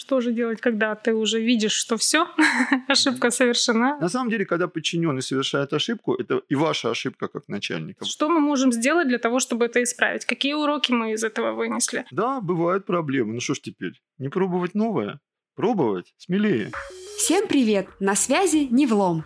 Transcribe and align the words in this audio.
что 0.00 0.20
же 0.20 0.32
делать, 0.32 0.60
когда 0.60 0.94
ты 0.94 1.14
уже 1.14 1.40
видишь, 1.40 1.72
что 1.72 1.96
все, 1.96 2.26
ошибка 2.88 3.30
совершена? 3.30 3.98
На 4.00 4.08
самом 4.08 4.30
деле, 4.30 4.46
когда 4.46 4.66
подчиненный 4.66 5.20
совершает 5.20 5.72
ошибку, 5.72 6.14
это 6.14 6.40
и 6.48 6.54
ваша 6.54 6.90
ошибка 6.90 7.28
как 7.28 7.48
начальника. 7.48 8.04
Что 8.06 8.28
мы 8.30 8.40
можем 8.40 8.72
сделать 8.72 9.08
для 9.08 9.18
того, 9.18 9.40
чтобы 9.40 9.66
это 9.66 9.82
исправить? 9.82 10.24
Какие 10.24 10.54
уроки 10.54 10.90
мы 10.92 11.12
из 11.12 11.22
этого 11.22 11.52
вынесли? 11.52 12.06
Да, 12.10 12.40
бывают 12.40 12.86
проблемы. 12.86 13.34
Ну 13.34 13.40
что 13.40 13.54
ж 13.54 13.60
теперь? 13.60 14.00
Не 14.18 14.30
пробовать 14.30 14.74
новое? 14.74 15.20
Пробовать 15.54 16.14
смелее. 16.16 16.72
Всем 17.18 17.46
привет! 17.46 17.86
На 18.00 18.14
связи 18.14 18.68
не 18.70 18.86
влом. 18.86 19.24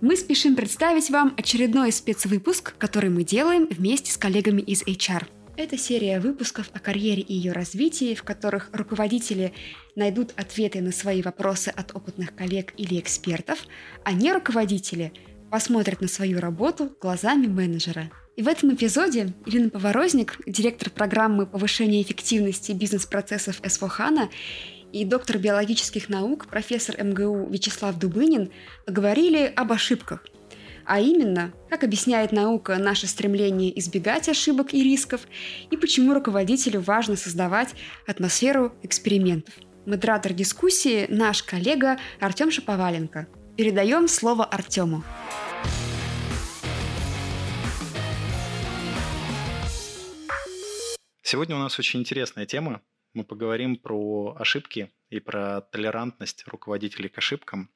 Мы 0.00 0.16
спешим 0.16 0.56
представить 0.56 1.10
вам 1.10 1.34
очередной 1.36 1.92
спецвыпуск, 1.92 2.74
который 2.78 3.10
мы 3.10 3.24
делаем 3.24 3.66
вместе 3.70 4.10
с 4.10 4.16
коллегами 4.16 4.62
из 4.62 4.82
HR. 4.82 5.26
Это 5.56 5.78
серия 5.78 6.18
выпусков 6.18 6.68
о 6.72 6.80
карьере 6.80 7.22
и 7.22 7.32
ее 7.32 7.52
развитии, 7.52 8.16
в 8.16 8.24
которых 8.24 8.70
руководители 8.72 9.52
найдут 9.94 10.32
ответы 10.36 10.80
на 10.80 10.90
свои 10.90 11.22
вопросы 11.22 11.68
от 11.68 11.94
опытных 11.94 12.34
коллег 12.34 12.74
или 12.76 12.98
экспертов, 12.98 13.60
а 14.02 14.12
не 14.12 14.32
руководители 14.32 15.12
посмотрят 15.52 16.00
на 16.00 16.08
свою 16.08 16.40
работу 16.40 16.96
глазами 17.00 17.46
менеджера. 17.46 18.10
И 18.34 18.42
в 18.42 18.48
этом 18.48 18.74
эпизоде 18.74 19.32
Ирина 19.46 19.70
Поворозник, 19.70 20.40
директор 20.44 20.90
программы 20.90 21.46
повышения 21.46 22.02
эффективности 22.02 22.72
бизнес-процессов 22.72 23.60
СВХАНА 23.64 24.30
и 24.92 25.04
доктор 25.04 25.38
биологических 25.38 26.08
наук, 26.08 26.46
профессор 26.46 27.00
МГУ 27.00 27.48
Вячеслав 27.48 27.96
Дубынин 27.96 28.50
поговорили 28.86 29.52
об 29.54 29.70
ошибках, 29.70 30.24
а 30.86 31.00
именно, 31.00 31.52
как 31.70 31.84
объясняет 31.84 32.32
наука 32.32 32.76
наше 32.78 33.06
стремление 33.06 33.78
избегать 33.78 34.28
ошибок 34.28 34.74
и 34.74 34.82
рисков, 34.82 35.22
и 35.70 35.76
почему 35.76 36.14
руководителю 36.14 36.80
важно 36.80 37.16
создавать 37.16 37.74
атмосферу 38.06 38.74
экспериментов. 38.82 39.54
Модератор 39.86 40.32
дискуссии– 40.32 41.06
наш 41.08 41.42
коллега 41.42 41.98
Артем 42.18 42.50
Шаповаленко. 42.50 43.28
Передаем 43.56 44.08
слово 44.08 44.44
Артему. 44.44 45.04
Сегодня 51.22 51.56
у 51.56 51.58
нас 51.58 51.78
очень 51.78 52.00
интересная 52.00 52.46
тема. 52.46 52.80
Мы 53.12 53.24
поговорим 53.24 53.76
про 53.76 54.36
ошибки 54.38 54.92
и 55.08 55.20
про 55.20 55.60
толерантность 55.60 56.44
руководителей 56.46 57.08
к 57.08 57.18
ошибкам. 57.18 57.70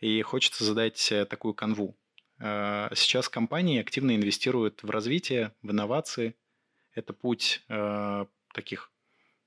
И 0.00 0.22
хочется 0.22 0.64
задать 0.64 1.12
такую 1.28 1.54
канву. 1.54 1.96
Э, 2.42 2.88
сейчас 2.94 3.28
компании 3.28 3.80
активно 3.80 4.16
инвестируют 4.16 4.82
в 4.82 4.90
развитие, 4.90 5.54
в 5.62 5.70
инновации. 5.70 6.34
Это 6.92 7.12
путь 7.12 7.62
э, 7.68 8.26
таких 8.52 8.90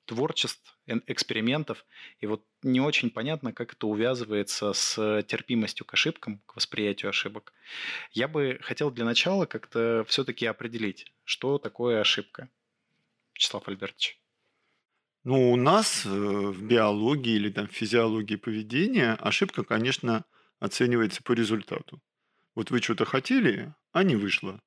творчеств, 0.05 0.77
экспериментов. 0.85 1.85
И 2.19 2.27
вот 2.27 2.45
не 2.63 2.79
очень 2.79 3.09
понятно, 3.09 3.51
как 3.51 3.73
это 3.73 3.87
увязывается 3.87 4.71
с 4.71 5.23
терпимостью 5.23 5.85
к 5.85 5.93
ошибкам, 5.93 6.41
к 6.45 6.55
восприятию 6.55 7.09
ошибок. 7.09 7.53
Я 8.11 8.27
бы 8.27 8.59
хотел 8.61 8.91
для 8.91 9.03
начала 9.03 9.45
как-то 9.45 10.05
все-таки 10.07 10.45
определить, 10.45 11.11
что 11.23 11.57
такое 11.57 11.99
ошибка. 11.99 12.49
Вячеслав 13.33 13.67
Альбертович. 13.67 14.19
Ну, 15.23 15.51
у 15.51 15.55
нас 15.55 16.05
э, 16.05 16.09
в 16.09 16.61
биологии 16.63 17.33
или 17.33 17.49
там 17.49 17.67
физиологии 17.67 18.35
поведения 18.35 19.13
ошибка, 19.13 19.63
конечно, 19.63 20.23
оценивается 20.59 21.23
по 21.23 21.33
результату. 21.33 21.99
Вот 22.55 22.71
вы 22.71 22.81
что-то 22.81 23.05
хотели, 23.05 23.73
а 23.91 24.03
не 24.03 24.15
вышло. 24.15 24.59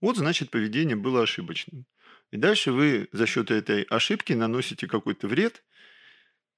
Вот, 0.00 0.16
значит, 0.16 0.50
поведение 0.50 0.96
было 0.96 1.22
ошибочным. 1.22 1.86
И 2.30 2.36
дальше 2.36 2.72
вы 2.72 3.08
за 3.12 3.26
счет 3.26 3.50
этой 3.50 3.82
ошибки 3.82 4.32
наносите 4.32 4.86
какой-то 4.86 5.28
вред, 5.28 5.62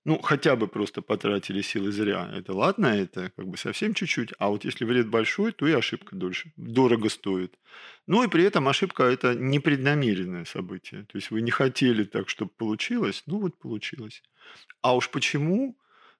ну, 0.06 0.20
хотя 0.20 0.54
бы 0.54 0.68
просто 0.68 1.02
потратили 1.02 1.62
силы 1.62 1.90
зря. 1.90 2.30
Это 2.32 2.52
ладно, 2.52 2.86
это 2.86 3.32
как 3.34 3.48
бы 3.48 3.56
совсем 3.56 3.92
чуть-чуть. 3.92 4.32
А 4.38 4.50
вот 4.50 4.64
если 4.64 4.84
вред 4.84 5.08
большой, 5.08 5.50
то 5.50 5.66
и 5.66 5.72
ошибка 5.72 6.14
дольше, 6.14 6.52
дорого 6.56 7.08
стоит. 7.08 7.58
Ну 8.06 8.22
и 8.22 8.28
при 8.28 8.44
этом 8.44 8.68
ошибка– 8.68 9.02
это 9.04 9.34
непреднамеренное 9.34 10.44
событие. 10.44 11.02
То 11.06 11.16
есть 11.18 11.32
вы 11.32 11.42
не 11.42 11.50
хотели 11.50 12.04
так, 12.04 12.28
чтобы 12.28 12.52
получилось, 12.56 13.24
ну 13.26 13.40
вот 13.40 13.58
получилось. 13.58 14.22
А 14.80 14.94
уж 14.94 15.10
почему 15.10 15.76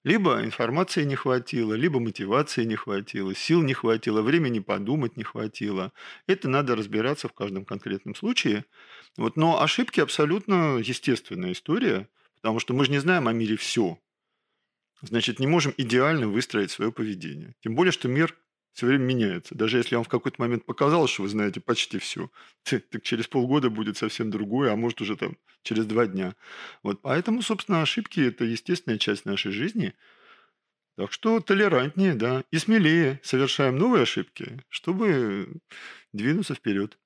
либо 0.07 0.45
информации 0.45 1.03
не 1.03 1.17
хватило, 1.17 1.75
либо 1.75 1.99
мотивации 1.99 2.63
не 2.63 2.77
хватило, 2.77 3.35
сил 3.35 3.63
не 3.63 3.75
хватило, 3.75 4.23
времени 4.23 4.61
подумать 4.61 5.17
не 5.17 5.25
хватило. 5.25 5.93
Это 6.29 6.49
надо 6.49 6.77
разбираться 6.77 7.27
в 7.27 7.33
каждом 7.33 7.65
конкретном 7.65 8.15
случае. 8.15 8.67
Вот, 9.17 9.37
но 9.37 9.61
ошибки 9.61 9.99
абсолютно 9.99 10.79
естественная 10.79 11.51
история, 11.51 12.09
потому 12.37 12.61
что 12.61 12.73
мы 12.73 12.85
же 12.85 12.93
не 12.93 13.01
знаем 13.01 13.27
о 13.27 13.33
мире 13.33 13.57
все. 13.57 13.99
Значит, 15.03 15.41
не 15.41 15.49
можем 15.49 15.75
идеально 15.77 16.29
выстроить 16.29 16.71
свое 16.71 16.93
поведение. 16.93 17.57
Тем 17.61 17.75
более, 17.75 17.91
что 17.91 18.07
мир 18.07 18.37
все 18.77 18.87
время 18.87 19.05
меняется. 19.05 19.55
Даже 19.55 19.79
если 19.79 19.95
вам 19.95 20.05
в 20.05 20.09
какой-то 20.09 20.39
момент 20.39 20.67
показалось, 20.67 21.11
что 21.11 21.23
вы 21.23 21.31
знаете 21.31 21.61
почти 21.61 21.99
все, 21.99 22.31
так 22.63 23.03
через 23.03 23.27
полгода 23.27 23.71
будет 23.71 23.97
совсем 23.97 24.31
другое, 24.31 24.71
а 24.71 24.77
может 24.77 25.01
уже 25.01 25.17
там 25.17 25.39
через 25.63 25.87
два 25.87 26.07
дня. 26.07 26.37
Вот. 26.83 27.01
Поэтому, 27.01 27.41
собственно, 27.41 27.81
ошибки– 27.81 28.21
это 28.29 28.45
естественная 28.45 28.99
часть 28.99 29.25
нашей 29.25 29.51
жизни. 29.51 29.95
Так 30.99 31.11
что 31.11 31.41
толерантнее, 31.41 32.15
да, 32.15 32.45
и 32.51 32.59
смелее 32.59 33.19
совершаем 33.23 33.79
новые 33.79 34.03
ошибки, 34.03 34.63
чтобы 34.69 35.49
двинуться 36.13 36.55
вперед. 36.55 36.99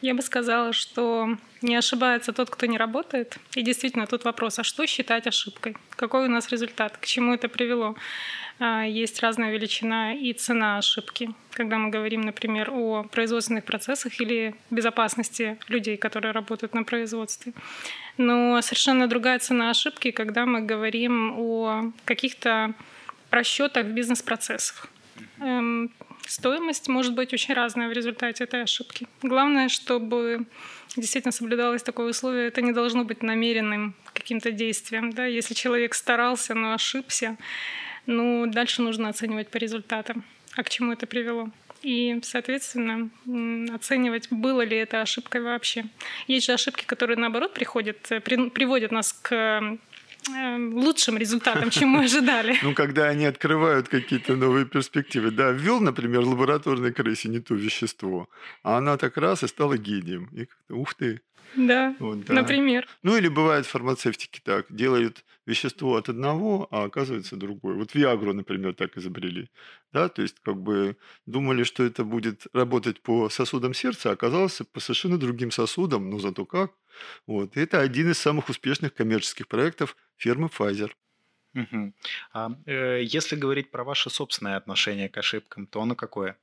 Я 0.00 0.14
бы 0.14 0.22
сказала, 0.22 0.72
что 0.72 1.36
не 1.60 1.74
ошибается 1.74 2.32
тот, 2.32 2.50
кто 2.50 2.66
не 2.66 2.78
работает. 2.78 3.36
И 3.56 3.62
действительно, 3.62 4.06
тут 4.06 4.24
вопрос, 4.24 4.58
а 4.58 4.62
что 4.62 4.86
считать 4.86 5.26
ошибкой? 5.26 5.76
Какой 5.90 6.26
у 6.26 6.30
нас 6.30 6.50
результат? 6.50 6.96
К 6.98 7.04
чему 7.04 7.34
это 7.34 7.48
привело? 7.48 7.96
А, 8.60 8.84
есть 8.84 9.20
разная 9.20 9.52
величина 9.52 10.14
и 10.14 10.32
цена 10.32 10.78
ошибки. 10.78 11.30
Когда 11.50 11.78
мы 11.78 11.90
говорим, 11.90 12.20
например, 12.20 12.70
о 12.70 13.04
производственных 13.04 13.64
процессах 13.64 14.20
или 14.20 14.54
безопасности 14.70 15.58
людей, 15.66 15.96
которые 15.96 16.30
работают 16.30 16.74
на 16.74 16.84
производстве. 16.84 17.52
Но 18.16 18.60
совершенно 18.62 19.08
другая 19.08 19.40
цена 19.40 19.70
ошибки, 19.70 20.12
когда 20.12 20.46
мы 20.46 20.60
говорим 20.60 21.34
о 21.36 21.92
каких-то 22.04 22.72
просчетах 23.30 23.86
в 23.86 23.90
бизнес-процессах. 23.90 24.88
Эм, 25.40 25.90
стоимость 26.28 26.88
может 26.88 27.14
быть 27.14 27.32
очень 27.32 27.54
разная 27.54 27.88
в 27.88 27.92
результате 27.92 28.44
этой 28.44 28.62
ошибки. 28.62 29.06
Главное, 29.22 29.68
чтобы 29.68 30.46
действительно 30.96 31.32
соблюдалось 31.32 31.82
такое 31.82 32.10
условие, 32.10 32.48
это 32.48 32.62
не 32.62 32.72
должно 32.72 33.04
быть 33.04 33.22
намеренным 33.22 33.94
каким-то 34.12 34.50
действием. 34.50 35.12
Да? 35.12 35.26
Если 35.26 35.54
человек 35.54 35.94
старался, 35.94 36.54
но 36.54 36.72
ошибся, 36.72 37.36
ну, 38.06 38.46
дальше 38.46 38.82
нужно 38.82 39.08
оценивать 39.08 39.48
по 39.48 39.56
результатам, 39.58 40.24
а 40.56 40.62
к 40.62 40.70
чему 40.70 40.92
это 40.92 41.06
привело. 41.06 41.50
И, 41.82 42.18
соответственно, 42.24 43.10
оценивать, 43.72 44.28
было 44.30 44.62
ли 44.62 44.76
это 44.76 45.00
ошибкой 45.00 45.42
вообще. 45.42 45.84
Есть 46.26 46.46
же 46.46 46.52
ошибки, 46.52 46.84
которые, 46.84 47.16
наоборот, 47.16 47.54
приходят, 47.54 48.10
э, 48.10 48.20
при, 48.20 48.50
приводят 48.50 48.90
нас 48.90 49.12
к 49.12 49.78
лучшим 50.26 51.18
результатом, 51.18 51.70
чем 51.70 51.90
мы 51.90 52.04
ожидали. 52.04 52.58
Ну, 52.62 52.74
когда 52.74 53.08
они 53.08 53.26
открывают 53.26 53.88
какие-то 53.88 54.36
новые 54.36 54.66
перспективы. 54.66 55.30
Да, 55.30 55.50
ввел, 55.50 55.80
например, 55.80 56.20
лабораторной 56.20 56.92
крысе 56.92 57.28
не 57.28 57.40
то 57.40 57.54
вещество, 57.54 58.28
а 58.62 58.78
она 58.78 58.96
так 58.96 59.16
раз 59.16 59.42
и 59.42 59.48
стала 59.48 59.76
гением. 59.78 60.28
И 60.32 60.48
ух 60.72 60.94
ты, 60.94 61.20
да, 61.56 61.96
вот, 61.98 62.24
да, 62.24 62.34
например. 62.34 62.86
Ну 63.02 63.16
или 63.16 63.28
бывает 63.28 63.66
в 63.66 63.70
фармацевтике 63.70 64.40
так, 64.44 64.66
делают 64.68 65.24
вещество 65.46 65.96
от 65.96 66.08
одного, 66.08 66.68
а 66.70 66.84
оказывается 66.84 67.36
другое. 67.36 67.74
Вот 67.74 67.94
Виагру, 67.94 68.34
например, 68.34 68.74
так 68.74 68.96
изобрели. 68.98 69.48
Да, 69.92 70.08
то 70.08 70.22
есть 70.22 70.36
как 70.42 70.56
бы 70.56 70.96
думали, 71.26 71.64
что 71.64 71.84
это 71.84 72.04
будет 72.04 72.46
работать 72.52 73.00
по 73.00 73.30
сосудам 73.30 73.72
сердца, 73.72 74.10
а 74.10 74.12
оказалось 74.12 74.60
по 74.72 74.80
совершенно 74.80 75.18
другим 75.18 75.50
сосудам, 75.50 76.10
но 76.10 76.18
зато 76.18 76.44
как. 76.44 76.72
Вот. 77.26 77.56
И 77.56 77.60
это 77.60 77.80
один 77.80 78.10
из 78.10 78.18
самых 78.18 78.50
успешных 78.50 78.92
коммерческих 78.92 79.48
проектов 79.48 79.96
фирмы 80.16 80.48
Pfizer. 80.48 80.90
Угу. 81.54 81.92
А, 82.34 82.50
э, 82.66 83.02
если 83.02 83.34
говорить 83.34 83.70
про 83.70 83.84
ваше 83.84 84.10
собственное 84.10 84.56
отношение 84.56 85.08
к 85.08 85.16
ошибкам, 85.16 85.66
то 85.66 85.80
оно 85.80 85.94
какое? 85.94 86.36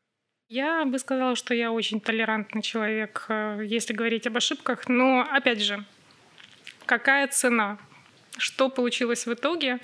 Я 0.50 0.86
бы 0.86 1.00
сказала, 1.00 1.36
что 1.36 1.56
я 1.56 1.72
очень 1.72 2.00
толерантный 2.00 2.62
человек, 2.62 3.26
э, 3.30 3.62
если 3.66 3.94
говорить 3.94 4.28
об 4.28 4.38
ошибках. 4.38 4.88
Но, 4.88 5.22
опять 5.22 5.60
же, 5.60 5.84
какая 6.86 7.28
цена? 7.28 7.80
Что 8.38 8.70
получилось 8.70 9.26
в 9.26 9.34
итоге? 9.34 9.80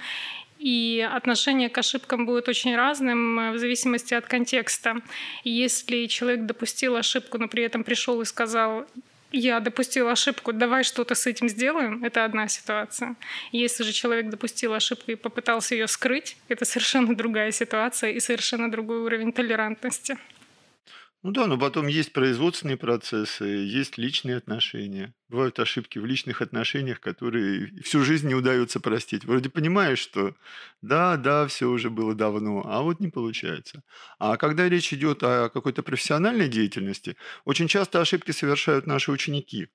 И 0.60 1.08
отношение 1.12 1.70
к 1.70 1.78
ошибкам 1.80 2.28
будет 2.28 2.48
очень 2.48 2.76
разным 2.76 3.40
э, 3.40 3.52
в 3.54 3.58
зависимости 3.58 4.14
от 4.14 4.28
контекста. 4.28 5.02
Если 5.44 6.06
человек 6.06 6.46
допустил 6.46 6.96
ошибку, 6.96 7.40
но 7.40 7.48
при 7.48 7.64
этом 7.64 7.84
пришел 7.84 8.22
и 8.22 8.26
сказал, 8.26 8.86
я 9.32 9.62
допустил 9.62 10.10
ошибку, 10.10 10.54
давай 10.54 10.84
что-то 10.84 11.16
с 11.16 11.26
этим 11.26 11.50
сделаем, 11.50 12.04
это 12.04 12.24
одна 12.24 12.48
ситуация. 12.48 13.16
Если 13.52 13.84
же 13.84 13.94
человек 13.94 14.30
допустил 14.30 14.76
ошибку 14.76 15.10
и 15.10 15.16
попытался 15.16 15.74
ее 15.74 15.88
скрыть, 15.88 16.38
это 16.50 16.66
совершенно 16.66 17.16
другая 17.16 17.50
ситуация 17.50 18.12
и 18.12 18.20
совершенно 18.20 18.70
другой 18.70 19.00
уровень 19.00 19.34
толерантности. 19.34 20.18
Ну 21.24 21.32
да, 21.32 21.46
но 21.46 21.56
потом 21.56 21.86
есть 21.86 22.14
производственные 22.14 22.78
процессы, 22.78 23.46
есть 23.46 24.00
личные 24.00 24.38
отношения. 24.38 25.14
Бывают 25.30 25.60
ошибки 25.60 26.00
в 26.00 26.06
личных 26.06 26.42
отношениях, 26.42 27.00
которые 27.00 27.68
всю 27.84 28.04
жизнь 28.04 28.28
не 28.28 28.34
удается 28.34 28.80
простить. 28.80 29.24
Вроде 29.26 29.50
понимаешь, 29.50 30.00
что 30.00 30.36
да, 30.82 31.18
да, 31.18 31.46
все 31.46 31.68
уже 31.70 31.92
было 31.92 32.16
давно, 32.16 32.64
а 32.66 32.82
вот 32.82 33.00
не 33.00 33.10
получается. 33.10 33.84
А 34.18 34.36
когда 34.38 34.68
речь 34.68 34.92
идет 34.94 35.22
о 35.22 35.50
какой-то 35.50 35.84
профессиональной 35.84 36.50
деятельности, 36.50 37.16
очень 37.46 37.68
часто 37.68 38.02
ошибки 38.02 38.32
совершают 38.32 38.88
наши 38.88 39.12
ученики. 39.12 39.70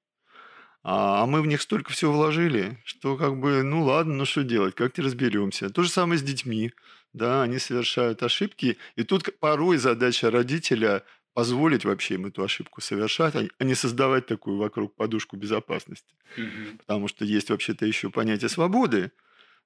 А, 0.83 1.23
а 1.23 1.27
мы 1.27 1.43
в 1.43 1.47
них 1.47 1.63
столько 1.63 1.93
всего 1.93 2.13
вложили, 2.13 2.81
что 2.85 3.17
как 3.17 3.39
бы, 3.39 3.63
ну 3.63 3.85
ладно, 3.85 4.15
ну 4.15 4.25
что 4.25 4.43
делать, 4.45 4.75
как-то 4.75 5.03
разберемся. 5.03 5.71
То 5.71 5.83
же 5.83 5.91
самое 5.91 6.19
с 6.19 6.23
детьми. 6.23 6.73
Да, 7.13 7.43
они 7.43 7.59
совершают 7.59 8.23
ошибки, 8.23 8.77
и 8.95 9.03
тут 9.03 9.39
порой 9.41 9.79
задача 9.79 10.31
родителя 10.31 11.03
позволить 11.37 11.85
вообще 11.85 12.15
им 12.15 12.25
эту 12.25 12.43
ошибку 12.43 12.81
совершать, 12.81 13.35
а 13.35 13.65
не 13.65 13.75
создавать 13.75 14.27
такую 14.27 14.57
вокруг 14.57 14.97
подушку 14.97 15.37
безопасности. 15.37 16.15
Угу. 16.39 16.79
Потому 16.79 17.09
что 17.09 17.27
есть 17.27 17.51
вообще-то 17.51 17.85
еще 17.85 18.09
понятие 18.09 18.49
свободы. 18.49 19.13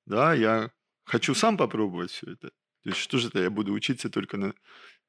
Да, 0.04 0.34
я 0.34 0.72
хочу 1.04 1.32
сам 1.32 1.56
попробовать 1.56 2.10
все 2.10 2.32
это. 2.32 2.48
То 2.48 2.88
есть 2.88 2.98
что 2.98 3.18
же 3.18 3.28
это 3.28 3.38
я 3.38 3.50
буду 3.50 3.72
учиться 3.72 4.10
только 4.10 4.36
на 4.36 4.52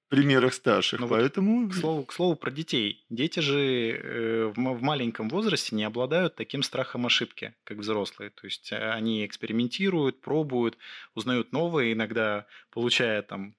примерах 0.09 0.53
старших, 0.53 0.99
ну, 0.99 1.07
поэтому... 1.07 1.67
к, 1.67 1.73
слову, 1.73 2.05
к 2.05 2.13
слову 2.13 2.35
про 2.35 2.51
детей. 2.51 3.07
Дети 3.09 3.39
же 3.39 3.57
э, 3.57 4.45
в, 4.45 4.53
в 4.53 4.81
маленьком 4.83 5.29
возрасте 5.29 5.75
не 5.75 5.83
обладают 5.83 6.35
таким 6.35 6.61
страхом 6.61 7.07
ошибки, 7.07 7.55
как 7.63 7.79
взрослые. 7.79 8.29
То 8.29 8.45
есть 8.45 8.71
э, 8.71 8.91
они 8.91 9.25
экспериментируют, 9.25 10.21
пробуют, 10.21 10.77
узнают 11.15 11.53
новое, 11.53 11.93
иногда 11.93 12.45
получая 12.69 13.23
там 13.23 13.55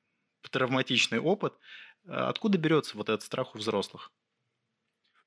травматичный 0.52 1.18
опыт. 1.18 1.54
А 2.06 2.28
откуда 2.28 2.58
берется 2.58 2.96
вот 2.96 3.08
этот 3.08 3.22
страх 3.22 3.54
у 3.54 3.58
взрослых? 3.58 4.10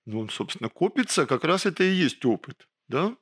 Ну, 0.06 0.20
он, 0.20 0.30
собственно, 0.30 0.70
копится, 0.70 1.26
как 1.26 1.44
раз 1.44 1.66
это 1.66 1.84
и 1.84 1.92
есть 1.92 2.24
опыт. 2.26 2.68
Да? 2.88 3.18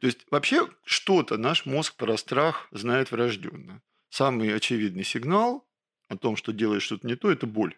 То 0.00 0.06
есть 0.06 0.26
вообще 0.30 0.68
что-то 0.84 1.38
наш 1.38 1.64
мозг 1.64 1.96
про 1.96 2.16
страх 2.16 2.68
знает 2.70 3.10
врожденно. 3.10 3.82
Самый 4.10 4.54
очевидный 4.54 5.04
сигнал 5.04 5.66
о 6.08 6.16
том, 6.16 6.36
что 6.36 6.52
делаешь 6.52 6.82
что-то 6.82 7.06
не 7.06 7.16
то, 7.16 7.30
это 7.30 7.46
боль. 7.46 7.76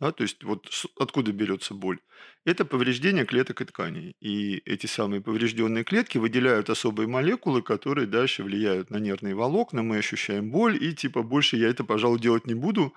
Да, 0.00 0.10
то 0.10 0.24
есть 0.24 0.42
вот 0.42 0.68
откуда 0.98 1.30
берется 1.30 1.74
боль? 1.74 2.00
Это 2.44 2.64
повреждение 2.64 3.24
клеток 3.24 3.60
и 3.60 3.64
тканей. 3.64 4.16
И 4.18 4.56
эти 4.64 4.86
самые 4.86 5.20
поврежденные 5.20 5.84
клетки 5.84 6.18
выделяют 6.18 6.70
особые 6.70 7.06
молекулы, 7.06 7.62
которые 7.62 8.08
дальше 8.08 8.42
влияют 8.42 8.90
на 8.90 8.96
нервные 8.96 9.36
волокна, 9.36 9.84
мы 9.84 9.98
ощущаем 9.98 10.50
боль, 10.50 10.76
и 10.82 10.92
типа 10.92 11.22
больше 11.22 11.56
я 11.56 11.68
это, 11.68 11.84
пожалуй, 11.84 12.18
делать 12.18 12.48
не 12.48 12.54
буду, 12.54 12.92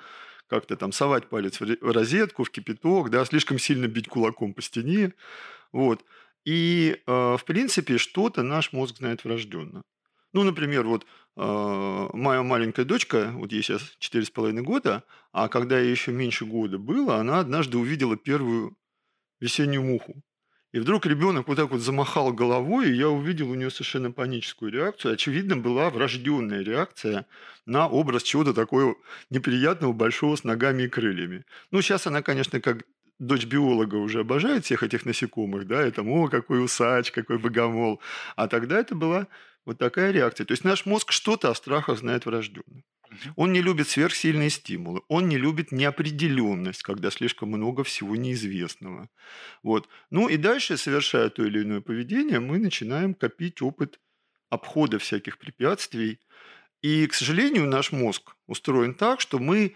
как-то 0.48 0.76
там 0.76 0.92
совать 0.92 1.30
палец 1.30 1.60
в 1.60 1.92
розетку, 1.92 2.44
в 2.44 2.52
кипяток, 2.52 3.10
да, 3.10 3.26
слишком 3.26 3.60
сильно 3.60 3.88
бить 3.88 4.08
кулаком 4.08 4.54
по 4.54 4.62
стене. 4.62 5.14
Вот. 5.72 6.04
И, 6.46 7.02
э, 7.06 7.12
в 7.38 7.44
принципе, 7.46 7.98
что-то 7.98 8.44
наш 8.44 8.72
мозг 8.72 8.98
знает 8.98 9.24
врожденно. 9.24 9.82
Ну, 10.34 10.44
например, 10.44 10.86
вот 10.86 11.06
э, 11.38 12.10
моя 12.14 12.44
маленькая 12.44 12.86
дочка, 12.86 13.32
вот 13.34 13.52
ей 13.52 13.64
сейчас 13.64 13.82
4,5 14.00 14.62
года, 14.62 15.04
а 15.32 15.48
когда 15.48 15.80
ей 15.80 15.92
еще 15.92 16.12
меньше 16.12 16.46
года 16.46 16.78
было, 16.78 17.18
она 17.18 17.40
однажды 17.40 17.78
увидела 17.78 18.16
первую 18.18 18.78
весеннюю 19.40 19.84
муху. 19.84 20.22
И 20.76 20.80
вдруг 20.80 21.06
ребенок 21.06 21.48
вот 21.48 21.56
так 21.56 21.72
вот 21.72 21.80
замахал 21.80 22.34
головой, 22.34 22.90
и 22.90 22.96
я 22.96 23.08
увидел 23.08 23.50
у 23.50 23.56
нее 23.56 23.70
совершенно 23.70 24.12
паническую 24.12 24.74
реакцию. 24.74 25.14
Очевидно, 25.14 25.56
была 25.56 25.90
врожденная 25.90 26.66
реакция 26.66 27.28
на 27.66 27.88
образ 27.88 28.24
чего-то 28.24 28.54
такого 28.54 28.98
неприятного, 29.30 29.94
большого, 29.94 30.36
с 30.36 30.44
ногами 30.44 30.84
и 30.84 30.90
крыльями. 30.90 31.46
Ну, 31.72 31.82
сейчас 31.82 32.08
она, 32.08 32.22
конечно, 32.22 32.60
как 32.60 32.84
дочь 33.20 33.46
биолога 33.46 33.96
уже 33.96 34.20
обожает 34.20 34.66
всех 34.66 34.84
этих 34.84 35.06
насекомых, 35.06 35.66
да, 35.66 35.82
это, 35.82 36.02
о, 36.02 36.28
какой 36.28 36.62
усач, 36.62 37.10
какой 37.14 37.38
богомол. 37.38 38.02
А 38.36 38.50
тогда 38.50 38.78
это 38.78 38.96
была 38.96 39.28
вот 39.64 39.78
такая 39.78 40.12
реакция. 40.12 40.44
То 40.44 40.52
есть 40.52 40.66
наш 40.66 40.86
мозг 40.86 41.14
что-то 41.14 41.52
о 41.52 41.56
страхах 41.56 42.00
знает 42.00 42.26
врожденно. 42.26 42.84
Он 43.36 43.54
не 43.54 43.62
любит 43.62 43.88
сверхсильные 43.88 44.50
стимулы, 44.50 45.02
он 45.08 45.30
не 45.30 45.38
любит 45.38 45.72
неопределенность, 45.72 46.84
когда 46.84 47.10
слишком 47.12 47.50
много 47.50 47.84
всего 47.84 48.16
неизвестного. 48.16 49.10
Вот. 49.64 49.90
Ну 50.10 50.28
и 50.30 50.38
дальше, 50.38 50.78
совершая 50.78 51.30
то 51.30 51.44
или 51.46 51.62
иное 51.64 51.82
поведение, 51.82 52.40
мы 52.40 52.60
начинаем 52.60 53.14
копить 53.14 53.62
опыт 53.62 54.00
обхода 54.50 55.00
всяких 55.00 55.38
препятствий. 55.38 56.20
И, 56.82 57.08
к 57.08 57.14
сожалению, 57.14 57.68
наш 57.68 57.92
мозг 57.92 58.36
устроен 58.48 58.94
так, 58.94 59.22
что 59.22 59.40
мы 59.40 59.76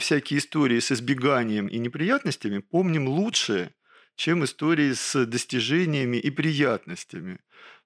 всякие 0.00 0.38
истории 0.38 0.80
с 0.80 0.92
избеганием 0.92 1.66
и 1.66 1.78
неприятностями 1.78 2.58
помним 2.58 3.08
лучше, 3.08 3.74
чем 4.16 4.44
истории 4.44 4.92
с 4.92 5.26
достижениями 5.26 6.16
и 6.16 6.30
приятностями. 6.30 7.40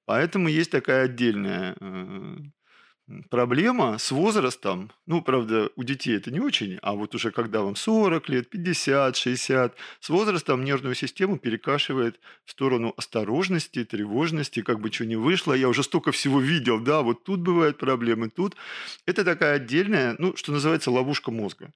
Поэтому 0.04 0.48
есть 0.48 0.70
такая 0.70 1.04
отдельная 1.04 1.76
э, 1.80 2.36
проблема 3.30 3.98
с 3.98 4.10
возрастом, 4.10 4.90
ну, 5.06 5.22
правда, 5.22 5.70
у 5.76 5.84
детей 5.84 6.16
это 6.16 6.30
не 6.30 6.40
очень, 6.40 6.78
а 6.82 6.94
вот 6.94 7.14
уже 7.14 7.30
когда 7.30 7.60
вам 7.62 7.76
40 7.76 8.28
лет, 8.28 8.48
50, 8.48 9.16
60, 9.16 9.76
с 10.00 10.08
возрастом 10.08 10.64
нервную 10.64 10.94
систему 10.94 11.38
перекашивает 11.38 12.18
в 12.44 12.50
сторону 12.50 12.94
осторожности, 12.96 13.84
тревожности, 13.84 14.62
как 14.62 14.80
бы 14.80 14.90
что 14.90 15.04
ни 15.06 15.16
вышло, 15.16 15.52
я 15.52 15.68
уже 15.68 15.82
столько 15.82 16.12
всего 16.12 16.40
видел, 16.40 16.80
да, 16.80 17.02
вот 17.02 17.24
тут 17.24 17.40
бывают 17.40 17.78
проблемы, 17.78 18.30
тут. 18.30 18.56
Это 19.06 19.24
такая 19.24 19.56
отдельная, 19.56 20.16
ну, 20.18 20.34
что 20.36 20.52
называется, 20.52 20.90
ловушка 20.90 21.30
мозга. 21.30 21.72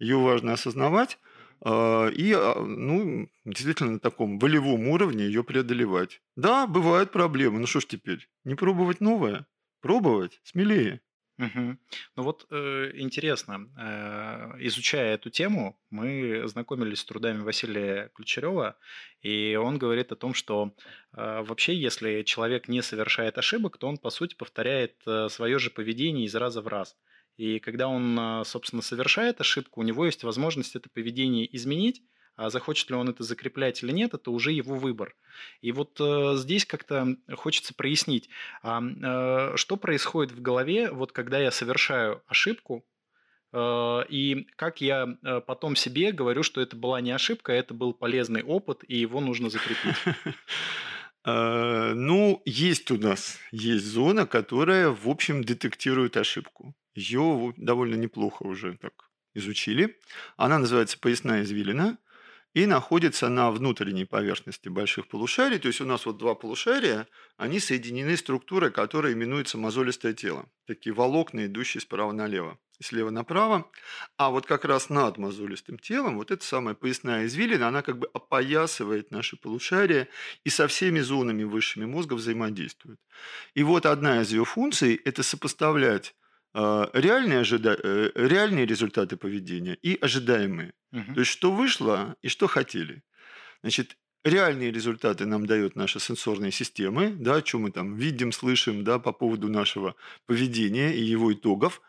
Ее 0.00 0.16
важно 0.18 0.52
осознавать, 0.52 1.18
а, 1.60 2.08
и, 2.08 2.32
а, 2.32 2.60
ну, 2.60 3.28
действительно, 3.44 3.92
на 3.92 4.00
таком 4.00 4.38
волевом 4.38 4.88
уровне 4.88 5.24
ее 5.24 5.44
преодолевать. 5.44 6.20
Да, 6.36 6.66
бывают 6.66 7.12
проблемы, 7.12 7.60
ну 7.60 7.66
что 7.66 7.80
ж 7.80 7.86
теперь, 7.86 8.28
не 8.44 8.54
пробовать 8.56 9.00
новое? 9.00 9.46
Пробовать 9.84 10.40
смелее. 10.44 11.02
Мгм. 11.36 11.78
Ну 12.16 12.22
вот 12.22 12.46
э, 12.50 12.92
интересно, 12.94 13.68
э, 13.76 14.52
изучая 14.60 15.16
эту 15.16 15.28
тему, 15.28 15.78
мы 15.90 16.48
знакомились 16.48 17.00
с 17.00 17.04
трудами 17.04 17.42
Василия 17.42 18.10
Ключерева, 18.14 18.78
и 19.20 19.56
он 19.56 19.76
говорит 19.76 20.10
о 20.10 20.16
том, 20.16 20.32
что 20.32 20.74
э, 21.12 21.42
вообще, 21.42 21.74
если 21.74 22.22
человек 22.22 22.66
не 22.68 22.80
совершает 22.80 23.36
ошибок, 23.36 23.76
то 23.76 23.86
он, 23.86 23.98
по 23.98 24.08
сути, 24.08 24.34
повторяет 24.34 24.94
э, 25.06 25.28
свое 25.28 25.58
же 25.58 25.68
поведение 25.68 26.24
из 26.24 26.34
раза 26.34 26.62
в 26.62 26.68
раз. 26.68 26.96
И 27.36 27.58
когда 27.58 27.86
он, 27.86 28.18
э, 28.18 28.44
собственно, 28.46 28.80
совершает 28.80 29.38
ошибку, 29.42 29.80
у 29.80 29.84
него 29.84 30.06
есть 30.06 30.24
возможность 30.24 30.76
это 30.76 30.88
поведение 30.88 31.54
изменить, 31.54 32.00
а 32.36 32.50
захочет 32.50 32.90
ли 32.90 32.96
он 32.96 33.08
это 33.08 33.22
закреплять 33.22 33.82
или 33.82 33.92
нет, 33.92 34.14
это 34.14 34.30
уже 34.30 34.52
его 34.52 34.74
выбор. 34.74 35.14
И 35.60 35.72
вот 35.72 36.00
э, 36.00 36.34
здесь 36.36 36.64
как-то 36.64 37.16
хочется 37.34 37.74
прояснить, 37.74 38.28
а, 38.62 38.82
э, 38.82 39.56
что 39.56 39.76
происходит 39.76 40.32
в 40.32 40.42
голове, 40.42 40.90
вот 40.90 41.12
когда 41.12 41.38
я 41.38 41.50
совершаю 41.50 42.22
ошибку, 42.26 42.84
э, 43.52 44.02
и 44.08 44.46
как 44.56 44.80
я 44.80 45.06
э, 45.22 45.40
потом 45.40 45.76
себе 45.76 46.12
говорю, 46.12 46.42
что 46.42 46.60
это 46.60 46.76
была 46.76 47.00
не 47.00 47.12
ошибка, 47.12 47.52
а 47.52 47.56
это 47.56 47.74
был 47.74 47.92
полезный 47.92 48.42
опыт, 48.42 48.84
и 48.86 48.98
его 48.98 49.20
нужно 49.20 49.50
закрепить. 49.50 49.96
Э, 51.26 51.94
ну, 51.94 52.42
есть 52.44 52.90
у 52.90 52.98
нас, 52.98 53.38
есть 53.50 53.86
зона, 53.86 54.26
которая, 54.26 54.90
в 54.90 55.08
общем, 55.08 55.42
детектирует 55.42 56.18
ошибку. 56.18 56.74
Ее 56.94 57.54
довольно 57.56 57.94
неплохо 57.94 58.42
уже 58.42 58.76
так 58.76 59.10
изучили. 59.34 59.98
Она 60.36 60.58
называется 60.58 60.98
поясная 60.98 61.42
извилина 61.42 61.98
и 62.54 62.66
находится 62.66 63.28
на 63.28 63.50
внутренней 63.50 64.06
поверхности 64.06 64.68
больших 64.68 65.08
полушарий. 65.08 65.58
То 65.58 65.68
есть 65.68 65.80
у 65.80 65.84
нас 65.84 66.06
вот 66.06 66.16
два 66.16 66.34
полушария, 66.34 67.06
они 67.36 67.60
соединены 67.60 68.16
структурой, 68.16 68.70
которая 68.70 69.12
именуется 69.12 69.58
мозолистое 69.58 70.14
тело. 70.14 70.46
Такие 70.66 70.94
волокна, 70.94 71.46
идущие 71.46 71.80
справа 71.80 72.12
налево 72.12 72.58
слева 72.80 73.10
направо. 73.10 73.70
А 74.16 74.30
вот 74.30 74.46
как 74.46 74.64
раз 74.64 74.88
над 74.88 75.16
мозолистым 75.18 75.78
телом 75.78 76.16
вот 76.16 76.30
эта 76.30 76.44
самая 76.44 76.74
поясная 76.74 77.26
извилина, 77.26 77.68
она 77.68 77.82
как 77.82 77.98
бы 77.98 78.08
опоясывает 78.12 79.10
наши 79.10 79.36
полушария 79.36 80.08
и 80.44 80.50
со 80.50 80.66
всеми 80.66 81.00
зонами 81.00 81.44
высшими 81.44 81.84
мозга 81.84 82.14
взаимодействует. 82.14 82.98
И 83.54 83.62
вот 83.62 83.86
одна 83.86 84.22
из 84.22 84.32
ее 84.32 84.44
функций– 84.44 85.00
это 85.04 85.22
сопоставлять 85.22 86.14
реальные, 86.54 87.40
ожида... 87.40 87.78
Э, 87.82 88.10
реальные 88.14 88.66
результаты 88.66 89.16
поведения 89.16 89.74
и 89.82 89.98
ожидаемые. 90.00 90.72
Угу. 90.92 91.14
То 91.14 91.20
есть, 91.20 91.30
что 91.32 91.50
вышло 91.50 92.16
и 92.22 92.28
что 92.28 92.46
хотели. 92.46 93.02
Значит, 93.62 93.96
реальные 94.24 94.70
результаты 94.70 95.26
нам 95.26 95.46
дают 95.46 95.76
наши 95.76 96.00
сенсорные 96.00 96.52
системы, 96.52 97.10
да, 97.10 97.44
что 97.44 97.58
мы 97.58 97.70
там 97.70 97.96
видим, 97.96 98.32
слышим 98.32 98.84
да, 98.84 98.98
по 98.98 99.12
поводу 99.12 99.48
нашего 99.48 99.94
поведения 100.26 100.94
и 100.94 101.02
его 101.02 101.32
итогов. 101.32 101.82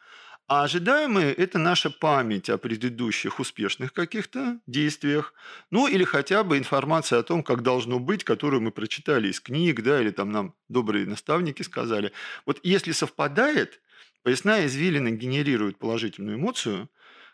А 0.48 0.64
ожидаемые– 0.64 1.34
это 1.38 1.58
наша 1.58 1.90
память 1.90 2.52
о 2.52 2.60
предыдущих 2.60 3.40
успешных 3.40 3.94
каких-то 3.94 4.60
действиях, 4.68 5.34
ну 5.72 5.88
или 5.88 6.04
хотя 6.04 6.44
бы 6.44 6.60
информация 6.60 7.18
о 7.18 7.24
том, 7.24 7.42
как 7.42 7.64
должно 7.64 7.98
быть, 7.98 8.24
которую 8.24 8.62
мы 8.62 8.72
прочитали 8.72 9.30
из 9.30 9.40
книг, 9.40 9.82
да, 9.82 10.00
или 10.00 10.12
там 10.12 10.32
нам 10.32 10.54
добрые 10.70 11.08
наставники 11.08 11.64
сказали. 11.64 12.12
Вот 12.46 12.60
если 12.62 12.92
совпадает, 12.92 13.82
Поясная 14.26 14.66
извилина 14.66 15.12
генерирует 15.12 15.78
положительную 15.78 16.38
эмоцию, 16.38 16.90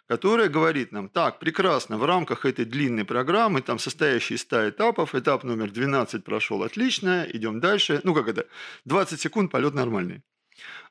которая 0.08 0.50
говорит 0.50 0.92
нам, 0.92 1.08
так, 1.08 1.40
прекрасно, 1.40 1.98
в 1.98 2.04
рамках 2.04 2.44
этой 2.44 2.66
длинной 2.66 3.06
программы, 3.06 3.62
там 3.62 3.80
состоящей 3.80 4.34
из 4.34 4.42
100 4.42 4.72
этапов, 4.72 5.16
этап 5.16 5.46
номер 5.46 5.72
12 5.72 6.26
прошел 6.26 6.64
отлично, 6.64 7.26
идем 7.32 7.62
дальше. 7.62 8.02
Ну, 8.04 8.14
как 8.14 8.28
это, 8.28 8.46
20 8.84 9.22
секунд, 9.22 9.52
полет 9.54 9.74
нормальный. 9.74 10.22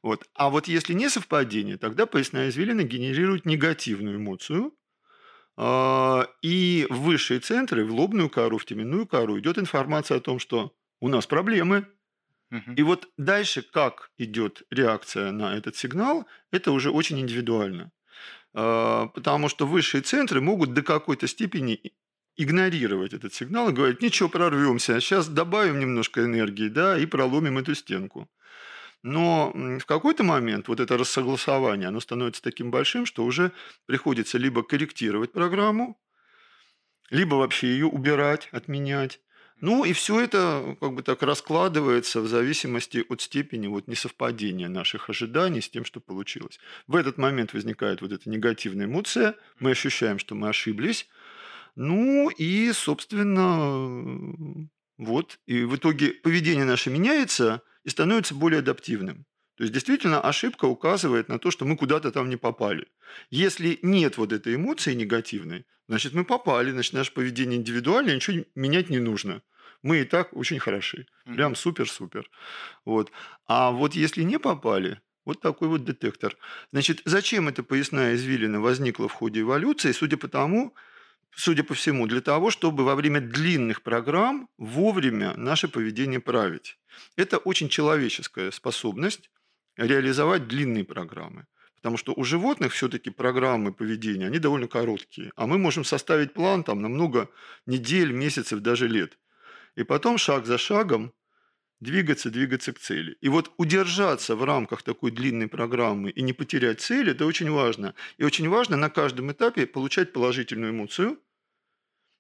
Вот. 0.02 0.26
А 0.32 0.48
вот 0.48 0.68
если 0.68 0.94
не 0.94 1.10
совпадение, 1.10 1.76
тогда 1.76 2.06
поясная 2.06 2.48
извилина 2.48 2.82
генерирует 2.82 3.44
негативную 3.44 4.16
эмоцию, 4.16 4.72
а, 5.58 6.28
и 6.40 6.86
в 6.88 7.00
высшие 7.00 7.40
центры, 7.40 7.84
в 7.84 7.92
лобную 7.92 8.30
кору, 8.30 8.56
в 8.56 8.64
теменную 8.64 9.06
кору 9.06 9.38
идет 9.38 9.58
информация 9.58 10.16
о 10.16 10.20
том, 10.20 10.38
что 10.38 10.72
у 10.98 11.08
нас 11.08 11.26
проблемы, 11.26 11.86
и 12.50 12.82
вот 12.82 13.08
дальше, 13.16 13.62
как 13.62 14.10
идет 14.18 14.62
реакция 14.70 15.30
на 15.30 15.56
этот 15.56 15.76
сигнал, 15.76 16.26
это 16.50 16.72
уже 16.72 16.90
очень 16.90 17.20
индивидуально. 17.20 17.92
А, 18.52 19.06
потому 19.06 19.48
что 19.48 19.66
высшие 19.66 20.02
центры 20.02 20.40
могут 20.40 20.74
до 20.74 20.82
какой-то 20.82 21.28
степени 21.28 21.92
игнорировать 22.36 23.12
этот 23.12 23.34
сигнал 23.34 23.68
и 23.68 23.72
говорить, 23.72 24.02
ничего, 24.02 24.28
прорвемся, 24.28 25.00
сейчас 25.00 25.28
добавим 25.28 25.78
немножко 25.78 26.24
энергии, 26.24 26.68
да, 26.68 26.98
и 26.98 27.06
проломим 27.06 27.58
эту 27.58 27.74
стенку. 27.74 28.28
Но 29.02 29.52
в 29.54 29.84
какой-то 29.86 30.24
момент 30.24 30.68
вот 30.68 30.80
это 30.80 30.98
рассогласование, 30.98 31.88
оно 31.88 32.00
становится 32.00 32.42
таким 32.42 32.70
большим, 32.70 33.06
что 33.06 33.24
уже 33.24 33.52
приходится 33.86 34.38
либо 34.38 34.62
корректировать 34.62 35.32
программу, 35.32 35.98
либо 37.10 37.36
вообще 37.36 37.68
ее 37.68 37.86
убирать, 37.86 38.48
отменять, 38.52 39.20
ну 39.60 39.84
и 39.84 39.92
все 39.92 40.20
это 40.20 40.76
как 40.80 40.94
бы 40.94 41.02
так 41.02 41.22
раскладывается 41.22 42.20
в 42.20 42.28
зависимости 42.28 43.04
от 43.08 43.20
степени 43.20 43.66
вот 43.66 43.88
несовпадения 43.88 44.68
наших 44.68 45.10
ожиданий 45.10 45.60
с 45.60 45.68
тем, 45.68 45.84
что 45.84 46.00
получилось. 46.00 46.58
В 46.86 46.96
этот 46.96 47.18
момент 47.18 47.52
возникает 47.52 48.00
вот 48.00 48.12
эта 48.12 48.28
негативная 48.30 48.86
эмоция, 48.86 49.36
мы 49.58 49.72
ощущаем, 49.72 50.18
что 50.18 50.34
мы 50.34 50.48
ошиблись, 50.48 51.08
ну 51.76 52.30
и, 52.30 52.72
собственно, 52.72 54.68
вот, 54.96 55.38
и 55.46 55.64
в 55.64 55.76
итоге 55.76 56.12
поведение 56.12 56.64
наше 56.64 56.90
меняется 56.90 57.62
и 57.84 57.90
становится 57.90 58.34
более 58.34 58.60
адаптивным. 58.60 59.26
То 59.56 59.64
есть 59.64 59.74
действительно 59.74 60.22
ошибка 60.22 60.64
указывает 60.64 61.28
на 61.28 61.38
то, 61.38 61.50
что 61.50 61.66
мы 61.66 61.76
куда-то 61.76 62.10
там 62.12 62.30
не 62.30 62.36
попали. 62.36 62.86
Если 63.28 63.78
нет 63.82 64.16
вот 64.16 64.32
этой 64.32 64.54
эмоции 64.54 64.94
негативной, 64.94 65.66
значит 65.86 66.14
мы 66.14 66.24
попали, 66.24 66.70
значит 66.70 66.94
наше 66.94 67.12
поведение 67.12 67.58
индивидуально, 67.58 68.14
ничего 68.14 68.42
менять 68.54 68.88
не 68.88 68.98
нужно 68.98 69.42
мы 69.82 70.00
и 70.00 70.04
так 70.04 70.36
очень 70.36 70.58
хороши. 70.58 71.06
Прям 71.24 71.54
супер-супер. 71.54 72.30
Вот. 72.84 73.10
А 73.46 73.70
вот 73.70 73.94
если 73.94 74.22
не 74.22 74.38
попали, 74.38 75.00
вот 75.24 75.40
такой 75.40 75.68
вот 75.68 75.84
детектор. 75.84 76.36
Значит, 76.72 77.02
зачем 77.04 77.48
эта 77.48 77.62
поясная 77.62 78.14
извилина 78.14 78.60
возникла 78.60 79.08
в 79.08 79.12
ходе 79.12 79.40
эволюции? 79.40 79.92
Судя 79.92 80.16
по 80.16 80.28
тому, 80.28 80.74
судя 81.34 81.62
по 81.62 81.74
всему, 81.74 82.06
для 82.06 82.20
того, 82.20 82.50
чтобы 82.50 82.84
во 82.84 82.94
время 82.94 83.20
длинных 83.20 83.82
программ 83.82 84.48
вовремя 84.58 85.36
наше 85.36 85.68
поведение 85.68 86.20
править. 86.20 86.78
Это 87.16 87.38
очень 87.38 87.68
человеческая 87.68 88.50
способность 88.50 89.30
реализовать 89.76 90.48
длинные 90.48 90.84
программы. 90.84 91.46
Потому 91.76 91.96
что 91.96 92.12
у 92.14 92.24
животных 92.24 92.74
все-таки 92.74 93.08
программы 93.08 93.72
поведения, 93.72 94.26
они 94.26 94.38
довольно 94.38 94.68
короткие. 94.68 95.32
А 95.36 95.46
мы 95.46 95.56
можем 95.56 95.84
составить 95.84 96.34
план 96.34 96.62
там, 96.62 96.82
на 96.82 96.88
много 96.88 97.30
недель, 97.64 98.12
месяцев, 98.12 98.60
даже 98.60 98.86
лет 98.86 99.16
и 99.80 99.84
потом 99.84 100.18
шаг 100.18 100.46
за 100.46 100.58
шагом 100.58 101.12
двигаться, 101.80 102.30
двигаться 102.30 102.72
к 102.72 102.78
цели. 102.78 103.16
И 103.22 103.28
вот 103.28 103.50
удержаться 103.56 104.36
в 104.36 104.44
рамках 104.44 104.82
такой 104.82 105.10
длинной 105.10 105.48
программы 105.48 106.10
и 106.10 106.22
не 106.22 106.34
потерять 106.34 106.80
цель, 106.80 107.10
это 107.10 107.24
очень 107.24 107.50
важно. 107.50 107.94
И 108.18 108.24
очень 108.24 108.48
важно 108.48 108.76
на 108.76 108.90
каждом 108.90 109.32
этапе 109.32 109.66
получать 109.66 110.12
положительную 110.12 110.72
эмоцию, 110.72 111.18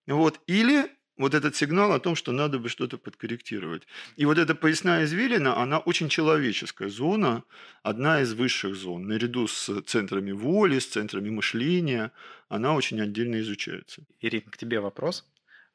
вот, 0.06 0.40
или 0.46 0.90
вот 1.18 1.34
этот 1.34 1.54
сигнал 1.54 1.92
о 1.92 2.00
том, 2.00 2.16
что 2.16 2.32
надо 2.32 2.58
бы 2.58 2.70
что-то 2.70 2.96
подкорректировать. 2.96 3.86
И 4.16 4.24
вот 4.24 4.38
эта 4.38 4.54
поясная 4.54 5.04
извилина, 5.04 5.58
она 5.58 5.78
очень 5.78 6.08
человеческая 6.08 6.88
зона, 6.88 7.44
одна 7.82 8.22
из 8.22 8.32
высших 8.32 8.74
зон. 8.74 9.06
Наряду 9.06 9.46
с 9.46 9.82
центрами 9.82 10.32
воли, 10.32 10.78
с 10.78 10.86
центрами 10.86 11.28
мышления, 11.28 12.10
она 12.48 12.74
очень 12.74 13.02
отдельно 13.02 13.38
изучается. 13.40 14.06
Ирина, 14.20 14.50
к 14.50 14.56
тебе 14.56 14.80
вопрос. 14.80 15.26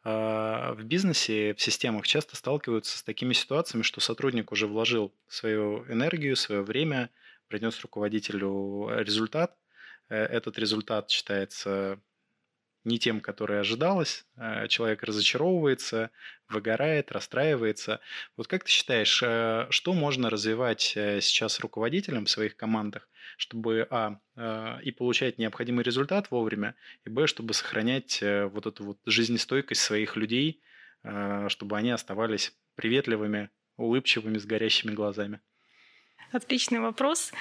А, 0.08 0.74
в 0.74 0.84
бизнесе, 0.84 1.56
в 1.56 1.62
системах 1.62 2.06
часто 2.06 2.36
сталкиваются 2.36 2.96
с 3.00 3.02
такими 3.04 3.34
ситуациями, 3.34 3.82
что 3.82 4.02
сотрудник 4.02 4.52
уже 4.52 4.68
вложил 4.68 5.12
свою 5.28 5.84
энергию, 5.92 6.36
свое 6.36 6.62
время, 6.62 7.10
принес 7.48 7.82
руководителю 7.82 8.88
результат. 9.00 9.58
Э, 10.10 10.18
этот 10.18 10.60
результат 10.60 11.10
считается 11.10 12.00
не 12.86 13.00
тем, 13.00 13.20
который 13.20 13.60
ожидалось, 13.60 14.26
э, 14.38 14.68
человек 14.68 15.04
разочаровывается, 15.04 16.12
выгорает, 16.48 17.12
расстраивается. 17.12 18.00
Вот 18.38 18.48
как 18.48 18.64
ты 18.64 18.72
считаешь, 18.72 19.22
э, 19.24 19.66
что 19.72 19.94
можно 19.94 20.30
развивать 20.30 20.94
э, 20.96 21.20
сейчас 21.20 21.60
руководителям 21.60 22.26
в 22.26 22.30
своих 22.30 22.56
командах, 22.56 23.10
чтобы, 23.38 23.88
а, 23.90 24.20
и 24.84 24.92
получать 24.92 25.40
необходимый 25.40 25.84
результат 25.84 26.30
вовремя, 26.32 26.76
и, 27.06 27.10
б, 27.10 27.28
чтобы 27.28 27.54
сохранять 27.54 28.22
вот 28.22 28.66
эту 28.66 28.86
вот 28.86 29.00
жизнестойкость 29.06 29.82
своих 29.82 30.16
людей, 30.16 30.62
чтобы 31.48 31.78
они 31.78 31.92
оставались 31.92 32.54
приветливыми, 32.76 33.50
улыбчивыми, 33.78 34.38
с 34.38 34.46
горящими 34.46 34.94
глазами? 34.94 35.42
Отличный 36.32 36.80
вопрос. 36.80 37.34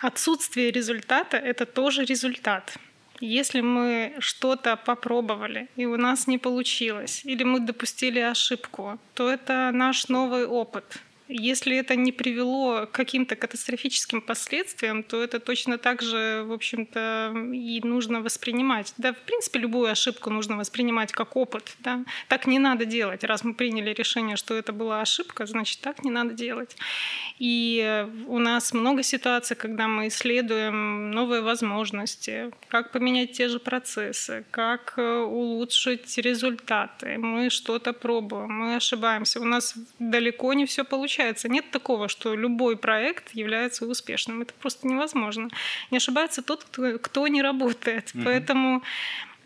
Отсутствие 0.00 0.70
результата– 0.70 1.36
это 1.38 1.66
тоже 1.66 2.04
результат– 2.04 2.78
если 3.20 3.60
мы 3.60 4.14
что-то 4.18 4.76
попробовали, 4.76 5.68
и 5.76 5.86
у 5.86 5.96
нас 5.96 6.26
не 6.26 6.38
получилось, 6.38 7.22
или 7.24 7.44
мы 7.44 7.60
допустили 7.60 8.20
ошибку, 8.20 8.98
то 9.14 9.30
это 9.30 9.70
наш 9.72 10.08
новый 10.08 10.46
опыт. 10.46 10.84
Если 11.32 11.76
это 11.76 11.94
не 11.94 12.10
привело 12.10 12.86
к 12.86 12.90
каким-то 12.90 13.36
катастрофическим 13.36 14.20
последствиям, 14.20 15.04
то 15.04 15.22
это 15.22 15.38
точно 15.38 15.78
так 15.78 16.02
же, 16.02 16.42
в 16.44 16.52
общем-то, 16.52 17.32
и 17.52 17.80
нужно 17.84 18.20
воспринимать. 18.20 18.92
Да, 18.98 19.12
в 19.12 19.18
принципе, 19.18 19.60
любую 19.60 19.90
ошибку 19.90 20.30
нужно 20.30 20.56
воспринимать 20.56 21.12
как 21.12 21.36
опыт. 21.36 21.76
Да? 21.78 22.04
Так 22.28 22.48
не 22.48 22.58
надо 22.58 22.84
делать. 22.84 23.22
Раз 23.22 23.44
мы 23.44 23.54
приняли 23.54 23.94
решение, 23.94 24.36
что 24.36 24.54
это 24.54 24.72
была 24.72 25.00
ошибка, 25.00 25.46
значит, 25.46 25.80
так 25.80 26.04
не 26.04 26.10
надо 26.10 26.34
делать. 26.34 26.76
И 27.38 28.06
у 28.26 28.38
нас 28.38 28.72
много 28.72 29.04
ситуаций, 29.04 29.56
когда 29.56 29.86
мы 29.86 30.08
исследуем 30.08 31.12
новые 31.12 31.42
возможности, 31.42 32.50
как 32.68 32.90
поменять 32.90 33.32
те 33.32 33.48
же 33.48 33.60
процессы, 33.60 34.44
как 34.50 34.94
э, 34.96 35.18
улучшить 35.20 36.18
результаты. 36.18 37.18
Мы 37.18 37.50
что-то 37.50 37.92
пробуем, 37.92 38.50
мы 38.50 38.74
ошибаемся. 38.74 39.40
У 39.40 39.44
нас 39.44 39.74
далеко 40.00 40.52
не 40.54 40.66
все 40.66 40.84
получается 40.84 41.19
получается. 41.20 41.48
Нет 41.48 41.70
такого, 41.70 42.08
что 42.08 42.34
любой 42.34 42.76
проект 42.76 43.34
является 43.34 43.86
успешным. 43.86 44.42
Это 44.42 44.52
просто 44.54 44.86
невозможно. 44.86 45.48
Не 45.90 45.98
ошибается 45.98 46.42
тот, 46.42 46.64
кто, 46.64 46.98
кто 46.98 47.28
не 47.28 47.42
работает. 47.42 48.10
Угу. 48.14 48.24
Поэтому 48.24 48.82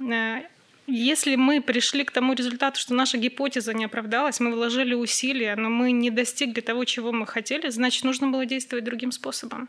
э, 0.00 0.42
если 0.86 1.36
мы 1.36 1.60
пришли 1.60 2.04
к 2.04 2.10
тому 2.10 2.34
результату, 2.34 2.80
что 2.80 2.94
наша 2.94 3.18
гипотеза 3.18 3.74
не 3.74 3.86
оправдалась, 3.86 4.40
мы 4.40 4.52
вложили 4.52 4.94
усилия, 4.94 5.56
но 5.56 5.68
мы 5.68 5.92
не 5.92 6.10
достигли 6.10 6.60
того, 6.60 6.84
чего 6.84 7.12
мы 7.12 7.26
хотели, 7.26 7.70
значит, 7.70 8.04
нужно 8.04 8.28
было 8.28 8.46
действовать 8.46 8.84
другим 8.84 9.12
способом. 9.12 9.68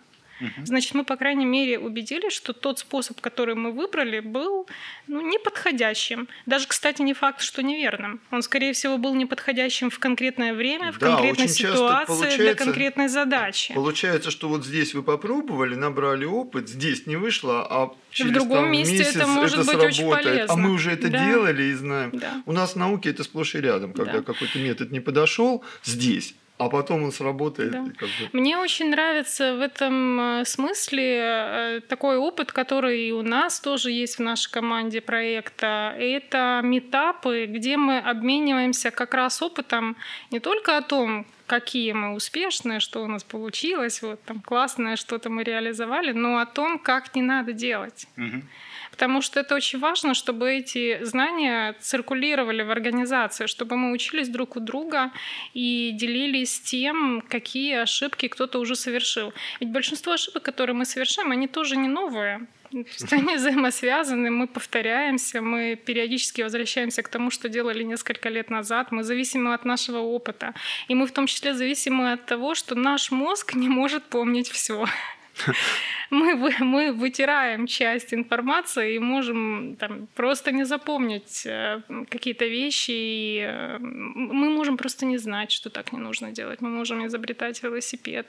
Значит, 0.64 0.94
мы, 0.94 1.04
по 1.04 1.16
крайней 1.16 1.46
мере, 1.46 1.80
убедились, 1.80 2.34
что 2.34 2.54
тот 2.54 2.80
способ, 2.80 3.22
который 3.22 3.56
мы 3.56 3.72
выбрали, 3.72 4.20
был 4.20 4.68
ну, 5.08 5.22
неподходящим. 5.22 6.28
Даже, 6.46 6.68
кстати, 6.68 7.02
не 7.02 7.14
факт, 7.14 7.42
что 7.42 7.64
неверным. 7.64 8.20
Он, 8.32 8.42
скорее 8.42 8.74
всего, 8.74 8.98
был 8.98 9.16
неподходящим 9.16 9.90
в 9.90 10.00
конкретное 10.00 10.54
время, 10.54 10.92
в 10.92 11.00
да, 11.00 11.08
конкретной 11.08 11.48
ситуации, 11.48 12.38
для 12.38 12.56
конкретной 12.56 13.08
задачи. 13.08 13.74
Получается, 13.74 14.32
что 14.32 14.50
вот 14.50 14.66
здесь 14.66 14.94
вы 14.94 15.04
попробовали, 15.04 15.76
набрали 15.76 16.26
опыт, 16.26 16.70
здесь 16.70 17.08
не 17.08 17.16
вышло, 17.16 17.66
а 17.70 17.96
через 18.12 18.32
в 18.32 18.34
другом 18.34 18.64
там, 18.64 18.72
месте 18.72 18.98
месяц 18.98 19.16
это 19.16 19.28
может 19.28 19.60
это 19.60 19.66
быть 19.66 19.70
сработает. 19.70 19.94
очень 19.94 20.10
полезно. 20.10 20.54
А 20.54 20.58
мы 20.58 20.72
уже 20.72 20.92
это 20.92 21.10
да. 21.10 21.26
делали 21.26 21.64
и 21.64 21.74
знаем. 21.74 22.12
Да. 22.14 22.44
У 22.46 22.52
нас 22.52 22.74
в 22.74 22.76
науке 22.76 23.10
это 23.10 23.24
сплошь 23.24 23.56
и 23.56 23.62
рядом, 23.62 23.94
когда 23.94 24.20
да. 24.20 24.22
какой-то 24.22 24.60
метод 24.60 24.92
не 24.92 25.00
подошел 25.00 25.64
здесь 25.84 26.36
а 26.58 26.70
потом 26.70 27.04
он 27.04 27.12
сработает. 27.12 27.72
Да. 27.72 27.84
Как 27.98 28.08
бы... 28.08 28.30
Мне 28.32 28.58
очень 28.58 28.90
нравится 28.90 29.56
в 29.56 29.62
этом 29.62 30.40
э, 30.40 30.46
смысле 30.46 31.20
э, 31.22 31.82
такой 31.88 32.18
опыт, 32.18 32.52
который 32.52 33.10
и 33.10 33.12
у 33.12 33.24
нас 33.24 33.60
тоже 33.60 33.92
есть 33.92 34.18
в 34.18 34.22
нашей 34.22 34.52
команде 34.52 35.02
проекта. 35.02 35.94
Это 35.98 36.62
метапы, 36.64 37.46
где 37.46 37.76
мы 37.76 38.00
обмениваемся 38.00 38.92
как 38.92 39.14
раз 39.14 39.42
опытом 39.42 39.98
не 40.32 40.40
только 40.40 40.78
о 40.78 40.82
том, 40.82 41.26
какие 41.46 41.92
мы 41.92 42.14
успешные, 42.14 42.80
что 42.80 43.04
у 43.04 43.08
нас 43.08 43.24
получилось, 43.24 44.02
вот 44.02 44.24
там 44.24 44.40
классное 44.40 44.96
что-то 44.96 45.30
мы 45.30 45.44
реализовали, 45.44 46.12
но 46.14 46.40
о 46.40 46.46
том, 46.46 46.80
как 46.80 47.16
не 47.16 47.22
надо 47.22 47.54
делать. 47.54 48.08
Угу. 48.18 48.42
Потому 48.96 49.22
что 49.22 49.42
это 49.42 49.56
очень 49.56 49.80
важно, 49.80 50.14
чтобы 50.14 50.54
эти 50.54 51.04
знания 51.04 51.76
циркулировали 51.82 52.64
в 52.64 52.72
организации, 52.72 53.46
чтобы 53.46 53.76
мы 53.76 53.92
учились 53.92 54.30
друг 54.30 54.56
у 54.56 54.62
друга 54.62 55.12
и 55.54 55.92
делились 55.94 56.62
тем, 56.62 57.22
какие 57.28 57.76
ошибки 57.76 58.30
кто-то 58.30 58.58
уже 58.58 58.76
совершил. 58.78 59.34
Ведь 59.60 59.70
большинство 59.70 60.14
ошибок, 60.14 60.44
которые 60.44 60.78
мы 60.78 60.86
совершаем, 60.86 61.32
они 61.32 61.48
тоже 61.50 61.76
не 61.76 61.90
новые. 61.90 62.48
То 62.72 62.78
есть 62.78 63.12
они 63.12 63.36
взаимосвязаны, 63.36 64.32
мы 64.32 64.48
повторяемся, 64.48 65.42
мы 65.42 65.76
периодически 65.76 66.42
возвращаемся 66.44 67.04
к 67.04 67.10
тому, 67.10 67.32
что 67.32 67.50
делали 67.50 67.84
несколько 67.84 68.30
лет 68.30 68.50
назад, 68.50 68.94
мы 68.94 69.04
зависимы 69.04 69.54
от 69.54 69.66
нашего 69.66 70.00
опыта. 70.00 70.54
И 70.88 70.96
мы 70.96 71.06
в 71.06 71.12
том 71.12 71.28
числе 71.28 71.54
зависимы 71.54 72.14
от 72.14 72.26
того, 72.26 72.56
что 72.56 72.76
наш 72.76 73.12
мозг 73.12 73.56
не 73.56 73.68
может 73.68 74.04
помнить 74.04 74.50
все. 74.50 74.86
Мы, 76.10 76.54
мы 76.60 76.92
вытираем 76.92 77.68
часть 77.68 78.14
информации 78.14 78.96
и 78.96 79.00
можем 79.00 79.76
там, 79.80 80.08
просто 80.16 80.52
не 80.52 80.66
запомнить 80.66 81.46
э, 81.46 81.82
какие-то 82.10 82.46
вещи. 82.46 82.92
И 82.92 83.40
э, 83.48 83.78
мы 83.80 84.50
можем 84.50 84.78
просто 84.78 85.06
не 85.06 85.18
знать, 85.18 85.52
что 85.52 85.70
так 85.70 85.94
не 85.94 86.00
нужно 86.00 86.32
делать. 86.32 86.62
Мы 86.62 86.70
можем 86.70 87.06
изобретать 87.06 87.64
велосипед. 87.64 88.28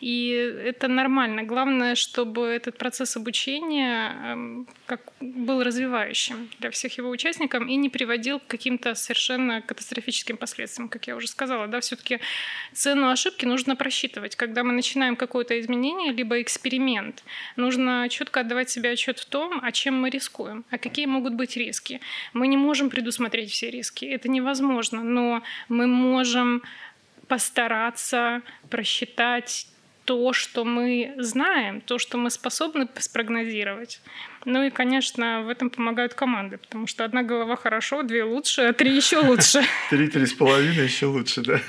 И 0.00 0.28
это 0.64 0.88
нормально. 0.88 1.42
Главное, 1.42 1.94
чтобы 1.94 2.46
этот 2.46 2.78
процесс 2.78 3.16
обучения 3.16 4.14
эм, 4.24 4.66
как, 4.86 5.00
был 5.20 5.62
развивающим 5.62 6.48
для 6.60 6.70
всех 6.70 6.98
его 6.98 7.10
участников 7.10 7.66
и 7.66 7.76
не 7.76 7.88
приводил 7.88 8.38
к 8.38 8.46
каким-то 8.46 8.94
совершенно 8.94 9.62
катастрофическим 9.62 10.36
последствиям, 10.36 10.88
как 10.88 11.06
я 11.06 11.16
уже 11.16 11.28
сказала. 11.28 11.66
Да, 11.66 11.80
все-таки 11.80 12.20
цену 12.72 13.10
ошибки 13.10 13.44
нужно 13.44 13.76
просчитывать. 13.76 14.36
Когда 14.36 14.64
мы 14.64 14.72
начинаем 14.72 15.16
какое-то 15.16 15.58
изменение, 15.60 16.12
либо 16.12 16.37
эксперимент, 16.42 17.22
нужно 17.56 18.08
четко 18.08 18.40
отдавать 18.40 18.70
себе 18.70 18.90
отчет 18.90 19.18
в 19.18 19.24
том, 19.26 19.60
о 19.62 19.72
чем 19.72 20.00
мы 20.00 20.10
рискуем, 20.10 20.64
а 20.70 20.78
какие 20.78 21.06
могут 21.06 21.34
быть 21.34 21.56
риски. 21.56 22.00
Мы 22.32 22.48
не 22.48 22.56
можем 22.56 22.90
предусмотреть 22.90 23.50
все 23.50 23.70
риски, 23.70 24.04
это 24.04 24.28
невозможно, 24.28 25.02
но 25.02 25.42
мы 25.68 25.86
можем 25.86 26.62
постараться 27.28 28.42
просчитать 28.70 29.68
то, 30.08 30.32
что 30.32 30.64
мы 30.64 31.14
знаем, 31.18 31.82
то, 31.82 31.98
что 31.98 32.16
мы 32.16 32.30
способны 32.30 32.88
спрогнозировать. 32.98 34.00
Ну 34.46 34.62
и, 34.62 34.70
конечно, 34.70 35.42
в 35.42 35.50
этом 35.50 35.68
помогают 35.68 36.14
команды, 36.14 36.56
потому 36.56 36.86
что 36.86 37.04
одна 37.04 37.22
голова 37.22 37.56
хорошо, 37.56 38.02
две 38.02 38.24
лучше, 38.24 38.62
а 38.62 38.72
три 38.72 38.96
еще 38.96 39.18
лучше. 39.18 39.62
Три, 39.90 40.08
три 40.08 40.24
с 40.24 40.32
половиной 40.32 40.84
еще 40.84 41.06
лучше, 41.06 41.42
да. 41.42 41.60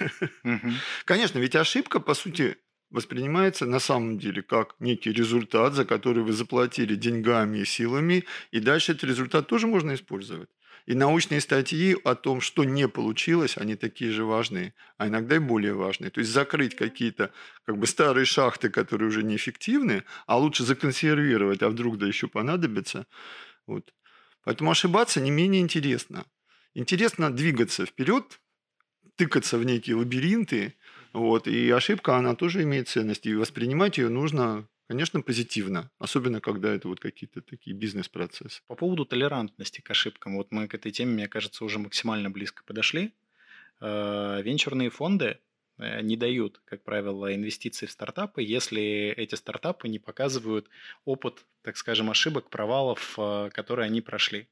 Конечно, 1.04 1.40
ведь 1.40 1.58
ошибка, 1.58 2.00
по 2.00 2.14
сути, 2.14 2.56
воспринимается 2.90 3.66
на 3.66 3.80
самом 3.80 4.18
деле 4.18 4.42
как 4.42 4.76
некий 4.80 5.12
результат, 5.12 5.74
за 5.74 5.86
который 5.86 6.24
вы 6.24 6.34
заплатили 6.34 6.96
деньгами 6.96 7.60
и 7.60 7.66
силами, 7.66 8.26
и 8.52 8.60
дальше 8.60 8.94
этот 8.94 9.06
результат 9.06 9.48
тоже 9.48 9.68
можно 9.68 9.94
использовать. 9.94 10.50
И 10.86 10.96
научные 10.96 11.40
статьи 11.40 11.96
о 12.04 12.16
том, 12.16 12.42
что 12.42 12.64
не 12.64 12.88
получилось, 12.88 13.58
они 13.58 13.76
такие 13.76 14.12
же 14.12 14.26
важные, 14.26 14.74
а 14.98 15.08
иногда 15.08 15.36
и 15.36 15.40
более 15.40 15.74
важные. 15.74 16.10
То 16.10 16.20
есть 16.20 16.32
закрыть 16.32 16.76
какие-то 16.76 17.32
как 17.64 17.78
бы 17.78 17.86
старые 17.86 18.26
шахты, 18.26 18.70
которые 18.70 19.10
уже 19.10 19.22
неэффективны, 19.22 20.04
а 20.26 20.38
лучше 20.40 20.64
законсервировать, 20.64 21.62
а 21.62 21.70
вдруг 21.70 22.00
да 22.00 22.08
еще 22.08 22.28
понадобится. 22.28 23.06
Вот. 23.68 23.94
Поэтому 24.44 24.72
ошибаться 24.72 25.22
не 25.22 25.30
менее 25.30 25.62
интересно. 25.62 26.26
Интересно 26.74 27.32
двигаться 27.32 27.86
вперед, 27.86 28.40
тыкаться 29.16 29.60
в 29.60 29.66
некие 29.66 29.96
лабиринты, 29.96 30.76
вот, 31.14 31.48
и 31.48 31.70
ошибка, 31.70 32.18
она 32.18 32.36
тоже 32.36 32.64
имеет 32.64 32.88
ценность, 32.88 33.26
и 33.26 33.36
воспринимать 33.36 33.98
ее 33.98 34.10
нужно 34.10 34.68
Конечно, 34.90 35.22
позитивно, 35.22 35.92
особенно 36.00 36.42
когда 36.42 36.74
это 36.74 36.88
вот 36.88 37.00
какие-то 37.00 37.42
такие 37.42 37.76
бизнес-процессы. 37.76 38.64
По 38.66 38.74
поводу 38.74 39.06
толерантности 39.06 39.82
к 39.82 39.92
ошибкам, 39.92 40.36
вот 40.36 40.48
мы 40.50 40.68
к 40.68 40.74
этой 40.74 40.92
теме, 40.92 41.14
мне 41.14 41.28
кажется, 41.28 41.64
уже 41.64 41.78
максимально 41.78 42.32
близко 42.32 42.64
подошли. 42.64 43.14
Э, 43.82 44.42
венчурные 44.42 44.90
фонды 44.90 45.38
э, 45.78 46.02
не 46.02 46.18
дают, 46.18 46.60
как 46.66 46.82
правило, 46.82 47.32
инвестиций 47.36 47.88
в 47.88 47.92
стартапы, 47.92 48.42
если 48.42 49.14
эти 49.16 49.36
стартапы 49.36 49.88
не 49.88 50.00
показывают 50.00 50.68
опыт, 51.06 51.46
так 51.62 51.78
скажем, 51.78 52.10
ошибок, 52.10 52.50
провалов, 52.50 53.14
э, 53.20 53.52
которые 53.54 53.86
они 53.86 54.02
прошли. 54.02 54.48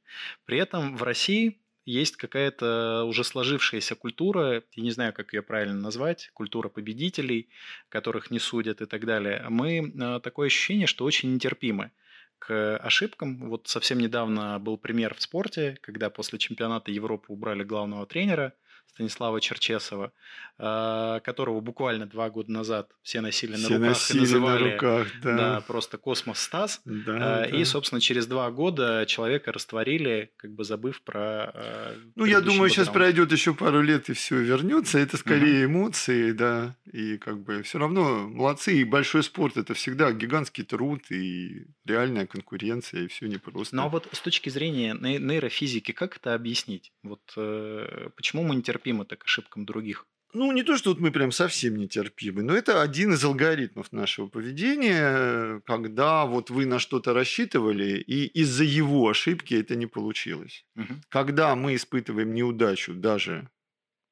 При 0.46 0.60
этом 0.60 0.98
в 0.98 1.02
России 1.02 1.58
есть 1.88 2.18
какая-то 2.18 3.06
уже 3.06 3.24
сложившаяся 3.24 3.96
культура, 3.96 4.62
я 4.74 4.84
не 4.84 4.92
знаю, 4.92 5.14
как 5.14 5.34
ее 5.34 5.42
правильно 5.42 5.80
назвать, 5.80 6.30
культура 6.34 6.68
победителей, 6.68 7.50
которых 7.90 8.30
не 8.30 8.40
судят 8.40 8.82
и 8.82 8.86
так 8.86 9.06
далее. 9.06 9.46
Мы 9.50 9.80
э, 9.80 10.20
такое 10.22 10.48
ощущение, 10.48 10.86
что 10.86 11.06
очень 11.06 11.34
нетерпимы 11.34 11.92
к 12.40 12.78
ошибкам. 12.78 13.50
Вот 13.50 13.68
совсем 13.68 14.00
недавно 14.00 14.60
был 14.60 14.78
пример 14.78 15.16
в 15.16 15.22
спорте, 15.22 15.78
когда 15.82 16.10
после 16.10 16.38
чемпионата 16.38 16.92
Европы 16.92 17.26
убрали 17.30 17.64
главного 17.64 18.06
тренера– 18.06 18.54
Станислава 18.98 19.40
Черчесова, 19.42 20.12
а, 20.58 21.20
которого 21.20 21.62
буквально 21.62 22.08
два 22.08 22.32
года 22.32 22.52
назад 22.52 22.90
все 23.04 23.22
носили 23.22 23.54
все 23.54 23.70
на 23.70 23.78
руках 23.78 23.90
носили 23.90 24.18
и 24.18 24.22
называли 24.22 24.64
на 24.64 24.74
руках, 24.74 25.08
да. 25.22 25.38
Да, 25.38 25.62
просто 25.62 26.00
космос 26.00 26.40
Стас. 26.40 26.82
Да, 26.84 27.44
а, 27.44 27.46
и, 27.46 27.60
да. 27.60 27.66
собственно, 27.66 28.02
через 28.02 28.26
два 28.26 28.50
года 28.50 29.06
человека 29.08 29.52
растворили, 29.52 30.32
как 30.38 30.56
бы 30.56 30.64
забыв 30.64 31.04
про... 31.04 31.52
А, 31.54 31.96
ну, 32.16 32.26
я 32.26 32.42
думаю, 32.42 32.72
сейчас 32.72 32.90
пройдет 32.90 33.32
еще 33.32 33.54
пару 33.54 33.84
лет 33.84 34.10
и 34.10 34.14
все 34.14 34.38
вернется. 34.38 34.98
Это 34.98 35.18
скорее 35.18 35.68
угу. 35.68 35.74
эмоции, 35.74 36.32
да. 36.32 36.76
И 36.92 37.18
как 37.18 37.40
бы 37.44 37.62
все 37.62 37.78
равно 37.78 38.28
молодцы. 38.28 38.78
И 38.78 38.84
большой 38.84 39.22
спорт 39.22 39.58
это 39.58 39.76
всегда 39.76 40.12
гигантский 40.12 40.64
труд 40.64 41.12
и 41.12 41.68
реальная 41.86 42.26
конкуренция, 42.26 43.04
и 43.04 43.08
все 43.08 43.28
непросто. 43.28 43.76
Ну 43.76 43.84
а 43.84 43.90
вот 43.90 44.08
с 44.12 44.20
точки 44.22 44.50
зрения 44.50 44.96
нейрофизики, 44.96 45.92
как 45.92 46.18
это 46.18 46.34
объяснить? 46.34 46.92
Вот 47.04 47.22
э, 47.38 48.10
почему 48.16 48.42
мы 48.42 48.56
не 48.56 48.64
терпим 48.64 48.77
нетерпимы-то 48.78 49.16
к 49.16 49.24
ошибкам 49.26 49.66
других? 49.66 50.06
Ну, 50.34 50.52
не 50.52 50.64
то, 50.64 50.78
что 50.78 50.90
вот 50.90 51.00
мы 51.00 51.12
прям 51.12 51.32
совсем 51.32 51.78
нетерпимы, 51.78 52.44
но 52.44 52.54
это 52.54 52.82
один 52.82 53.14
из 53.14 53.24
алгоритмов 53.24 53.94
нашего 53.94 54.28
поведения, 54.28 55.62
когда 55.66 56.26
вот 56.26 56.50
вы 56.50 56.66
на 56.66 56.80
что-то 56.80 57.14
рассчитывали, 57.14 57.98
и 57.98 58.26
из-за 58.42 58.66
его 58.66 59.08
ошибки 59.08 59.56
это 59.56 59.76
не 59.76 59.86
получилось. 59.86 60.66
Угу. 60.76 60.96
Когда 61.10 61.56
мы 61.56 61.76
испытываем 61.76 62.34
неудачу, 62.34 62.94
даже 62.94 63.50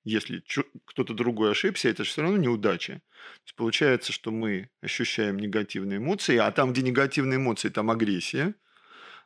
если 0.06 0.41
кто-то 0.86 1.13
другой 1.13 1.51
ошибся, 1.51 1.89
это 1.89 2.04
же 2.06 2.10
все 2.10 2.21
равно 2.21 2.38
неудача. 2.38 2.93
То 2.93 3.45
есть 3.45 3.56
получается, 3.56 4.13
что 4.13 4.32
мы 4.32 4.69
ощущаем 4.82 5.38
негативные 5.38 5.97
эмоции, 5.97 6.38
а 6.38 6.49
там, 6.51 6.71
где 6.71 6.82
негативные 6.82 7.38
эмоции, 7.38 7.69
там 7.69 7.91
агрессия. 7.91 8.56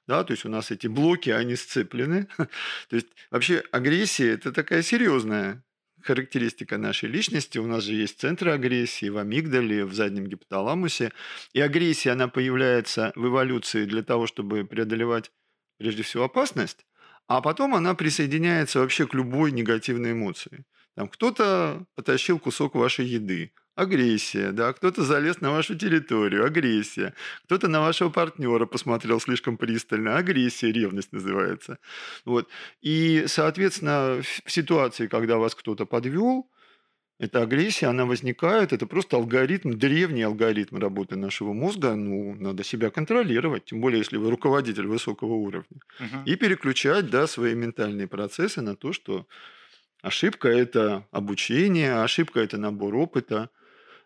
Да, 0.09 0.23
то 0.23 0.31
есть 0.33 0.43
у 0.43 0.49
нас 0.49 0.71
эти 0.71 0.87
блоки, 0.87 1.29
они 1.29 1.55
сцеплены. 1.55 2.27
то 2.37 2.95
есть 2.95 3.09
вообще 3.29 3.63
агрессия– 3.71 4.31
это 4.33 4.51
такая 4.51 4.81
серьезная 4.81 5.63
характеристика 6.01 6.79
нашей 6.79 7.09
личности. 7.09 7.59
У 7.59 7.67
нас 7.67 7.83
же 7.83 7.93
есть 7.93 8.19
центры 8.19 8.51
агрессии 8.51 9.09
в 9.09 9.19
амигдале, 9.19 9.85
в 9.85 9.93
заднем 9.93 10.25
гипоталамусе. 10.25 11.11
И 11.53 11.61
агрессия, 11.61 12.09
она 12.09 12.27
появляется 12.27 13.11
в 13.15 13.27
эволюции 13.27 13.85
для 13.85 14.01
того, 14.01 14.25
чтобы 14.25 14.65
преодолевать 14.65 15.31
прежде 15.77 16.01
всего 16.01 16.23
опасность, 16.23 16.87
а 17.27 17.39
потом 17.41 17.75
она 17.75 17.93
присоединяется 17.93 18.79
вообще 18.79 19.05
к 19.05 19.13
любой 19.13 19.51
негативной 19.51 20.13
эмоции. 20.13 20.65
Там 20.95 21.07
кто-то 21.07 21.85
потащил 21.93 22.39
кусок 22.39 22.73
вашей 22.73 23.05
еды, 23.05 23.53
агрессия, 23.79 24.51
да, 24.51 24.73
кто-то 24.73 25.03
залез 25.03 25.41
на 25.41 25.51
вашу 25.51 25.75
территорию, 25.75 26.45
агрессия, 26.45 27.13
кто-то 27.45 27.67
на 27.67 27.81
вашего 27.81 28.09
партнера 28.09 28.65
посмотрел 28.65 29.19
слишком 29.19 29.57
пристально, 29.57 30.17
агрессия, 30.17 30.71
ревность 30.71 31.13
называется. 31.13 31.77
Вот. 32.25 32.49
И, 32.81 33.23
соответственно, 33.27 34.21
в 34.45 34.51
ситуации, 34.51 35.07
когда 35.07 35.37
вас 35.37 35.55
кто-то 35.55 35.85
подвел, 35.85 36.49
эта 37.19 37.41
агрессия, 37.41 37.87
она 37.87 38.05
возникает, 38.05 38.71
это 38.71 38.87
просто 38.87 39.17
алгоритм, 39.17 39.71
древний 39.71 40.23
алгоритм 40.23 40.77
работы 40.77 41.17
нашего 41.17 41.51
мозга, 41.51 41.95
ну, 41.95 42.33
надо 42.35 42.63
себя 42.63 42.89
контролировать, 42.89 43.65
тем 43.65 43.81
более, 43.81 43.99
если 43.99 44.17
вы 44.17 44.29
руководитель 44.29 44.87
высокого 44.87 45.33
уровня, 45.33 45.81
угу. 45.99 46.23
и 46.25 46.35
переключать, 46.37 47.09
да, 47.09 47.27
свои 47.27 47.55
ментальные 47.55 48.07
процессы 48.07 48.61
на 48.61 48.75
то, 48.75 48.93
что 48.93 49.27
ошибка– 50.01 50.47
это 50.49 51.05
обучение, 51.11 52.01
ошибка– 52.01 52.39
это 52.41 52.57
набор 52.57 52.95
опыта, 52.95 53.49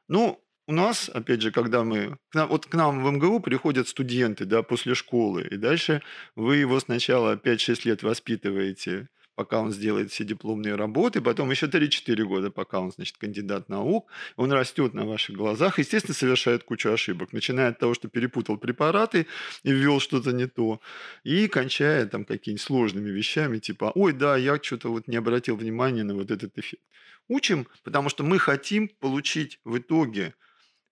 ну, 0.08 0.44
у 0.68 0.74
нас, 0.74 1.10
опять 1.10 1.42
же, 1.42 1.52
когда 1.52 1.84
мы... 1.84 2.18
вот 2.34 2.66
к 2.68 2.74
нам 2.74 3.04
в 3.04 3.12
МГУ 3.12 3.42
приходят 3.42 3.88
студенты, 3.88 4.46
да, 4.46 4.64
после 4.64 4.96
школы, 4.96 5.46
и 5.52 5.58
дальше 5.58 6.02
вы 6.36 6.58
его 6.58 6.80
сначала 6.80 7.36
5-6 7.36 7.82
лет 7.86 8.04
воспитываете, 8.04 9.10
пока 9.36 9.60
он 9.60 9.72
сделает 9.72 10.12
все 10.12 10.24
дипломные 10.24 10.76
работы, 10.76 11.20
потом 11.20 11.52
еще 11.52 11.66
3-4 11.66 12.24
года, 12.24 12.52
пока 12.52 12.80
он, 12.80 12.92
значит, 12.92 13.18
кандидат 13.18 13.68
наук, 13.68 14.10
он 14.36 14.52
растет 14.54 14.94
на 14.94 15.06
ваших 15.06 15.36
глазах, 15.36 15.80
естественно, 15.80 16.16
совершает 16.16 16.64
кучу 16.64 16.92
ошибок, 16.92 17.34
начиная 17.34 17.70
от 17.70 17.80
того, 17.80 17.94
что 17.94 18.08
перепутал 18.08 18.58
препараты 18.58 19.28
и 19.64 19.72
ввел 19.72 20.00
что-то 20.00 20.32
не 20.32 20.48
то, 20.48 20.80
и 21.24 21.48
кончая 21.48 22.06
там 22.06 22.26
какими-нибудь 22.26 22.62
сложными 22.62 23.10
вещами, 23.10 23.60
типа, 23.60 23.92
ой, 23.96 24.14
да, 24.14 24.38
я 24.38 24.58
что-то 24.62 24.90
вот 24.90 25.08
не 25.08 25.18
обратил 25.18 25.56
внимания 25.58 26.04
на 26.04 26.14
вот 26.14 26.32
этот 26.32 26.58
эффект. 26.58 26.84
Учим, 27.28 27.68
потому 27.84 28.10
что 28.10 28.24
мы 28.24 28.40
хотим 28.40 28.90
получить 29.00 29.60
в 29.64 29.78
итоге 29.78 30.34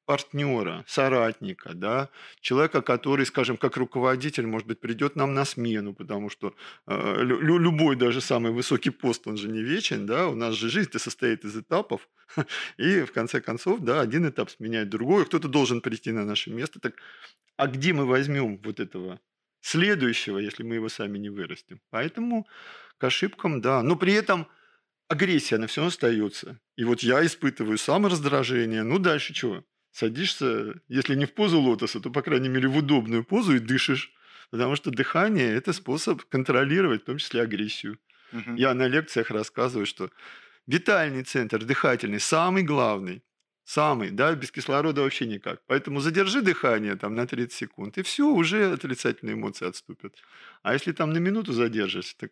партнера, 0.05 0.83
соратника, 0.87 1.73
да, 1.73 2.09
человека, 2.41 2.81
который, 2.81 3.25
скажем, 3.25 3.55
как 3.55 3.77
руководитель, 3.77 4.45
может 4.45 4.67
быть, 4.67 4.79
придет 4.81 5.15
нам 5.15 5.33
на 5.33 5.45
смену, 5.45 5.93
потому 5.93 6.29
что 6.29 6.53
э, 6.87 7.23
лю- 7.23 7.57
любой 7.59 7.95
даже 7.95 8.19
самый 8.19 8.51
высокий 8.51 8.89
пост, 8.89 9.27
он 9.27 9.37
же 9.37 9.47
не 9.47 9.61
вечен, 9.61 10.05
да, 10.05 10.27
у 10.27 10.35
нас 10.35 10.55
же 10.55 10.69
жизнь 10.69 10.91
состоит 10.97 11.45
из 11.45 11.55
этапов, 11.55 12.09
и 12.77 13.03
в 13.03 13.13
конце 13.13 13.41
концов, 13.41 13.79
да, 13.81 14.01
один 14.01 14.27
этап 14.27 14.49
сменяет 14.49 14.89
другой, 14.89 15.25
кто-то 15.25 15.47
должен 15.47 15.81
прийти 15.81 16.11
на 16.11 16.25
наше 16.25 16.49
место. 16.49 16.79
Так 16.79 16.95
а 17.57 17.67
где 17.67 17.93
мы 17.93 18.05
возьмем 18.05 18.57
вот 18.63 18.79
этого 18.79 19.19
следующего, 19.61 20.39
если 20.39 20.63
мы 20.63 20.75
его 20.75 20.89
сами 20.89 21.19
не 21.19 21.29
вырастим? 21.29 21.79
Поэтому 21.91 22.47
к 22.97 23.03
ошибкам, 23.03 23.61
да. 23.61 23.83
Но 23.83 23.95
при 23.95 24.13
этом 24.13 24.47
агрессия, 25.11 25.55
она 25.55 25.67
все 25.67 25.81
равно 25.81 25.89
остается. 25.89 26.59
И 26.77 26.83
вот 26.83 27.03
я 27.03 27.25
испытываю 27.25 27.77
самораздражение. 27.77 28.83
Ну, 28.83 28.97
дальше 28.97 29.33
чего? 29.33 29.63
Садишься, 29.91 30.81
если 30.87 31.15
не 31.15 31.25
в 31.25 31.33
позу 31.33 31.59
лотоса, 31.59 31.99
то, 31.99 32.09
по 32.09 32.21
крайней 32.21 32.49
мере, 32.49 32.67
в 32.67 32.77
удобную 32.77 33.23
позу 33.23 33.55
и 33.55 33.59
дышишь. 33.59 34.13
Потому 34.49 34.75
что 34.75 34.89
дыхание– 34.89 35.53
это 35.55 35.73
способ 35.73 36.23
контролировать, 36.23 37.03
в 37.03 37.05
том 37.05 37.17
числе, 37.17 37.41
агрессию. 37.41 37.99
Угу. 38.33 38.55
Я 38.55 38.73
на 38.73 38.87
лекциях 38.87 39.31
рассказываю, 39.31 39.85
что 39.85 40.09
витальный 40.67 41.23
центр, 41.23 41.63
дыхательный, 41.63 42.19
самый 42.19 42.63
главный. 42.63 43.21
Самый, 43.63 44.11
да, 44.11 44.33
без 44.35 44.51
кислорода 44.51 45.01
вообще 45.01 45.25
никак. 45.25 45.61
Поэтому 45.67 45.99
задержи 45.99 46.41
дыхание 46.41 46.95
там 46.95 47.15
на 47.15 47.25
30 47.25 47.53
секунд, 47.53 47.97
и 47.97 48.01
все, 48.01 48.27
уже 48.27 48.73
отрицательные 48.73 49.35
эмоции 49.35 49.67
отступят. 49.67 50.15
А 50.63 50.73
если 50.73 50.91
там 50.91 51.13
на 51.13 51.19
минуту 51.19 51.53
задержишься, 51.53 52.17
так 52.17 52.31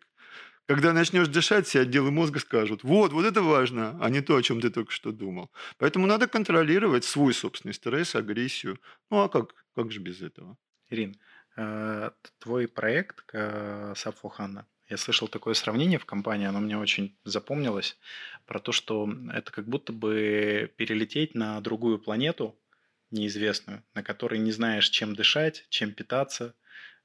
когда 0.70 0.92
начнешь 0.92 1.26
дышать, 1.26 1.66
все 1.66 1.80
отделы 1.80 2.12
мозга 2.12 2.38
скажут, 2.38 2.84
вот, 2.84 3.12
вот 3.12 3.24
это 3.24 3.42
важно, 3.42 3.98
а 4.00 4.08
не 4.08 4.20
то, 4.20 4.36
о 4.36 4.42
чем 4.42 4.60
ты 4.60 4.70
только 4.70 4.92
что 4.92 5.10
думал. 5.10 5.50
Поэтому 5.78 6.06
надо 6.06 6.28
контролировать 6.28 7.04
свой 7.04 7.34
собственный 7.34 7.74
стресс, 7.74 8.14
агрессию. 8.14 8.78
Ну 9.10 9.18
а 9.18 9.28
как, 9.28 9.56
как 9.74 9.90
же 9.90 9.98
без 9.98 10.22
этого? 10.22 10.56
Ирин, 10.88 11.16
э, 11.56 12.12
твой 12.38 12.68
проект 12.68 13.24
э, 13.32 13.94
Сапфухана, 13.96 14.64
я 14.88 14.96
слышал 14.96 15.26
такое 15.26 15.54
сравнение 15.54 15.98
в 15.98 16.04
компании, 16.04 16.46
оно 16.46 16.60
мне 16.60 16.78
очень 16.78 17.18
запомнилось, 17.24 17.98
про 18.46 18.60
то, 18.60 18.70
что 18.70 19.12
это 19.32 19.50
как 19.50 19.66
будто 19.66 19.92
бы 19.92 20.72
перелететь 20.76 21.34
на 21.34 21.60
другую 21.60 21.98
планету, 21.98 22.56
неизвестную, 23.10 23.82
на 23.94 24.04
которой 24.04 24.38
не 24.38 24.52
знаешь, 24.52 24.88
чем 24.88 25.16
дышать, 25.16 25.66
чем 25.68 25.90
питаться, 25.90 26.54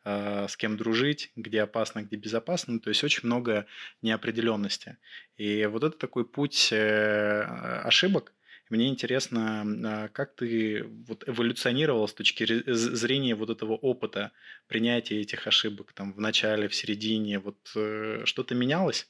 с 0.06 0.56
кем 0.56 0.78
дружить, 0.78 1.32
где 1.36 1.64
опасно, 1.64 2.04
где 2.04 2.16
безопасно. 2.16 2.80
То 2.80 2.90
есть 2.90 3.04
очень 3.04 3.22
много 3.24 3.66
неопределенности. 4.04 4.98
И 5.38 5.66
вот 5.66 5.84
это 5.84 5.98
такой 5.98 6.26
путь 6.26 6.70
э, 6.72 7.42
ошибок. 7.84 8.32
Мне 8.70 8.88
интересно, 8.88 9.64
а, 9.86 10.08
как 10.10 10.36
ты 10.36 10.84
вот 11.08 11.28
эволюционировал 11.28 12.08
с 12.08 12.14
точки 12.14 12.46
зрения 12.72 13.36
вот 13.36 13.50
этого 13.50 13.74
опыта 13.74 14.32
принятия 14.68 15.22
этих 15.22 15.48
ошибок 15.48 15.94
там 15.94 16.14
в 16.14 16.20
начале, 16.20 16.68
в 16.68 16.76
середине, 16.76 17.40
вот 17.40 17.58
э, 17.76 18.22
что-то 18.26 18.56
менялось? 18.56 19.08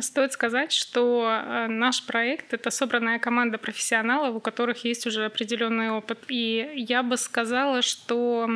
Стоит 0.00 0.32
сказать, 0.32 0.70
что 0.70 1.66
наш 1.68 2.06
проект— 2.06 2.52
это 2.54 2.70
собранная 2.70 3.18
команда 3.18 3.58
профессионалов, 3.58 4.36
у 4.36 4.40
которых 4.40 4.84
есть 4.84 5.08
уже 5.08 5.24
определенный 5.24 5.90
опыт. 5.90 6.20
И 6.28 6.72
я 6.76 7.02
бы 7.02 7.16
сказала, 7.16 7.82
что 7.82 8.48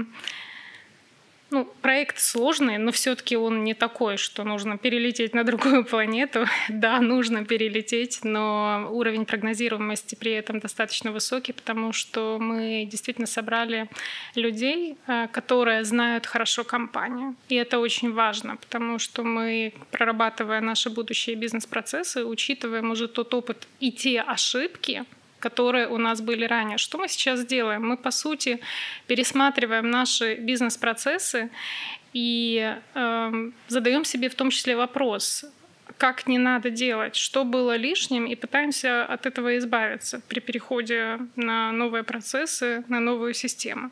ну, 1.51 1.65
проект 1.81 2.19
сложный, 2.19 2.79
но 2.79 2.91
все-таки 2.91 3.37
он 3.37 3.63
не 3.63 3.75
такой, 3.75 4.17
что 4.17 4.45
нужно 4.45 4.79
перелететь 4.79 5.35
на 5.35 5.45
другую 5.45 5.85
планету. 5.85 6.47
да, 6.69 7.01
нужно 7.01 7.45
перелететь, 7.45 8.21
но 8.25 8.89
уровень 8.91 9.25
прогнозируемости 9.25 10.17
при 10.17 10.33
этом 10.33 10.59
достаточно 10.59 11.13
высокий, 11.13 11.53
потому 11.53 11.93
что 11.93 12.39
мы 12.41 12.87
действительно 12.91 13.27
собрали 13.27 13.89
людей, 14.35 14.97
э, 15.07 15.29
которые 15.29 15.85
знают 15.85 16.27
хорошо 16.27 16.65
компанию. 16.65 17.37
И 17.49 17.55
это 17.55 17.79
очень 17.79 18.13
важно, 18.13 18.57
потому 18.57 18.99
что 18.99 19.23
мы, 19.23 19.73
прорабатывая 19.93 20.61
наши 20.61 20.91
будущие 20.91 21.37
бизнес-процессы, 21.37 22.25
учитываем 22.25 22.91
уже 22.91 23.07
тот 23.07 23.33
опыт 23.35 23.69
и 23.79 23.93
те 23.93 24.21
ошибки, 24.21 25.05
которые 25.39 25.89
у 25.89 25.99
нас 25.99 26.21
были 26.21 26.45
ранее. 26.45 26.79
Что 26.79 26.99
мы 26.99 27.09
сейчас 27.09 27.45
делаем? 27.45 27.87
Мы, 27.87 27.97
по 27.97 28.11
сути, 28.11 28.61
пересматриваем 29.07 29.91
наши 29.91 30.35
бизнес-процессы 30.37 31.51
и 32.13 32.75
э, 32.95 33.51
задаем 33.69 34.05
себе 34.05 34.29
в 34.29 34.35
том 34.35 34.51
числе 34.51 34.77
вопрос, 34.77 35.45
как 35.99 36.27
не 36.27 36.39
надо 36.39 36.71
делать, 36.71 37.17
что 37.17 37.45
было 37.45 37.77
лишним, 37.77 38.27
и 38.27 38.35
пытаемся 38.35 39.05
от 39.05 39.27
этого 39.27 39.57
избавиться 39.57 40.21
при 40.29 40.41
переходе 40.41 41.19
на 41.37 41.73
новые 41.73 42.05
процессы, 42.05 42.85
на 42.89 43.01
новую 43.01 43.35
систему. 43.35 43.91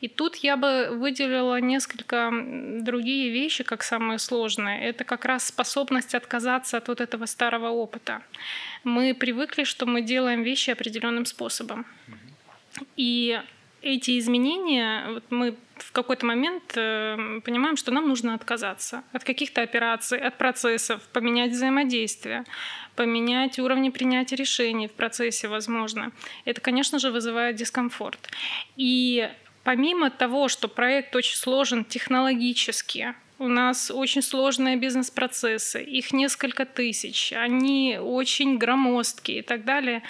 И 0.00 0.08
тут 0.08 0.36
я 0.36 0.56
бы 0.56 0.88
выделила 0.92 1.60
несколько 1.60 2.30
другие 2.80 3.30
вещи, 3.30 3.64
как 3.64 3.82
самые 3.82 4.18
сложные. 4.18 4.82
Это 4.82 5.04
как 5.04 5.24
раз 5.24 5.46
способность 5.46 6.14
отказаться 6.14 6.76
от 6.76 6.88
вот 6.88 7.00
этого 7.00 7.26
старого 7.26 7.68
опыта. 7.68 8.22
Мы 8.84 9.14
привыкли, 9.14 9.64
что 9.64 9.86
мы 9.86 10.02
делаем 10.02 10.42
вещи 10.42 10.70
определенным 10.70 11.24
способом. 11.24 11.86
И 12.96 13.40
эти 13.82 14.18
изменения, 14.18 15.08
вот 15.08 15.24
мы 15.30 15.54
в 15.76 15.92
какой-то 15.92 16.26
момент 16.26 16.72
э, 16.76 17.40
понимаем, 17.44 17.76
что 17.76 17.92
нам 17.92 18.08
нужно 18.08 18.34
отказаться 18.34 19.04
от 19.12 19.24
каких-то 19.24 19.62
операций, 19.62 20.18
от 20.18 20.36
процессов, 20.36 21.02
поменять 21.12 21.52
взаимодействие, 21.52 22.44
поменять 22.96 23.58
уровни 23.58 23.90
принятия 23.90 24.36
решений 24.36 24.88
в 24.88 24.92
процессе, 24.92 25.48
возможно. 25.48 26.12
Это, 26.44 26.60
конечно 26.60 26.98
же, 26.98 27.10
вызывает 27.10 27.56
дискомфорт. 27.56 28.28
И 28.76 29.30
помимо 29.62 30.10
того, 30.10 30.48
что 30.48 30.68
проект 30.68 31.14
очень 31.14 31.36
сложен 31.36 31.84
технологически, 31.84 33.14
у 33.38 33.46
нас 33.46 33.92
очень 33.92 34.22
сложные 34.22 34.76
бизнес-процессы, 34.76 35.80
их 35.82 36.12
несколько 36.12 36.64
тысяч, 36.64 37.32
они 37.32 37.98
очень 38.00 38.58
громоздкие 38.58 39.38
и 39.38 39.42
так 39.42 39.64
далее. 39.64 40.02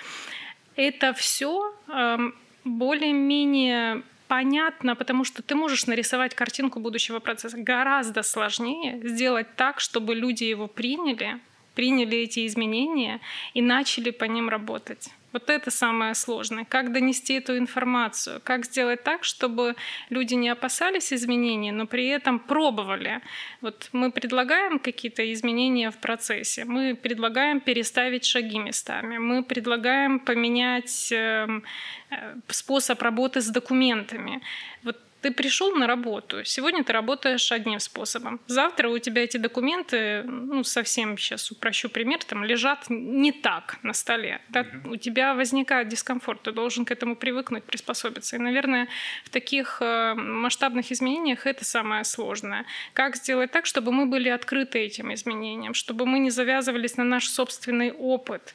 Это 0.76 1.12
все 1.12 1.74
эм, 1.88 2.35
более-менее 2.68 4.02
понятно, 4.28 4.94
потому 4.94 5.24
что 5.24 5.42
ты 5.42 5.54
можешь 5.54 5.87
нарисовать 5.87 6.35
картинку 6.35 6.81
будущего 6.81 7.18
процесса. 7.18 7.57
Гораздо 7.59 8.22
сложнее 8.22 9.00
сделать 9.02 9.46
так, 9.57 9.81
чтобы 9.81 10.14
люди 10.14 10.44
его 10.44 10.66
приняли, 10.66 11.38
приняли 11.74 12.18
эти 12.18 12.46
изменения 12.46 13.20
и 13.54 13.62
начали 13.62 14.11
по 14.11 14.24
ним 14.24 14.48
работать. 14.48 15.11
Вот 15.32 15.50
это 15.50 15.70
самое 15.70 16.14
сложное. 16.14 16.64
Как 16.64 16.92
донести 16.92 17.34
эту 17.34 17.58
информацию? 17.58 18.40
Как 18.44 18.64
сделать 18.64 19.02
так, 19.04 19.24
чтобы 19.24 19.74
люди 20.10 20.34
не 20.34 20.48
опасались 20.48 21.12
изменений, 21.12 21.70
но 21.70 21.86
при 21.86 22.06
этом 22.08 22.38
пробовали? 22.38 23.20
Вот 23.60 23.90
мы 23.92 24.10
предлагаем 24.10 24.78
какие-то 24.78 25.22
изменения 25.32 25.90
в 25.90 25.98
процессе. 25.98 26.64
Мы 26.64 26.94
предлагаем 26.94 27.60
переставить 27.60 28.24
шаги 28.24 28.58
местами. 28.58 29.18
Мы 29.18 29.42
предлагаем 29.42 30.18
поменять 30.18 31.12
эм, 31.12 31.62
э, 32.10 32.36
способ 32.48 33.02
работы 33.02 33.40
с 33.40 33.48
документами. 33.48 34.40
Вот 34.82 34.96
ты 35.20 35.31
пришел 35.33 35.74
на 35.74 35.87
работу, 35.87 36.44
сегодня 36.44 36.85
ты 36.85 36.92
работаешь 36.92 37.50
одним 37.52 37.81
способом. 37.81 38.40
Завтра 38.46 38.88
у 38.88 38.98
тебя 38.98 39.24
эти 39.24 39.37
документы, 39.37 40.22
ну, 40.22 40.64
совсем 40.64 41.18
сейчас 41.18 41.50
упрощу 41.50 41.88
пример, 41.88 42.22
там 42.24 42.44
лежат 42.44 42.87
не 42.88 43.33
так 43.33 43.78
на 43.83 43.92
столе. 43.92 44.40
Да? 44.48 44.61
Mm-hmm. 44.61 44.90
У 44.90 44.96
тебя 44.96 45.35
возникает 45.35 45.88
дискомфорт, 45.88 46.42
ты 46.42 46.52
должен 46.52 46.85
к 46.85 46.90
этому 46.90 47.16
привыкнуть, 47.16 47.64
приспособиться. 47.64 48.37
И, 48.37 48.38
наверное, 48.38 48.88
в 49.24 49.31
таких 49.31 49.78
э, 49.81 50.14
масштабных 50.14 50.92
изменениях 50.92 51.46
это 51.46 51.64
самое 51.64 52.04
сложное. 52.04 52.64
Как 52.92 53.16
сделать 53.16 53.50
так, 53.50 53.66
чтобы 53.66 53.92
мы 53.92 54.07
были 54.07 54.28
открыты 54.28 54.78
этим 54.78 55.12
изменениям, 55.12 55.74
чтобы 55.74 56.07
мы 56.07 56.18
не 56.18 56.31
завязывались 56.31 56.96
на 56.96 57.04
наш 57.04 57.28
собственный 57.28 57.92
опыт, 57.92 58.54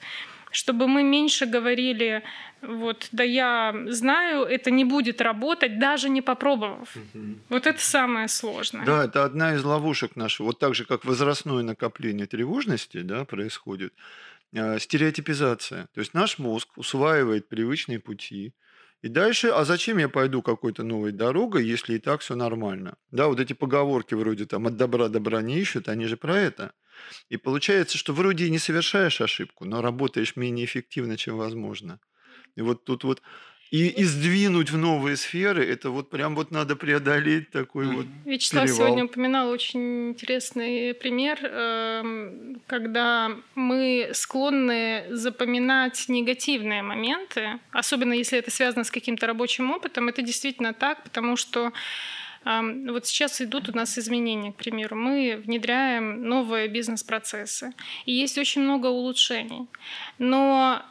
чтобы 0.53 0.87
мы 0.87 1.03
меньше 1.03 1.45
говорили, 1.45 2.23
вот, 2.61 3.09
да 3.11 3.23
я 3.23 3.75
знаю, 3.87 4.45
это 4.45 4.71
не 4.71 4.85
будет 4.85 5.19
работать, 5.19 5.79
даже 5.79 6.09
не 6.09 6.21
попробовав. 6.21 6.95
Угу. 6.95 7.35
Вот 7.49 7.67
это 7.67 7.81
самое 7.81 8.27
сложное. 8.27 8.85
Да, 8.85 9.05
это 9.05 9.25
одна 9.25 9.55
из 9.55 9.63
ловушек 9.63 10.15
нашего. 10.15 10.47
Вот 10.47 10.59
так 10.59 10.75
же, 10.75 10.85
как 10.85 11.05
возрастное 11.05 11.63
накопление 11.63 12.27
тревожности 12.27 13.01
да, 13.01 13.25
происходит, 13.25 13.93
э, 14.53 14.79
стереотипизация. 14.79 15.87
То 15.93 15.99
есть 15.99 16.13
наш 16.13 16.39
мозг 16.39 16.69
усваивает 16.77 17.49
привычные 17.49 17.99
пути, 17.99 18.53
и 19.01 19.09
дальше, 19.09 19.49
а 19.49 19.65
зачем 19.65 19.97
я 19.97 20.07
пойду 20.07 20.41
какой-то 20.41 20.83
новой 20.83 21.11
дорогой, 21.11 21.65
если 21.65 21.95
и 21.95 21.99
так 21.99 22.21
все 22.21 22.35
нормально? 22.35 22.95
Да, 23.11 23.27
вот 23.27 23.39
эти 23.39 23.51
поговорки 23.51 24.13
вроде 24.13 24.45
там 24.45 24.67
от 24.67 24.77
добра 24.77 25.09
добра 25.09 25.41
не 25.41 25.59
ищут, 25.59 25.89
они 25.89 26.05
же 26.05 26.15
про 26.15 26.37
это. 26.37 26.71
И 27.29 27.37
получается, 27.37 27.97
что 27.97 28.13
вроде 28.13 28.45
и 28.45 28.49
не 28.49 28.59
совершаешь 28.59 29.21
ошибку, 29.21 29.65
но 29.65 29.81
работаешь 29.81 30.35
менее 30.35 30.65
эффективно, 30.65 31.17
чем 31.17 31.37
возможно. 31.37 31.99
И 32.55 32.61
вот 32.61 32.85
тут 32.85 33.03
вот 33.03 33.21
и, 33.73 33.87
и 33.87 34.03
сдвинуть 34.03 34.69
в 34.69 34.77
новые 34.77 35.17
сферы, 35.17 35.65
это 35.65 35.89
вот 35.89 36.11
прям 36.11 36.35
вот 36.35 36.51
надо 36.51 36.75
преодолеть 36.75 37.49
такой 37.49 37.87
вот 37.87 38.05
Вячеслав 38.23 38.65
перевал. 38.65 38.77
сегодня 38.77 39.05
упоминал 39.05 39.49
очень 39.49 40.09
интересный 40.09 40.93
пример, 40.93 41.39
эм, 41.41 42.61
когда 42.67 43.31
мы 43.55 44.11
склонны 44.13 45.05
запоминать 45.09 46.05
негативные 46.07 46.83
моменты, 46.83 47.59
особенно 47.71 48.13
если 48.13 48.37
это 48.37 48.51
связано 48.51 48.83
с 48.83 48.91
каким-то 48.91 49.25
рабочим 49.25 49.71
опытом. 49.71 50.07
Это 50.07 50.21
действительно 50.21 50.73
так, 50.73 51.03
потому 51.03 51.35
что 51.35 51.73
вот 52.45 53.05
сейчас 53.05 53.41
идут 53.41 53.69
у 53.69 53.75
нас 53.75 53.97
изменения, 53.97 54.51
к 54.51 54.55
примеру. 54.57 54.95
Мы 54.95 55.41
внедряем 55.43 56.23
новые 56.23 56.67
бизнес-процессы. 56.67 57.73
И 58.05 58.11
есть 58.11 58.37
очень 58.37 58.61
много 58.61 58.87
улучшений. 58.87 59.67
Но 60.17 60.83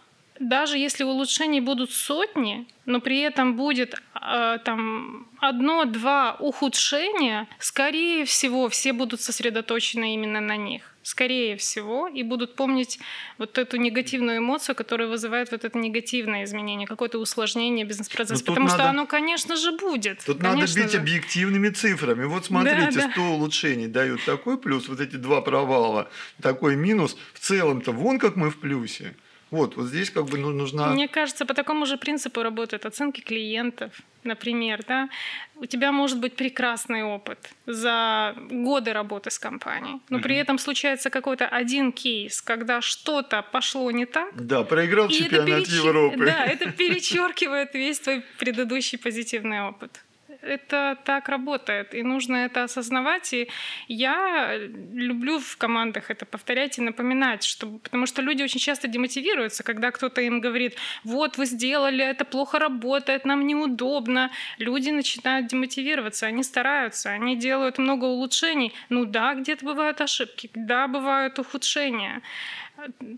даже 0.48 0.78
если 0.78 1.04
улучшений 1.04 1.60
будут 1.60 1.92
сотни, 1.92 2.66
но 2.86 3.00
при 3.00 3.20
этом 3.20 3.56
будет 3.56 3.94
э, 4.14 4.58
там 4.64 5.28
одно-два 5.38 6.36
ухудшения, 6.38 7.48
скорее 7.58 8.24
всего, 8.24 8.68
все 8.68 8.92
будут 8.92 9.20
сосредоточены 9.20 10.14
именно 10.14 10.40
на 10.40 10.56
них 10.56 10.92
скорее 11.02 11.56
всего, 11.56 12.08
и 12.08 12.22
будут 12.22 12.54
помнить 12.54 12.98
вот 13.38 13.58
эту 13.58 13.76
негативную 13.76 14.38
эмоцию, 14.38 14.76
которая 14.76 15.08
вызывает 15.08 15.50
вот 15.50 15.64
это 15.64 15.76
негативное 15.78 16.44
изменение, 16.44 16.86
какое-то 16.86 17.18
усложнение 17.18 17.84
бизнес-процесса. 17.84 18.42
Ну, 18.46 18.46
Потому 18.46 18.68
надо... 18.68 18.78
что 18.82 18.90
оно, 18.90 19.06
конечно 19.06 19.56
же, 19.56 19.72
будет. 19.72 20.22
Тут 20.24 20.38
конечно 20.38 20.60
надо 20.60 20.82
бить 20.82 20.92
же. 20.92 20.98
объективными 20.98 21.68
цифрами. 21.70 22.24
Вот 22.24 22.46
смотрите, 22.46 22.90
да, 22.92 23.10
100 23.10 23.14
да. 23.16 23.22
улучшений 23.22 23.88
дают 23.88 24.24
такой 24.24 24.58
плюс, 24.58 24.88
вот 24.88 25.00
эти 25.00 25.16
два 25.16 25.40
провала, 25.40 26.08
такой 26.40 26.76
минус. 26.76 27.16
В 27.34 27.40
целом-то 27.40 27.92
вон 27.92 28.18
как 28.18 28.36
мы 28.36 28.50
в 28.50 28.60
плюсе. 28.60 29.14
Вот, 29.52 29.76
вот 29.76 29.86
здесь 29.86 30.10
как 30.10 30.24
бы 30.24 30.38
ну, 30.38 30.50
нужна... 30.50 30.88
Мне 30.88 31.08
кажется, 31.08 31.44
по 31.44 31.52
такому 31.52 31.84
же 31.84 31.98
принципу 31.98 32.42
работают 32.42 32.86
оценки 32.86 33.20
клиентов, 33.20 33.92
например, 34.24 34.82
да. 34.88 35.10
У 35.56 35.66
тебя 35.66 35.92
может 35.92 36.20
быть 36.20 36.36
прекрасный 36.36 37.04
опыт 37.04 37.38
за 37.66 38.34
годы 38.50 38.94
работы 38.94 39.30
с 39.30 39.38
компанией, 39.38 40.00
но 40.08 40.20
при 40.20 40.36
этом 40.36 40.58
случается 40.58 41.10
какой-то 41.10 41.46
один 41.46 41.92
кейс, 41.92 42.40
когда 42.40 42.80
что-то 42.80 43.42
пошло 43.42 43.90
не 43.90 44.06
так. 44.06 44.34
Да, 44.34 44.64
проиграл 44.64 45.08
чемпионат 45.08 45.46
переч... 45.46 45.68
Европы. 45.68 46.24
Да, 46.24 46.46
это 46.46 46.72
перечеркивает 46.72 47.74
весь 47.74 48.00
твой 48.00 48.24
предыдущий 48.38 48.98
позитивный 48.98 49.68
опыт 49.68 50.02
это 50.42 50.98
так 51.04 51.28
работает, 51.28 51.94
и 51.94 52.02
нужно 52.02 52.36
это 52.36 52.64
осознавать. 52.64 53.32
И 53.32 53.48
я 53.88 54.56
люблю 54.92 55.38
в 55.38 55.56
командах 55.56 56.10
это 56.10 56.26
повторять 56.26 56.78
и 56.78 56.82
напоминать, 56.82 57.44
что, 57.44 57.66
потому 57.66 58.06
что 58.06 58.22
люди 58.22 58.42
очень 58.42 58.60
часто 58.60 58.88
демотивируются, 58.88 59.62
когда 59.62 59.90
кто-то 59.90 60.20
им 60.20 60.40
говорит, 60.40 60.76
вот 61.04 61.38
вы 61.38 61.46
сделали, 61.46 62.04
это 62.04 62.24
плохо 62.24 62.58
работает, 62.58 63.24
нам 63.24 63.46
неудобно. 63.46 64.30
Люди 64.58 64.90
начинают 64.90 65.46
демотивироваться, 65.46 66.26
они 66.26 66.42
стараются, 66.42 67.10
они 67.10 67.36
делают 67.36 67.78
много 67.78 68.04
улучшений. 68.04 68.72
Ну 68.88 69.04
да, 69.04 69.34
где-то 69.34 69.64
бывают 69.64 70.00
ошибки, 70.00 70.50
да, 70.54 70.88
бывают 70.88 71.38
ухудшения 71.38 72.22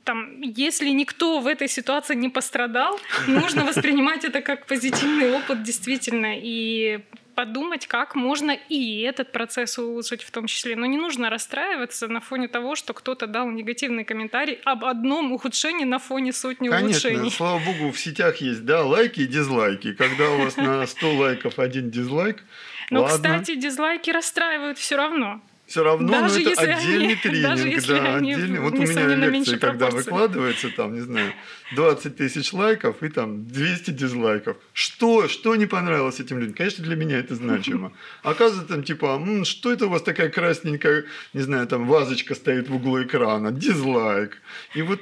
там, 0.05 0.41
если 0.41 0.89
никто 0.91 1.41
в 1.41 1.47
этой 1.47 1.69
ситуации 1.69 2.15
не 2.15 2.29
пострадал, 2.29 2.99
нужно 3.27 3.65
воспринимать 3.67 4.25
это 4.25 4.41
как 4.41 4.67
позитивный 4.67 5.33
опыт 5.33 5.63
действительно 5.63 6.35
и 6.37 7.01
подумать, 7.35 7.87
как 7.87 8.15
можно 8.15 8.53
и 8.53 9.01
этот 9.01 9.33
процесс 9.33 9.79
улучшить 9.79 10.23
в 10.23 10.31
том 10.31 10.47
числе. 10.47 10.77
Но 10.77 10.87
не 10.87 10.97
нужно 10.97 11.31
расстраиваться 11.31 12.09
на 12.09 12.21
фоне 12.21 12.49
того, 12.49 12.77
что 12.77 12.95
кто-то 12.95 13.27
дал 13.27 13.51
негативный 13.51 14.05
комментарий 14.05 14.61
об 14.65 14.85
одном 14.85 15.33
ухудшении 15.33 15.85
на 15.85 15.99
фоне 15.99 16.33
сотни 16.33 16.69
Конечно, 16.69 17.11
улучшений. 17.11 17.31
слава 17.31 17.59
богу, 17.59 17.91
в 17.91 17.99
сетях 17.99 18.37
есть, 18.37 18.65
да, 18.65 18.85
лайки 18.85 19.21
и 19.21 19.27
дизлайки. 19.27 19.93
Когда 19.95 20.31
у 20.31 20.39
вас 20.45 20.57
на 20.59 20.87
100 20.87 21.15
лайков 21.15 21.59
один 21.59 21.91
дизлайк, 21.91 22.45
но, 22.91 23.05
кстати, 23.07 23.55
дизлайки 23.55 24.11
расстраивают 24.11 24.79
все 24.79 24.97
равно 24.97 25.41
все 25.75 25.83
равно 25.83 26.21
ну, 26.21 26.27
это 26.27 26.61
отдельный 26.61 27.07
они, 27.15 27.17
тренинг, 27.17 27.87
да, 27.89 28.15
отдельный. 28.15 28.61
Вот 28.61 28.75
у 28.75 28.83
меня 28.83 29.07
лекция, 29.09 29.59
когда 29.59 29.91
выкладывается, 29.91 30.71
там, 30.71 30.95
не 30.95 31.01
знаю, 31.01 31.33
20 31.75 32.17
тысяч 32.17 32.53
лайков 32.53 33.03
и 33.03 33.09
там 33.09 33.45
200 33.49 33.91
дизлайков. 33.91 34.57
Что? 34.73 35.27
Что 35.27 35.57
не 35.57 35.67
понравилось 35.67 36.21
этим 36.21 36.39
людям? 36.39 36.55
Конечно, 36.55 36.85
для 36.85 36.95
меня 36.95 37.19
это 37.19 37.35
значимо. 37.35 37.93
Оказывается, 38.23 38.73
там, 38.73 38.85
типа, 38.85 39.21
М, 39.21 39.45
что 39.45 39.73
это 39.73 39.87
у 39.87 39.89
вас 39.89 40.03
такая 40.03 40.29
красненькая, 40.29 41.07
не 41.33 41.41
знаю, 41.41 41.67
там, 41.67 41.89
вазочка 41.89 42.37
стоит 42.37 42.69
в 42.69 42.77
углу 42.77 43.03
экрана? 43.03 43.51
Дизлайк. 43.51 44.41
И 44.77 44.83
вот 44.83 45.01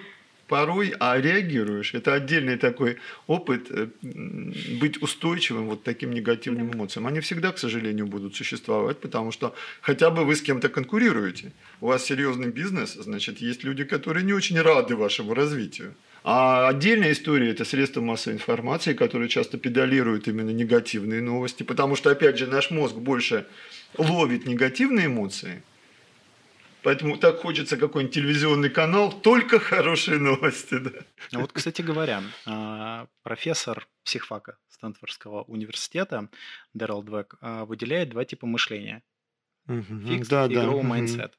порой, 0.52 0.94
а 1.00 1.18
реагируешь. 1.18 1.94
Это 1.94 2.12
отдельный 2.12 2.58
такой 2.58 2.98
опыт 3.26 3.70
э, 3.70 3.88
быть 4.80 5.02
устойчивым 5.02 5.66
вот 5.66 5.82
таким 5.82 6.10
негативным 6.10 6.74
эмоциям. 6.74 7.06
Они 7.06 7.20
всегда, 7.20 7.52
к 7.52 7.58
сожалению, 7.58 8.06
будут 8.06 8.36
существовать, 8.36 9.00
потому 9.00 9.32
что 9.32 9.54
хотя 9.80 10.10
бы 10.10 10.26
вы 10.26 10.36
с 10.36 10.42
кем-то 10.42 10.68
конкурируете. 10.68 11.52
У 11.80 11.86
вас 11.86 12.04
серьезный 12.04 12.50
бизнес, 12.50 12.92
значит, 12.92 13.40
есть 13.40 13.64
люди, 13.64 13.84
которые 13.84 14.24
не 14.24 14.34
очень 14.34 14.60
рады 14.60 14.94
вашему 14.94 15.32
развитию. 15.32 15.94
А 16.22 16.68
отдельная 16.68 17.12
история– 17.12 17.50
это 17.52 17.64
средства 17.64 18.02
массовой 18.02 18.34
информации, 18.34 18.92
которые 18.92 19.30
часто 19.30 19.56
педалируют 19.56 20.28
именно 20.28 20.50
негативные 20.50 21.22
новости, 21.22 21.62
потому 21.62 21.96
что, 21.96 22.10
опять 22.10 22.36
же, 22.36 22.46
наш 22.46 22.70
мозг 22.70 22.96
больше 22.96 23.46
ловит 23.96 24.46
негативные 24.46 25.06
эмоции– 25.06 25.62
Поэтому 26.82 27.16
так 27.16 27.38
хочется 27.38 27.76
какой-нибудь 27.76 28.14
телевизионный 28.14 28.70
канал, 28.70 29.12
только 29.12 29.58
хорошие 29.58 30.18
новости. 30.18 30.78
Да. 30.78 30.90
Ну 31.32 31.40
вот, 31.42 31.52
кстати 31.52 31.82
говоря, 31.82 32.22
а, 32.46 33.06
профессор 33.22 33.86
психфака 34.04 34.58
Стэнфордского 34.68 35.42
университета 35.42 36.28
Дэрил 36.74 37.02
Двек 37.02 37.36
а, 37.40 37.64
выделяет 37.64 38.10
два 38.10 38.24
типа 38.24 38.46
мышления. 38.46 39.02
Фикс 39.66 40.28
да, 40.28 40.46
и 40.46 40.54
да. 40.54 40.64
grow 40.64 40.82
mindset. 40.82 41.32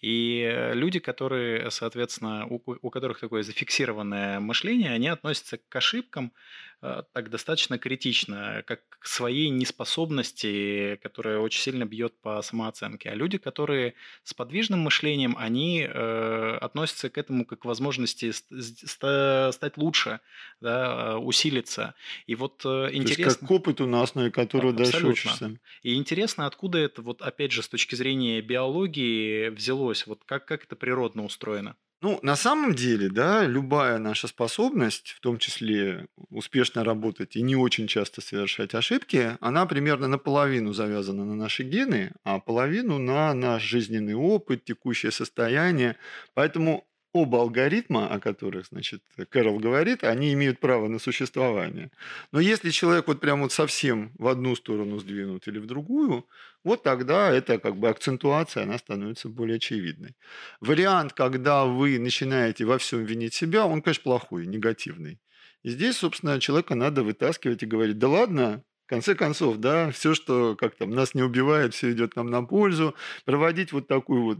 И 0.00 0.70
люди, 0.74 1.00
которые, 1.00 1.70
соответственно, 1.70 2.46
у, 2.46 2.62
у 2.64 2.90
которых 2.90 3.18
такое 3.18 3.42
зафиксированное 3.42 4.38
мышление, 4.40 4.92
они 4.92 5.08
относятся 5.08 5.58
к 5.58 5.74
ошибкам 5.74 6.32
так 6.80 7.30
достаточно 7.30 7.78
критично, 7.78 8.62
как 8.66 8.80
к 8.88 9.06
своей 9.06 9.50
неспособности, 9.50 10.98
которая 11.02 11.38
очень 11.38 11.62
сильно 11.62 11.84
бьет 11.84 12.20
по 12.20 12.42
самооценке. 12.42 13.10
А 13.10 13.14
люди, 13.14 13.38
которые 13.38 13.94
с 14.24 14.34
подвижным 14.34 14.80
мышлением, 14.80 15.36
они 15.38 15.80
э, 15.82 16.58
относятся 16.60 17.08
к 17.08 17.18
этому 17.18 17.44
как 17.44 17.60
к 17.60 17.64
возможности 17.64 18.32
стать 18.32 19.76
лучше, 19.76 20.20
да, 20.60 21.12
э, 21.12 21.16
усилиться. 21.16 21.94
И 22.26 22.34
вот 22.34 22.62
э, 22.64 22.88
интересно... 22.92 23.24
То 23.24 23.30
есть 23.30 23.38
как 23.40 23.48
к 23.48 23.50
опыту, 23.50 23.86
на 23.86 24.02
основе 24.02 24.30
которого 24.30 24.72
Абсолютно. 24.72 25.00
дальше 25.00 25.06
учишься. 25.06 25.58
И 25.82 25.94
интересно, 25.94 26.46
откуда 26.46 26.78
это, 26.78 27.02
вот 27.02 27.22
опять 27.22 27.52
же, 27.52 27.62
с 27.62 27.68
точки 27.68 27.94
зрения 27.94 28.40
биологии 28.40 29.48
взялось? 29.48 30.06
Вот 30.06 30.24
как, 30.24 30.46
как 30.46 30.64
это 30.64 30.76
природно 30.76 31.24
устроено? 31.24 31.76
Ну, 32.02 32.18
на 32.22 32.36
самом 32.36 32.74
деле, 32.74 33.08
да, 33.08 33.46
любая 33.46 33.98
наша 33.98 34.28
способность, 34.28 35.08
в 35.12 35.20
том 35.20 35.38
числе 35.38 36.06
успешно 36.28 36.84
работать 36.84 37.36
и 37.36 37.42
не 37.42 37.56
очень 37.56 37.86
часто 37.86 38.20
совершать 38.20 38.74
ошибки, 38.74 39.36
она 39.40 39.64
примерно 39.64 40.06
наполовину 40.06 40.74
завязана 40.74 41.24
на 41.24 41.34
наши 41.34 41.62
гены, 41.62 42.12
а 42.22 42.38
половину 42.38 42.98
на 42.98 43.32
наш 43.32 43.62
жизненный 43.62 44.14
опыт, 44.14 44.64
текущее 44.64 45.10
состояние. 45.10 45.96
Поэтому 46.34 46.86
оба 47.16 47.40
алгоритма, 47.40 48.08
о 48.08 48.20
которых, 48.20 48.66
значит, 48.66 49.02
Кэрол 49.30 49.58
говорит, 49.58 50.04
они 50.04 50.32
имеют 50.32 50.60
право 50.60 50.88
на 50.88 50.98
существование. 50.98 51.90
Но 52.32 52.40
если 52.40 52.70
человек 52.70 53.08
вот 53.08 53.20
прям 53.20 53.42
вот 53.42 53.52
совсем 53.52 54.12
в 54.18 54.28
одну 54.28 54.54
сторону 54.54 54.98
сдвинут 54.98 55.48
или 55.48 55.58
в 55.58 55.66
другую, 55.66 56.26
вот 56.64 56.82
тогда 56.82 57.30
это 57.30 57.58
как 57.58 57.76
бы 57.76 57.88
акцентуация, 57.88 58.64
она 58.64 58.78
становится 58.78 59.28
более 59.28 59.56
очевидной. 59.56 60.14
Вариант, 60.60 61.12
когда 61.12 61.64
вы 61.64 61.98
начинаете 61.98 62.64
во 62.64 62.78
всем 62.78 63.04
винить 63.04 63.34
себя, 63.34 63.66
он, 63.66 63.82
конечно, 63.82 64.02
плохой, 64.02 64.46
негативный. 64.46 65.18
И 65.62 65.70
здесь, 65.70 65.96
собственно, 65.96 66.40
человека 66.40 66.74
надо 66.74 67.02
вытаскивать 67.02 67.62
и 67.62 67.66
говорить, 67.66 67.98
да 67.98 68.08
ладно, 68.08 68.62
в 68.86 68.88
конце 68.88 69.16
концов, 69.16 69.56
да, 69.56 69.90
все, 69.90 70.14
что 70.14 70.54
как 70.54 70.76
там 70.76 70.90
нас 70.90 71.12
не 71.12 71.22
убивает, 71.22 71.74
все 71.74 71.90
идет 71.90 72.14
нам 72.14 72.30
на 72.30 72.42
пользу. 72.44 72.94
Проводить 73.24 73.72
вот 73.72 73.88
такую 73.88 74.22
вот 74.22 74.38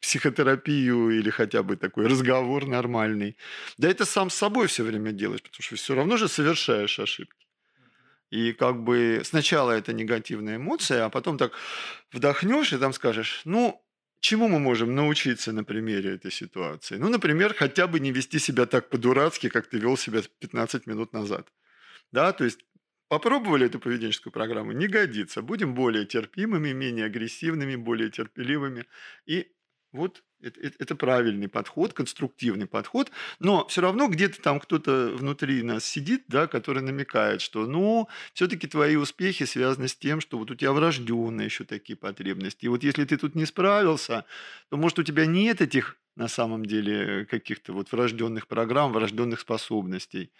психотерапию 0.00 1.10
или 1.10 1.30
хотя 1.30 1.62
бы 1.62 1.76
такой 1.76 2.06
разговор 2.06 2.66
нормальный. 2.66 3.36
Да 3.78 3.88
это 3.88 4.04
сам 4.04 4.30
с 4.30 4.34
собой 4.34 4.66
все 4.66 4.82
время 4.82 5.12
делаешь, 5.12 5.42
потому 5.42 5.62
что 5.62 5.76
все 5.76 5.94
равно 5.94 6.16
же 6.16 6.28
совершаешь 6.28 6.98
ошибки. 6.98 7.46
И 8.30 8.52
как 8.52 8.82
бы 8.82 9.22
сначала 9.24 9.72
это 9.72 9.92
негативная 9.92 10.56
эмоция, 10.56 11.04
а 11.04 11.10
потом 11.10 11.38
так 11.38 11.52
вдохнешь 12.12 12.72
и 12.72 12.78
там 12.78 12.92
скажешь, 12.92 13.42
ну, 13.44 13.84
чему 14.20 14.48
мы 14.48 14.58
можем 14.58 14.94
научиться 14.94 15.52
на 15.52 15.64
примере 15.64 16.14
этой 16.14 16.32
ситуации? 16.32 16.96
Ну, 16.96 17.08
например, 17.08 17.54
хотя 17.54 17.86
бы 17.86 18.00
не 18.00 18.12
вести 18.12 18.38
себя 18.38 18.66
так 18.66 18.90
по-дурацки, 18.90 19.48
как 19.48 19.68
ты 19.68 19.78
вел 19.78 19.96
себя 19.96 20.22
15 20.40 20.86
минут 20.86 21.12
назад. 21.12 21.46
Да, 22.12 22.32
то 22.32 22.44
есть 22.44 22.60
Попробовали 23.08 23.66
эту 23.66 23.78
поведенческую 23.78 24.32
программу? 24.32 24.72
Не 24.72 24.88
годится. 24.88 25.40
Будем 25.40 25.74
более 25.74 26.06
терпимыми, 26.06 26.72
менее 26.72 27.06
агрессивными, 27.06 27.76
более 27.76 28.10
терпеливыми. 28.10 28.84
И 29.26 29.46
вот 29.96 30.22
это, 30.40 30.60
это, 30.60 30.76
это 30.78 30.94
правильный 30.94 31.48
подход, 31.48 31.92
конструктивный 31.92 32.66
подход, 32.66 33.10
но 33.40 33.66
все 33.66 33.80
равно 33.80 34.08
где-то 34.08 34.40
там 34.40 34.60
кто-то 34.60 35.08
внутри 35.16 35.62
нас 35.62 35.84
сидит, 35.84 36.24
да, 36.28 36.46
который 36.46 36.82
намекает, 36.82 37.40
что, 37.40 37.66
ну, 37.66 38.08
все-таки 38.34 38.66
твои 38.66 38.96
успехи 38.96 39.44
связаны 39.44 39.88
с 39.88 39.96
тем, 39.96 40.20
что 40.20 40.38
вот 40.38 40.50
у 40.50 40.54
тебя 40.54 40.72
врожденные 40.72 41.46
еще 41.46 41.64
такие 41.64 41.96
потребности. 41.96 42.66
И 42.66 42.68
вот 42.68 42.84
если 42.84 43.04
ты 43.04 43.16
тут 43.16 43.34
не 43.34 43.46
справился, 43.46 44.24
то, 44.70 44.76
может, 44.76 44.98
у 44.98 45.02
тебя 45.02 45.26
нет 45.26 45.60
этих 45.60 45.96
на 46.16 46.28
самом 46.28 46.64
деле 46.64 47.26
каких-то 47.26 47.72
вот 47.72 47.92
врожденных 47.92 48.46
программ, 48.46 48.92
врожденных 48.92 49.40
способностей. 49.40 50.32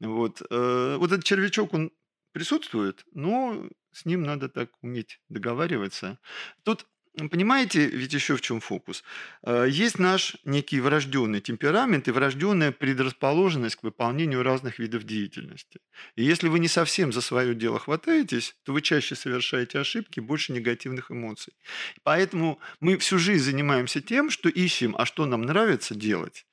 Вот, 0.00 0.42
э, 0.50 0.96
вот 0.98 1.12
этот 1.12 1.24
червячок, 1.24 1.72
он 1.72 1.92
присутствует, 2.32 3.06
но 3.12 3.68
с 3.92 4.04
ним 4.04 4.22
надо 4.22 4.48
так 4.48 4.70
уметь 4.82 5.20
договариваться. 5.28 6.18
Тут 6.64 6.86
понимаете, 7.14 7.86
ведь 7.86 8.12
еще 8.12 8.36
в 8.36 8.40
чем 8.40 8.60
фокус? 8.60 9.04
Э, 9.42 9.66
есть 9.68 9.98
наш 9.98 10.36
некий 10.44 10.80
врожденный 10.80 11.40
темперамент 11.40 12.08
и 12.08 12.10
врожденная 12.10 12.72
предрасположенность 12.72 13.76
к 13.76 13.82
выполнению 13.84 14.42
разных 14.42 14.78
видов 14.78 15.04
деятельности. 15.04 15.80
И 16.16 16.24
если 16.24 16.48
вы 16.48 16.58
не 16.58 16.68
совсем 16.68 17.12
за 17.12 17.20
свое 17.20 17.54
дело 17.54 17.78
хватаетесь, 17.78 18.56
то 18.64 18.72
вы 18.72 18.82
чаще 18.82 19.14
совершаете 19.14 19.78
ошибки, 19.78 20.20
больше 20.20 20.52
негативных 20.52 21.10
эмоций. 21.10 21.54
Поэтому 22.02 22.58
мы 22.80 22.98
всю 22.98 23.18
жизнь 23.18 23.44
занимаемся 23.44 24.00
тем, 24.00 24.30
что 24.30 24.48
ищем, 24.48 24.94
а 24.98 25.06
что 25.06 25.26
нам 25.26 25.42
нравится 25.42 25.94
делать 25.94 26.46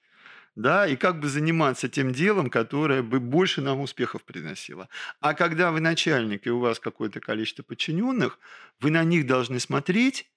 да, 0.56 0.86
и 0.86 0.96
как 0.96 1.20
бы 1.20 1.30
заниматься 1.30 1.88
тем 1.88 2.12
делом, 2.12 2.50
которое 2.50 3.02
бы 3.02 3.20
больше 3.20 3.62
нам 3.62 3.80
успехов 3.80 4.24
приносило. 4.24 4.90
А 5.20 5.34
когда 5.34 5.72
вы 5.72 5.80
начальник, 5.80 6.46
и 6.46 6.50
у 6.50 6.60
вас 6.60 6.80
какое-то 6.80 7.20
количество 7.20 7.64
подчиненных, 7.64 8.40
вы 8.80 8.92
на 8.92 9.04
них 9.04 9.26
должны 9.26 9.60
смотреть 9.60 10.31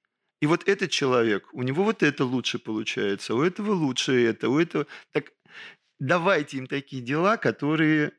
и 0.44 0.46
вот 0.46 0.68
этот 0.68 0.90
человек, 0.90 1.48
у 1.54 1.62
него 1.62 1.85
вот 1.85 2.02
это 2.02 2.26
лучше 2.26 2.59
получается, 2.59 3.35
у 3.35 3.40
этого 3.40 3.72
лучше 3.72 4.12
это, 4.26 4.50
у 4.50 4.59
этого... 4.59 4.87
Так 5.11 5.33
давайте 5.98 6.59
им 6.59 6.66
такие 6.66 7.00
дела, 7.00 7.38
которые 7.38 8.12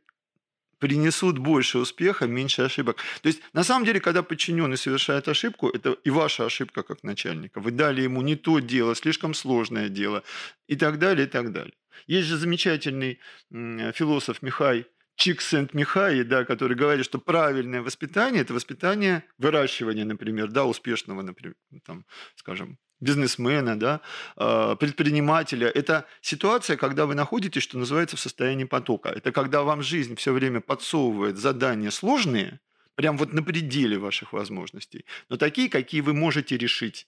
принесут 0.80 1.38
больше 1.38 1.78
успеха, 1.78 2.26
меньше 2.26 2.64
ошибок. 2.64 2.98
То 3.22 3.28
есть, 3.28 3.42
на 3.54 3.64
самом 3.64 3.86
деле, 3.86 4.00
когда 4.00 4.24
подчиненный 4.24 4.76
совершает 4.76 5.28
ошибку, 5.28 5.70
это 5.70 5.92
и 6.04 6.10
ваша 6.10 6.46
ошибка 6.46 6.82
как 6.82 7.04
начальника. 7.04 7.60
Вы 7.60 7.70
дали 7.70 8.02
ему 8.02 8.24
не 8.24 8.36
то 8.36 8.58
дело, 8.58 8.96
слишком 8.96 9.36
сложное 9.36 9.90
дело 9.90 10.24
и 10.66 10.76
так 10.76 10.98
далее, 10.98 11.28
и 11.28 11.30
так 11.30 11.52
далее. 11.52 11.76
Есть 12.08 12.28
же 12.28 12.38
замечательный 12.38 13.20
философ 13.52 14.42
Михай 14.42 14.88
Чиксент-Михай, 15.16 16.24
да, 16.24 16.44
который 16.44 16.76
говорит, 16.76 17.06
что 17.06 17.20
правильное 17.20 17.82
воспитание– 17.82 18.42
это 18.44 18.54
воспитание 18.54 19.24
выращивания, 19.38 20.06
например, 20.06 20.52
да, 20.52 20.66
успешного, 20.66 21.22
например, 21.22 21.56
там, 21.86 22.06
скажем, 22.36 22.78
бизнесмена, 23.00 23.80
да, 23.80 24.02
а, 24.36 24.76
предпринимателя. 24.76 25.68
Это 25.68 26.06
ситуация, 26.22 26.78
когда 26.78 27.06
вы 27.06 27.16
находитесь, 27.16 27.64
что 27.64 27.78
называется, 27.78 28.18
в 28.18 28.20
состоянии 28.20 28.66
потока. 28.66 29.10
Это 29.10 29.32
когда 29.32 29.64
вам 29.64 29.82
жизнь 29.82 30.16
все 30.16 30.34
время 30.34 30.60
подсовывает 30.62 31.38
задания 31.38 31.92
сложные, 31.92 32.60
прям 32.96 33.18
вот 33.18 33.34
на 33.34 33.44
пределе 33.44 33.98
ваших 33.98 34.34
возможностей, 34.34 35.06
но 35.30 35.38
такие, 35.38 35.70
какие 35.70 36.02
вы 36.02 36.14
можете 36.14 36.58
решить. 36.58 37.08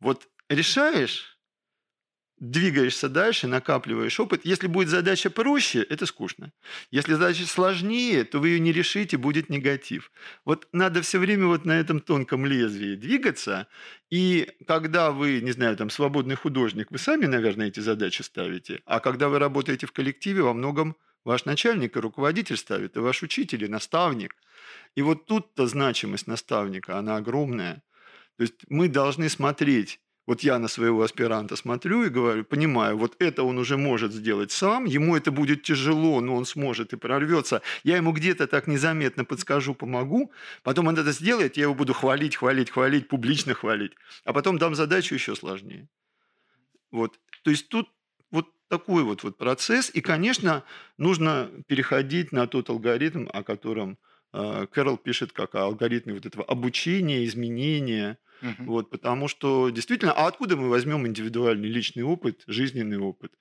Вот 0.00 0.28
решаешь, 0.48 1.35
двигаешься 2.38 3.08
дальше, 3.08 3.46
накапливаешь 3.46 4.20
опыт. 4.20 4.42
Если 4.44 4.66
будет 4.66 4.88
задача 4.88 5.30
проще, 5.30 5.82
это 5.82 6.06
скучно. 6.06 6.52
Если 6.90 7.14
задача 7.14 7.46
сложнее, 7.46 8.24
то 8.24 8.38
вы 8.38 8.50
ее 8.50 8.60
не 8.60 8.72
решите, 8.72 9.16
будет 9.16 9.48
негатив. 9.48 10.10
Вот 10.44 10.68
надо 10.72 11.02
все 11.02 11.18
время 11.18 11.46
вот 11.46 11.64
на 11.64 11.72
этом 11.72 12.00
тонком 12.00 12.44
лезвии 12.44 12.94
двигаться. 12.94 13.68
И 14.10 14.50
когда 14.66 15.12
вы, 15.12 15.40
не 15.40 15.52
знаю, 15.52 15.76
там 15.76 15.90
свободный 15.90 16.34
художник, 16.34 16.90
вы 16.90 16.98
сами, 16.98 17.26
наверное, 17.26 17.68
эти 17.68 17.80
задачи 17.80 18.22
ставите. 18.22 18.82
А 18.84 19.00
когда 19.00 19.28
вы 19.28 19.38
работаете 19.38 19.86
в 19.86 19.92
коллективе, 19.92 20.42
во 20.42 20.52
многом 20.52 20.96
ваш 21.24 21.44
начальник 21.44 21.96
и 21.96 22.00
руководитель 22.00 22.56
ставит, 22.56 22.96
и 22.96 23.00
ваш 23.00 23.22
учитель, 23.22 23.64
и 23.64 23.68
наставник. 23.68 24.36
И 24.94 25.02
вот 25.02 25.26
тут-то 25.26 25.66
значимость 25.66 26.26
наставника, 26.26 26.98
она 26.98 27.16
огромная. 27.16 27.82
То 28.36 28.42
есть 28.42 28.54
мы 28.68 28.88
должны 28.88 29.28
смотреть 29.30 30.00
вот 30.26 30.42
я 30.42 30.58
на 30.58 30.68
своего 30.68 31.02
аспиранта 31.02 31.56
смотрю 31.56 32.04
и 32.04 32.08
говорю, 32.08 32.44
понимаю, 32.44 32.98
вот 32.98 33.16
это 33.20 33.44
он 33.44 33.58
уже 33.58 33.76
может 33.76 34.12
сделать 34.12 34.50
сам, 34.50 34.84
ему 34.84 35.16
это 35.16 35.30
будет 35.30 35.62
тяжело, 35.62 36.20
но 36.20 36.34
он 36.34 36.44
сможет 36.44 36.92
и 36.92 36.96
прорвется. 36.96 37.62
Я 37.84 37.96
ему 37.96 38.12
где-то 38.12 38.46
так 38.46 38.66
незаметно 38.66 39.24
подскажу, 39.24 39.74
помогу, 39.74 40.32
потом 40.62 40.88
он 40.88 40.98
это 40.98 41.12
сделает, 41.12 41.56
я 41.56 41.64
его 41.64 41.74
буду 41.74 41.94
хвалить, 41.94 42.36
хвалить, 42.36 42.70
хвалить, 42.70 43.08
публично 43.08 43.54
хвалить, 43.54 43.92
а 44.24 44.32
потом 44.32 44.58
дам 44.58 44.74
задачу 44.74 45.14
еще 45.14 45.36
сложнее. 45.36 45.88
Вот. 46.90 47.18
То 47.42 47.50
есть 47.50 47.68
тут 47.68 47.88
вот 48.32 48.48
такой 48.68 49.04
вот, 49.04 49.22
вот 49.22 49.38
процесс, 49.38 49.90
и, 49.94 50.00
конечно, 50.00 50.64
нужно 50.98 51.50
переходить 51.68 52.32
на 52.32 52.48
тот 52.48 52.68
алгоритм, 52.68 53.28
о 53.32 53.44
котором 53.44 53.96
э, 54.32 54.66
Кэрол 54.72 54.96
пишет, 54.96 55.32
как 55.32 55.54
о 55.54 55.64
алгоритме 55.64 56.14
вот 56.14 56.26
этого 56.26 56.44
обучения, 56.44 57.24
изменения– 57.24 58.18
Угу. 58.42 58.64
Вот, 58.64 58.90
потому 58.90 59.28
что 59.28 59.70
действительно, 59.70 60.12
а 60.12 60.26
откуда 60.26 60.56
мы 60.56 60.68
возьмем 60.68 61.06
индивидуальный 61.06 61.68
личный 61.68 62.02
опыт, 62.02 62.42
жизненный 62.46 62.98
опыт, 62.98 63.32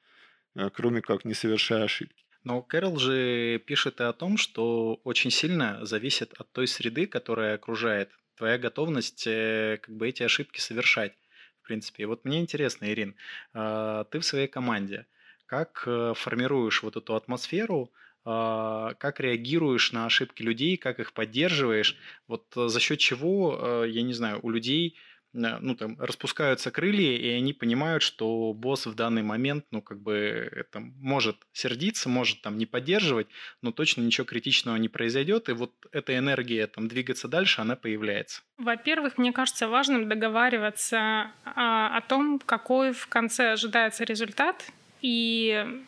э, 0.56 0.70
кроме 0.74 1.02
как 1.02 1.26
не 1.26 1.34
совершая 1.34 1.84
ошибки? 1.84 2.26
Но 2.44 2.62
Кэрол 2.62 2.98
же 2.98 3.60
пишет 3.60 4.00
и 4.00 4.04
о 4.04 4.14
том, 4.14 4.38
что 4.38 5.02
очень 5.04 5.32
сильно 5.32 5.84
зависит 5.86 6.34
от 6.38 6.52
той 6.52 6.68
среды, 6.68 7.08
которая 7.08 7.56
окружает 7.56 8.12
твоя 8.38 8.58
готовность 8.58 9.26
э, 9.28 9.80
как 9.82 9.96
бы 9.96 10.08
эти 10.08 10.24
ошибки 10.24 10.60
совершать. 10.60 11.14
В 11.62 11.68
принципе, 11.68 12.04
и 12.04 12.06
вот 12.06 12.26
мне 12.26 12.40
интересно, 12.40 12.86
Ирин, 12.86 13.16
а, 13.54 14.04
ты 14.04 14.20
в 14.20 14.26
своей 14.26 14.48
команде, 14.48 15.08
как 15.48 15.84
э, 15.88 16.14
формируешь 16.16 16.84
вот 16.84 16.96
эту 16.96 17.16
атмосферу, 17.16 17.92
как 18.26 19.20
реагируешь 19.20 19.92
на 19.92 20.08
ошибки 20.08 20.42
людей, 20.42 20.78
как 20.78 21.00
их 21.00 21.14
поддерживаешь, 21.14 21.96
вот 22.28 22.46
э, 22.58 22.68
за 22.68 22.80
счет 22.80 22.98
чего, 22.98 23.84
э, 23.86 23.90
я 23.90 24.02
не 24.02 24.14
знаю, 24.14 24.40
у 24.42 24.50
людей 24.50 24.98
э, 25.34 25.58
ну, 25.62 25.76
там, 25.76 25.96
распускаются 26.00 26.72
крылья, 26.72 27.16
и 27.16 27.30
они 27.30 27.54
понимают, 27.54 28.02
что 28.02 28.52
босс 28.54 28.88
в 28.88 28.96
данный 28.96 29.22
момент, 29.22 29.66
ну, 29.70 29.84
как 29.84 30.02
бы, 30.02 30.66
там, 30.72 30.96
может 31.00 31.38
сердиться, 31.52 32.10
может 32.10 32.42
там 32.42 32.58
не 32.58 32.66
поддерживать, 32.66 33.28
но 33.62 33.72
точно 33.72 34.02
ничего 34.02 34.26
критичного 34.26 34.78
не 34.78 34.90
произойдет, 34.90 35.48
и 35.50 35.52
вот 35.52 35.74
эта 35.92 36.18
энергия 36.18 36.66
там 36.66 36.88
двигаться 36.88 37.28
дальше, 37.28 37.62
она 37.62 37.76
появляется. 37.76 38.42
Во-первых, 38.58 39.20
мне 39.20 39.34
кажется 39.34 39.68
важным 39.68 40.10
договариваться 40.10 41.32
а, 41.44 41.96
о 41.96 42.02
том, 42.02 42.40
какой 42.44 42.92
в 42.92 43.06
конце 43.06 43.52
ожидается 43.52 44.04
результат, 44.04 44.66
и 45.02 45.86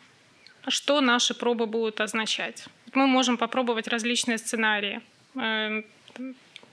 что 0.70 1.00
наши 1.00 1.34
пробы 1.34 1.66
будут 1.66 2.00
означать. 2.00 2.66
Мы 2.94 3.06
можем 3.06 3.36
попробовать 3.36 3.88
различные 3.88 4.38
сценарии. 4.38 5.00
Эм, 5.34 5.84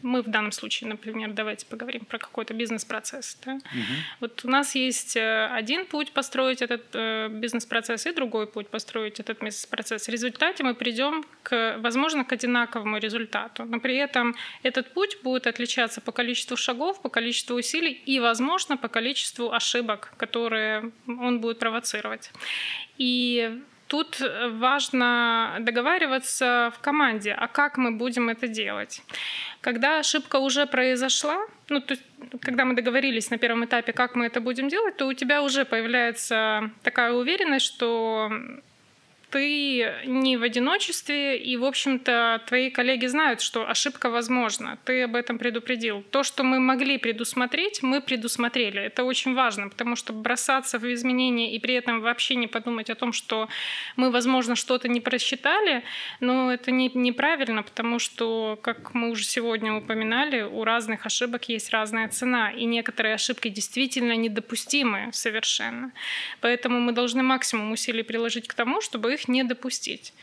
мы 0.06 0.22
в 0.22 0.28
данном 0.28 0.52
случае, 0.52 0.90
например, 0.90 1.32
давайте 1.34 1.66
поговорим 1.66 2.06
про 2.06 2.20
какой-то 2.20 2.54
бизнес-процесс. 2.54 3.38
Да? 3.46 3.54
Угу. 3.54 3.94
Вот 4.20 4.46
у 4.46 4.50
нас 4.50 4.76
есть 4.76 5.18
э, 5.18 5.48
один 5.48 5.86
путь 5.86 6.12
построить 6.12 6.62
этот 6.62 6.84
э, 6.94 7.28
бизнес-процесс 7.30 8.06
и 8.06 8.12
другой 8.12 8.48
путь 8.48 8.68
построить 8.68 9.20
этот 9.20 9.40
бизнес-процесс. 9.40 10.08
В 10.08 10.12
результате 10.12 10.64
мы 10.64 10.76
придем, 10.76 11.26
к, 11.44 11.78
возможно, 11.80 12.24
к 12.24 12.32
одинаковому 12.32 12.98
результату, 12.98 13.66
но 13.66 13.80
при 13.80 13.96
этом 13.96 14.36
этот 14.64 14.94
путь 14.94 15.18
будет 15.24 15.48
отличаться 15.48 16.02
по 16.02 16.12
количеству 16.12 16.56
шагов, 16.56 17.02
по 17.02 17.10
количеству 17.10 17.56
усилий 17.56 17.92
и, 17.92 18.20
возможно, 18.20 18.78
по 18.78 18.88
количеству 18.88 19.52
ошибок, 19.52 20.14
которые 20.18 20.92
он 21.08 21.40
будет 21.40 21.60
провоцировать. 21.60 22.32
И 22.98 23.60
Тут 23.88 24.19
важно 24.52 25.58
договариваться 25.60 26.74
в 26.76 26.80
команде, 26.80 27.34
а 27.34 27.48
как 27.48 27.78
мы 27.78 27.91
будем 27.91 28.30
это 28.30 28.48
делать. 28.48 29.04
Когда 29.62 30.00
ошибка 30.00 30.38
уже 30.38 30.65
произошла, 30.65 31.38
ну, 31.69 31.82
то 31.82 31.93
есть, 31.93 32.04
когда 32.41 32.65
мы 32.65 32.76
договорились 32.76 33.30
на 33.30 33.38
первом 33.38 33.65
этапе, 33.65 33.93
как 33.93 34.15
мы 34.15 34.26
это 34.26 34.41
будем 34.41 34.69
делать, 34.69 34.98
то 34.98 35.06
у 35.06 35.13
тебя 35.13 35.43
уже 35.43 35.65
появляется 35.65 36.71
такая 36.84 37.12
уверенность, 37.12 37.65
что 37.65 38.32
ты 39.36 39.91
не 40.06 40.38
в 40.38 40.43
одиночестве, 40.43 41.38
и, 41.38 41.58
в 41.58 41.65
общем-то, 41.65 42.41
твои 42.48 42.69
коллеги 42.69 43.06
знают, 43.08 43.41
что 43.41 43.69
ошибка 43.69 44.10
возможна. 44.10 44.78
Ты 44.86 45.04
об 45.04 45.13
этом 45.13 45.38
предупредил. 45.38 46.06
То, 46.10 46.24
что 46.24 46.45
мы 46.45 46.62
могли 46.62 46.98
предусмотреть, 46.98 47.84
мы 47.84 48.00
предусмотрели. 48.00 48.80
Это 48.80 49.04
очень 49.04 49.34
важно, 49.36 49.67
потому 49.67 49.98
что 49.98 50.13
бросаться 50.13 50.80
в 50.80 50.86
изменения 50.86 51.54
и 51.54 51.60
при 51.60 51.74
этом 51.74 52.00
вообще 52.00 52.36
не 52.36 52.48
подумать 52.48 52.89
о 52.89 52.95
том, 52.95 53.12
что 53.12 53.50
мы, 53.98 54.10
возможно, 54.10 54.56
что-то 54.56 54.88
не 54.88 55.02
просчитали, 55.02 55.84
но 56.21 56.54
это 56.54 56.71
не, 56.71 56.89
неправильно, 56.93 57.62
потому 57.62 58.00
что, 58.00 58.58
как 58.62 58.93
мы 58.93 59.10
уже 59.10 59.26
сегодня 59.26 59.74
упоминали, 59.74 60.43
у 60.43 60.63
разных 60.63 61.06
ошибок 61.06 61.50
есть 61.50 61.71
разная 61.71 62.08
цена, 62.08 62.52
и 62.52 62.63
некоторые 62.63 63.15
ошибки 63.15 63.50
действительно 63.50 64.15
недопустимы 64.15 65.10
совершенно. 65.12 65.91
Поэтому 66.39 66.80
мы 66.80 66.93
должны 66.93 67.21
максимум 67.21 67.74
усилий 67.74 68.04
приложить 68.04 68.48
к 68.48 68.54
тому, 68.54 68.80
чтобы 68.80 69.13
их 69.13 69.25
не 69.28 69.44
допустить. 69.44 70.14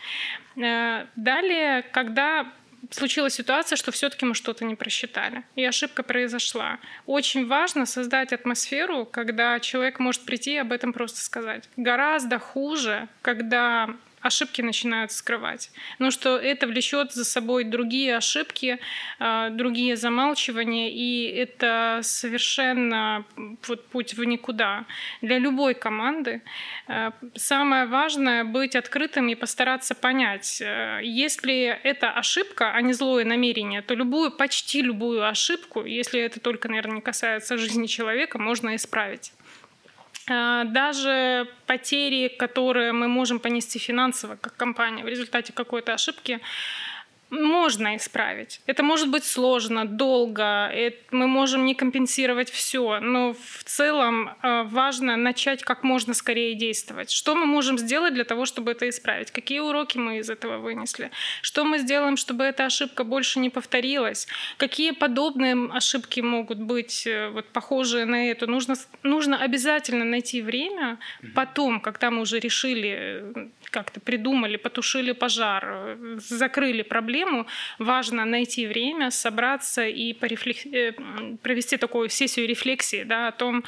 Э, 0.57 1.07
далее, 1.17 1.83
когда 1.93 2.53
случилась 2.91 3.35
ситуация, 3.35 3.77
что 3.77 3.93
все-таки 3.93 4.25
мы 4.25 4.35
что-то 4.35 4.65
не 4.65 4.75
просчитали, 4.75 5.45
и 5.55 5.65
ошибка 5.65 6.03
произошла. 6.03 6.79
Очень 7.07 7.47
важно 7.47 7.87
создать 7.87 8.33
атмосферу, 8.33 9.07
когда 9.07 9.59
человек 9.61 9.99
может 9.99 10.23
прийти 10.25 10.55
и 10.55 10.59
об 10.59 10.73
этом 10.73 10.93
просто 10.93 11.21
сказать. 11.21 11.68
Гораздо 11.76 12.39
хуже, 12.39 13.09
когда 13.22 13.91
ошибки 14.23 14.62
начинают 14.62 15.12
скрывать. 15.12 15.70
Но 15.99 16.11
что 16.11 16.37
это 16.37 16.66
влечет 16.66 17.12
за 17.12 17.25
собой 17.25 17.64
другие 17.64 18.16
ошибки, 18.16 18.79
а, 19.18 19.51
другие 19.51 19.97
замалчивания, 19.97 20.91
и 20.91 21.25
это 21.25 22.01
совершенно 22.03 23.25
вот 23.66 23.87
путь 23.89 24.14
в 24.14 24.25
никуда. 24.25 24.85
Для 25.20 25.39
любой 25.39 25.75
команды 25.75 26.43
а, 26.87 27.12
самое 27.35 27.87
важное 27.87 28.45
быть 28.45 28.77
открытым 28.77 29.29
и 29.29 29.35
постараться 29.35 29.95
понять, 29.95 30.62
а, 30.64 31.01
если 31.01 31.79
это 31.83 32.11
ошибка, 32.11 32.73
а 32.73 32.81
не 32.81 32.93
злое 32.93 33.25
намерение, 33.25 33.83
то 33.83 33.95
любую, 33.95 34.31
почти 34.31 34.83
любую 34.83 35.27
ошибку, 35.27 35.85
если 35.85 36.20
это 36.20 36.41
только, 36.41 36.68
наверное, 36.68 36.97
не 36.97 37.01
касается 37.01 37.57
жизни 37.57 37.87
человека, 37.87 38.39
можно 38.39 38.75
исправить. 38.77 39.33
А, 40.29 40.64
даже 40.64 41.49
потери, 41.66 42.29
которые 42.29 42.93
мы 42.93 43.09
можем 43.09 43.41
понести 43.41 43.79
финансово 43.79 44.37
как 44.37 44.57
компания 44.57 45.03
в 45.03 45.09
результате 45.09 45.53
какой-то 45.53 45.95
ошибки, 45.95 46.41
можно 47.33 47.97
исправить. 47.97 48.61
Это 48.66 48.83
может 48.83 49.11
быть 49.11 49.24
сложно, 49.24 49.87
долго, 49.87 50.68
это, 50.68 50.99
мы 51.11 51.26
можем 51.26 51.64
не 51.64 51.74
компенсировать 51.74 52.51
все, 52.51 53.01
но 53.01 53.33
в 53.33 53.64
целом 53.64 54.28
э, 54.43 54.62
важно 54.64 55.16
начать 55.16 55.62
как 55.62 55.83
можно 55.83 56.12
скорее 56.14 56.55
действовать. 56.55 57.11
Что 57.11 57.35
мы 57.35 57.47
можем 57.47 57.78
сделать 57.78 58.12
для 58.12 58.24
того, 58.24 58.45
чтобы 58.45 58.72
это 58.72 58.87
исправить? 58.89 59.30
Какие 59.30 59.61
уроки 59.61 59.97
мы 59.97 60.18
из 60.18 60.28
этого 60.28 60.59
вынесли? 60.59 61.11
Что 61.41 61.64
мы 61.64 61.78
сделаем, 61.78 62.18
чтобы 62.18 62.45
эта 62.45 62.66
ошибка 62.66 63.03
больше 63.03 63.41
не 63.41 63.49
повторилась? 63.49 64.28
Какие 64.59 64.91
подобные 64.91 65.57
ошибки 65.72 66.20
могут 66.20 66.59
быть 66.59 67.07
э, 67.07 67.30
вот, 67.30 67.47
похожие 67.47 68.05
на 68.05 68.30
эту? 68.30 68.47
Нужно, 68.47 68.74
нужно 69.03 69.39
обязательно 69.39 70.05
найти 70.05 70.43
время 70.43 70.99
потом, 71.35 71.80
когда 71.80 72.11
мы 72.11 72.20
уже 72.20 72.39
решили 72.41 72.95
э, 72.99 73.49
как-то 73.70 74.01
придумали, 74.01 74.57
потушили 74.57 75.12
пожар, 75.12 75.97
закрыли 76.18 76.83
проблему, 76.83 77.22
важно 77.79 78.25
найти 78.25 78.66
время, 78.66 79.11
собраться 79.11 79.87
и 79.87 80.12
порефлек... 80.12 80.66
Э, 80.66 80.93
провести 81.43 81.77
такую 81.77 82.09
сессию 82.09 82.47
рефлексии 82.47 83.05
да, 83.05 83.29
о 83.29 83.33
том, 83.33 83.64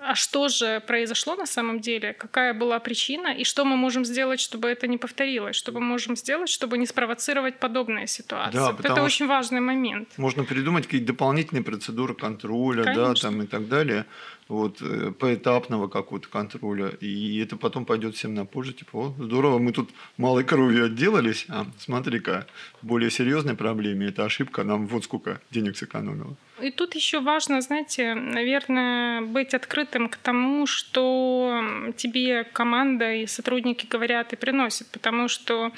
а 0.00 0.14
что 0.14 0.48
же 0.48 0.80
произошло 0.80 1.36
на 1.36 1.46
самом 1.46 1.80
деле, 1.80 2.12
какая 2.12 2.54
была 2.54 2.78
причина 2.78 3.28
и 3.28 3.44
что 3.44 3.64
мы 3.64 3.76
можем 3.76 4.04
сделать, 4.04 4.40
чтобы 4.40 4.68
это 4.68 4.86
не 4.86 4.98
повторилось, 4.98 5.56
что 5.56 5.72
мы 5.72 5.80
можем 5.80 6.16
сделать, 6.16 6.48
чтобы 6.48 6.78
не 6.78 6.86
спровоцировать 6.86 7.58
подобные 7.58 8.06
ситуации. 8.06 8.56
Да, 8.56 8.76
это 8.82 9.02
очень 9.02 9.26
важный 9.26 9.60
момент. 9.60 10.08
Можно 10.16 10.44
придумать 10.44 10.84
какие-то 10.84 11.06
дополнительные 11.06 11.62
процедуры 11.62 12.14
контроля, 12.14 12.84
да, 12.84 13.14
там 13.14 13.42
и 13.42 13.46
так 13.46 13.68
далее 13.68 14.04
вот, 14.48 14.80
э, 14.80 15.12
поэтапного 15.18 15.88
какого-то 15.88 16.28
контроля, 16.28 16.88
и 17.00 17.38
это 17.40 17.56
потом 17.56 17.84
пойдет 17.84 18.14
всем 18.14 18.34
на 18.34 18.46
пользу, 18.46 18.72
типа, 18.72 18.96
о, 18.96 19.14
здорово, 19.18 19.58
мы 19.58 19.72
тут 19.72 19.90
малой 20.16 20.44
кровью 20.44 20.86
отделались, 20.86 21.46
а 21.48 21.66
смотри-ка, 21.78 22.46
более 22.82 23.10
серьезной 23.10 23.54
проблеме, 23.54 24.06
эта 24.06 24.24
ошибка 24.24 24.62
нам 24.62 24.86
вот 24.86 25.04
сколько 25.04 25.40
денег 25.50 25.76
сэкономила. 25.76 26.36
И 26.62 26.70
тут 26.70 26.94
еще 26.94 27.20
важно, 27.20 27.60
знаете, 27.60 28.14
наверное, 28.14 29.20
быть 29.20 29.52
открытым 29.52 30.08
к 30.08 30.16
тому, 30.16 30.66
что 30.66 31.62
тебе 31.96 32.44
команда 32.44 33.12
и 33.14 33.26
сотрудники 33.26 33.86
говорят 33.86 34.32
и 34.32 34.36
приносят, 34.36 34.86
потому 34.88 35.28
что 35.28 35.72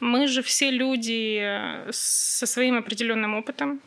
мы 0.00 0.26
же 0.28 0.42
все 0.42 0.70
люди 0.70 1.42
со 1.90 2.46
своим 2.46 2.76
определенным 2.76 3.34
опытом, 3.34 3.80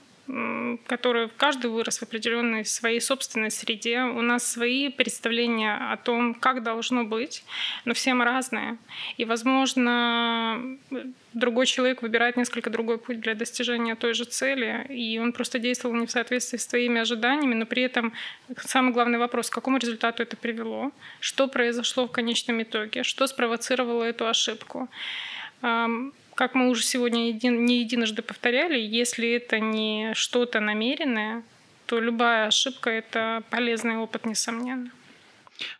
который 0.87 1.29
каждый 1.37 1.71
вырос 1.71 1.99
в 1.99 2.03
определенной 2.03 2.65
своей 2.65 2.99
собственной 2.99 3.49
среде. 3.49 4.01
У 4.01 4.21
нас 4.21 4.45
свои 4.45 4.89
представления 4.89 5.75
о 5.75 5.95
том, 5.97 6.33
как 6.33 6.63
должно 6.63 7.05
быть, 7.05 7.43
но 7.85 7.93
все 7.93 8.13
разные. 8.13 8.77
И, 9.15 9.25
возможно, 9.25 10.77
другой 11.33 11.65
человек 11.65 12.01
выбирает 12.01 12.35
несколько 12.35 12.69
другой 12.69 12.97
путь 12.97 13.21
для 13.21 13.35
достижения 13.35 13.95
той 13.95 14.13
же 14.13 14.25
цели, 14.25 14.85
и 14.89 15.17
он 15.19 15.31
просто 15.31 15.59
действовал 15.59 15.95
не 15.95 16.05
в 16.05 16.11
соответствии 16.11 16.57
с 16.57 16.67
твоими 16.67 16.99
ожиданиями, 16.99 17.53
но 17.53 17.65
при 17.65 17.83
этом 17.83 18.11
самый 18.57 18.91
главный 18.91 19.19
вопрос, 19.19 19.49
к 19.49 19.53
какому 19.53 19.77
результату 19.77 20.23
это 20.23 20.35
привело, 20.35 20.91
что 21.19 21.47
произошло 21.47 22.07
в 22.07 22.11
конечном 22.11 22.61
итоге, 22.63 23.03
что 23.03 23.27
спровоцировало 23.27 24.03
эту 24.03 24.27
ошибку. 24.27 24.89
Как 26.37 26.53
мы 26.53 26.69
уже 26.69 26.83
сегодня 26.83 27.29
един, 27.29 27.65
не 27.65 27.79
единожды 27.79 28.21
повторяли, 28.21 28.77
если 28.77 29.27
это 29.31 29.59
не 29.59 30.13
что-то 30.13 30.59
намеренное, 30.59 31.43
то 31.87 31.99
любая 31.99 32.45
ошибка— 32.45 32.89
это 32.91 33.41
полезный 33.49 33.97
опыт, 33.97 34.27
несомненно. 34.27 34.91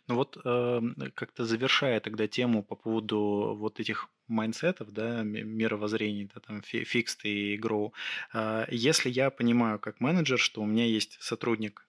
Ну 0.08 0.16
вот 0.16 0.36
э, 0.44 0.80
как-то 1.14 1.44
завершая 1.44 2.00
тогда 2.00 2.26
тему 2.26 2.64
по 2.64 2.74
поводу 2.74 3.54
вот 3.56 3.78
этих 3.78 4.08
mindset 4.26 4.72
ов, 4.72 4.92
да, 4.92 5.22
мировоззрений, 5.22 6.28
да, 6.34 6.40
там 6.40 6.60
fixed 6.62 7.24
и 7.24 7.56
growth, 7.56 7.92
э, 8.34 8.64
если 8.72 9.10
я 9.10 9.30
понимаю 9.30 9.78
как 9.78 10.00
менеджер, 10.00 10.40
что 10.40 10.60
у 10.60 10.66
меня 10.66 10.86
есть 10.86 11.18
сотрудник, 11.20 11.86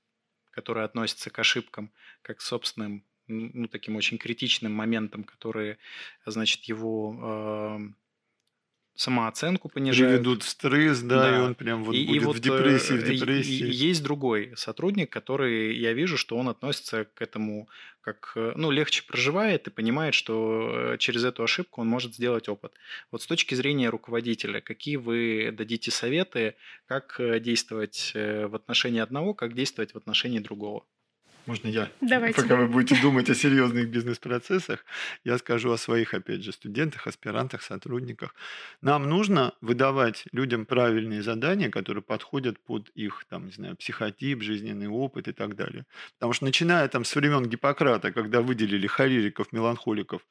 который 0.52 0.84
относится 0.84 1.32
к 1.32 1.40
ошибкам 1.40 1.92
как 2.22 2.38
к 2.38 2.42
собственным, 2.42 3.04
ну, 3.26 3.68
таким 3.68 3.96
очень 3.96 4.20
критичным 4.20 4.74
моментам, 4.74 5.24
которые, 5.24 5.80
значит, 6.28 6.66
его 6.66 7.80
э, 7.82 7.94
самооценку 9.00 9.70
понижают. 9.70 10.22
Приведут 10.22 10.44
стресс, 10.44 11.00
да, 11.00 11.22
да, 11.22 11.38
и 11.38 11.40
он 11.40 11.56
прям 11.56 11.86
вот 11.86 11.96
и, 11.96 12.06
будет 12.06 12.22
и 12.22 12.26
вот 12.26 12.36
в 12.36 12.40
депрессии, 12.42 12.94
в 12.94 13.04
э, 13.04 13.16
депрессии. 13.16 13.66
Есть 13.66 14.04
другой 14.04 14.52
сотрудник, 14.58 15.10
который, 15.10 15.78
я 15.78 15.94
вижу, 15.94 16.18
что 16.18 16.36
он 16.38 16.50
относится 16.50 17.06
к 17.06 17.22
этому 17.22 17.70
как, 18.02 18.34
э, 18.36 18.52
ну, 18.58 18.72
легче 18.72 19.04
проживает 19.08 19.68
и 19.68 19.72
понимает, 19.72 20.14
что 20.14 20.94
э, 20.94 20.98
через 20.98 21.24
эту 21.24 21.44
ошибку 21.44 21.80
он 21.80 21.88
может 21.88 22.16
сделать 22.16 22.50
опыт. 22.50 22.74
Вот 23.10 23.22
с 23.22 23.26
точки 23.26 23.56
зрения 23.56 23.90
руководителя, 23.90 24.60
какие 24.60 24.98
вы 24.98 25.52
дадите 25.54 25.92
советы, 25.92 26.56
как 26.86 27.22
действовать 27.42 28.12
в 28.14 28.54
отношении 28.54 29.00
одного, 29.00 29.34
как 29.34 29.54
действовать 29.54 29.94
в 29.94 29.98
отношении 29.98 30.40
другого? 30.40 30.84
Можно 31.50 31.68
я? 31.70 31.92
Давайте. 32.00 32.40
Пока 32.40 32.56
вы 32.56 32.68
будете 32.68 32.96
думать 33.02 33.28
о 33.28 33.34
серьезных 33.34 33.90
бизнес-процессах, 33.90 34.86
я 35.24 35.36
скажу 35.40 35.72
о 35.72 35.78
своих, 35.80 36.14
опять 36.14 36.44
же, 36.44 36.52
студентах, 36.52 37.08
аспирантах, 37.08 37.64
сотрудниках. 37.64 38.36
Нам 38.84 39.10
нужно 39.10 39.54
выдавать 39.60 40.26
людям 40.32 40.68
правильные 40.68 41.24
задания, 41.24 41.72
которые 41.72 42.04
подходят 42.04 42.60
под 42.60 42.90
их, 42.90 43.26
там, 43.30 43.48
не 43.48 43.52
знаю, 43.52 43.76
психотип, 43.78 44.44
жизненный 44.44 44.90
опыт 44.90 45.28
и 45.28 45.32
так 45.32 45.56
далее. 45.56 45.88
Потому 46.20 46.34
что 46.34 46.46
начиная 46.46 46.88
там 46.88 47.04
с 47.04 47.16
времен 47.16 47.44
Гиппократа, 47.48 48.12
когда 48.12 48.42
выделили 48.42 48.86
холериков, 48.86 49.52
меланхоликов, 49.52 50.22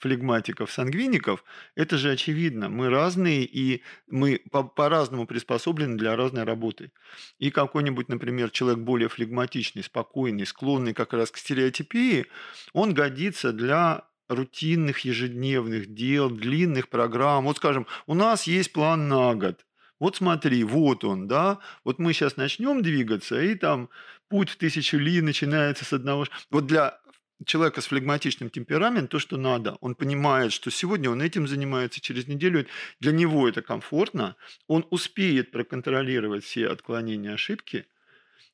флегматиков, 0.00 0.70
сангвиников, 0.70 1.44
это 1.74 1.98
же 1.98 2.10
очевидно. 2.10 2.68
Мы 2.68 2.88
разные, 2.88 3.44
и 3.44 3.82
мы 4.08 4.40
по-разному 4.50 5.26
приспособлены 5.26 5.96
для 5.96 6.16
разной 6.16 6.44
работы. 6.44 6.92
И 7.38 7.50
какой-нибудь, 7.50 8.08
например, 8.08 8.50
человек 8.50 8.80
более 8.80 9.08
флегматичный, 9.08 9.82
спокойный, 9.82 10.46
склонный 10.46 10.94
как 10.94 11.12
раз 11.12 11.30
к 11.30 11.38
стереотипии, 11.38 12.26
он 12.72 12.94
годится 12.94 13.52
для 13.52 14.04
рутинных 14.28 15.00
ежедневных 15.00 15.94
дел, 15.94 16.30
длинных 16.30 16.88
программ. 16.88 17.44
Вот 17.44 17.56
скажем, 17.56 17.86
у 18.06 18.14
нас 18.14 18.46
есть 18.46 18.72
план 18.72 19.08
на 19.08 19.34
год. 19.34 19.64
Вот 19.98 20.16
смотри, 20.16 20.62
вот 20.64 21.04
он, 21.04 21.26
да. 21.26 21.58
Вот 21.84 21.98
мы 21.98 22.12
сейчас 22.12 22.36
начнем 22.36 22.82
двигаться, 22.82 23.40
и 23.40 23.54
там 23.54 23.88
путь 24.28 24.50
в 24.50 24.56
тысячу 24.56 24.96
ли 24.98 25.20
начинается 25.20 25.84
с 25.84 25.92
одного... 25.92 26.26
Вот 26.50 26.66
для 26.66 27.00
человека 27.44 27.80
с 27.80 27.86
флегматичным 27.86 28.50
темпераментом 28.50 29.08
то, 29.08 29.18
что 29.18 29.36
надо. 29.36 29.76
Он 29.80 29.94
понимает, 29.94 30.52
что 30.52 30.70
сегодня 30.70 31.10
он 31.10 31.22
этим 31.22 31.46
занимается, 31.46 32.00
через 32.00 32.26
неделю 32.26 32.66
для 33.00 33.12
него 33.12 33.48
это 33.48 33.62
комфортно. 33.62 34.36
Он 34.66 34.86
успеет 34.90 35.50
проконтролировать 35.50 36.44
все 36.44 36.68
отклонения, 36.68 37.34
ошибки– 37.34 37.86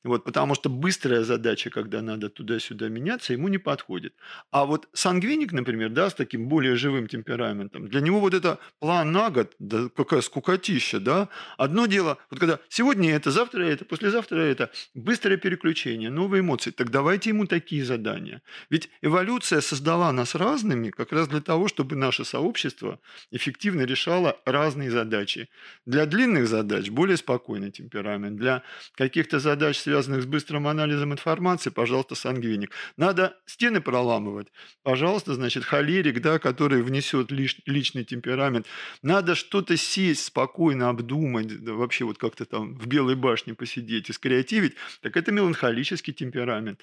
вот, 0.05 0.23
потому 0.23 0.53
что 0.53 0.69
быстрая 0.69 1.23
задача, 1.23 1.71
когда 1.71 2.01
надо 2.01 2.29
туда-сюда 2.29 2.89
меняться, 2.89 3.33
ему 3.33 3.47
не 3.47 3.57
подходит. 3.57 4.13
А 4.51 4.65
вот 4.65 4.87
сангвиник, 4.93 5.51
например, 5.51 5.89
да, 5.89 6.11
с 6.11 6.13
таким 6.13 6.47
более 6.47 6.75
живым 6.75 7.07
темпераментом, 7.07 7.87
для 7.87 8.01
него 8.01 8.19
вот 8.19 8.35
это 8.35 8.59
план 8.79 9.11
на 9.11 9.31
год, 9.31 9.55
да, 9.57 9.89
какая 9.95 10.21
скукотища, 10.21 10.99
да. 10.99 11.29
Одно 11.57 11.87
дело, 11.87 12.19
вот 12.29 12.39
когда 12.39 12.59
сегодня 12.69 13.15
это, 13.15 13.31
завтра 13.31 13.63
это, 13.63 13.83
послезавтра 13.83 14.37
это, 14.41 14.69
быстрое 14.93 15.37
переключение, 15.37 16.11
новые 16.11 16.41
эмоции, 16.41 16.69
так 16.69 16.91
давайте 16.91 17.31
ему 17.31 17.47
такие 17.47 17.83
задания. 17.83 18.43
Ведь 18.69 18.89
эволюция 19.01 19.59
создала 19.61 20.11
нас 20.11 20.35
разными 20.35 20.91
как 20.91 21.13
раз 21.13 21.27
для 21.27 21.41
того, 21.41 21.67
чтобы 21.67 21.95
наше 21.95 22.25
сообщество 22.25 22.99
эффективно 23.31 23.81
решало 23.81 24.37
разные 24.45 24.91
задачи. 24.91 25.49
Для 25.87 26.05
длинных 26.05 26.47
задач 26.47 26.89
более 26.91 27.17
спокойный 27.17 27.71
темперамент, 27.71 28.37
для 28.37 28.61
каких-то 28.95 29.39
задач, 29.39 29.79
связанных 29.79 29.94
связанных 29.95 30.23
с 30.23 30.25
быстрым 30.25 30.67
анализом 30.67 31.13
информации, 31.13 31.69
пожалуйста, 31.69 32.15
сангвиник. 32.15 32.71
Надо 32.97 33.37
стены 33.45 33.79
проламывать, 33.79 34.47
пожалуйста, 34.83 35.35
значит, 35.35 35.63
холерик, 35.63 36.21
да, 36.21 36.37
который 36.37 36.81
внесет 36.81 37.31
лиш, 37.31 37.61
личный 37.65 38.03
темперамент. 38.03 38.65
Надо 39.01 39.35
что-то 39.35 39.77
сесть, 39.77 40.25
спокойно 40.25 40.89
обдумать, 40.89 41.63
да, 41.63 41.73
вообще 41.73 42.03
вот 42.03 42.17
как-то 42.17 42.43
там 42.43 42.75
в 42.75 42.87
Белой 42.87 43.15
башне 43.15 43.53
посидеть 43.53 44.09
и 44.09 44.13
скреативить, 44.13 44.73
так 45.01 45.15
это 45.15 45.31
меланхолический 45.31 46.11
темперамент. 46.11 46.81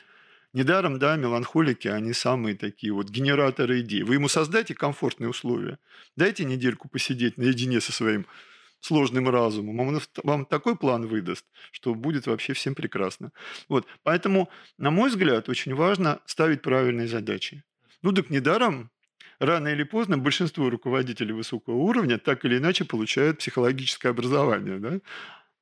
Недаром, 0.55 0.99
да, 0.99 1.17
меланхолики, 1.17 1.89
они 1.89 2.15
самые 2.15 2.57
такие 2.57 2.95
вот 2.95 3.11
генераторы 3.11 3.81
идей. 3.81 4.05
Вы 4.05 4.15
ему 4.15 4.29
создайте 4.29 4.75
комфортные 4.75 5.29
условия. 5.29 5.79
Дайте 6.17 6.45
недельку 6.45 6.89
посидеть 6.89 7.37
наедине 7.37 7.81
со 7.83 7.93
своим 7.93 8.27
сложным 8.83 9.29
разумом. 9.29 9.81
Он 9.81 10.01
вам 10.25 10.45
такой 10.45 10.77
план 10.77 11.07
выдаст, 11.07 11.47
что 11.71 11.95
будет 11.95 12.27
вообще 12.27 12.53
всем 12.53 12.75
прекрасно. 12.75 13.31
Вот. 13.69 13.87
Поэтому, 14.03 14.51
на 14.77 14.91
мой 14.91 15.09
взгляд, 15.09 15.49
очень 15.49 15.75
важно 15.75 16.21
ставить 16.27 16.63
правильные 16.63 17.07
задачи. 17.07 17.63
Ну 18.03 18.13
так 18.13 18.31
недаром 18.31 18.91
рано 19.39 19.69
или 19.69 19.85
поздно 19.85 20.19
большинство 20.19 20.69
руководителей 20.69 21.33
высокого 21.33 21.77
уровня 21.77 22.19
так 22.19 22.45
или 22.45 22.59
иначе 22.59 22.85
получают 22.85 23.39
психологическое 23.39 24.09
образование. 24.11 24.79
Да? 24.79 25.01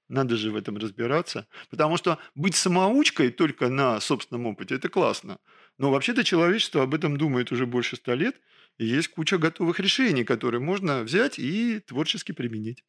Надо 0.08 0.36
же 0.36 0.50
в 0.50 0.56
этом 0.56 0.78
разбираться. 0.78 1.46
Потому 1.70 1.98
что 1.98 2.18
быть 2.34 2.56
самоучкой 2.56 3.30
только 3.30 3.68
на 3.68 4.00
собственном 4.00 4.46
опыте– 4.46 4.74
это 4.76 4.88
классно. 4.88 5.38
Но 5.76 5.90
вообще-то 5.90 6.24
человечество 6.24 6.82
об 6.82 6.94
этом 6.94 7.18
думает 7.18 7.52
уже 7.52 7.66
больше 7.66 7.96
ста 7.96 8.14
лет, 8.14 8.40
и 8.78 8.86
есть 8.86 9.08
куча 9.08 9.36
готовых 9.36 9.78
решений, 9.78 10.24
которые 10.24 10.60
можно 10.60 11.02
взять 11.02 11.38
и 11.38 11.80
творчески 11.80 12.32
применить. 12.32 12.82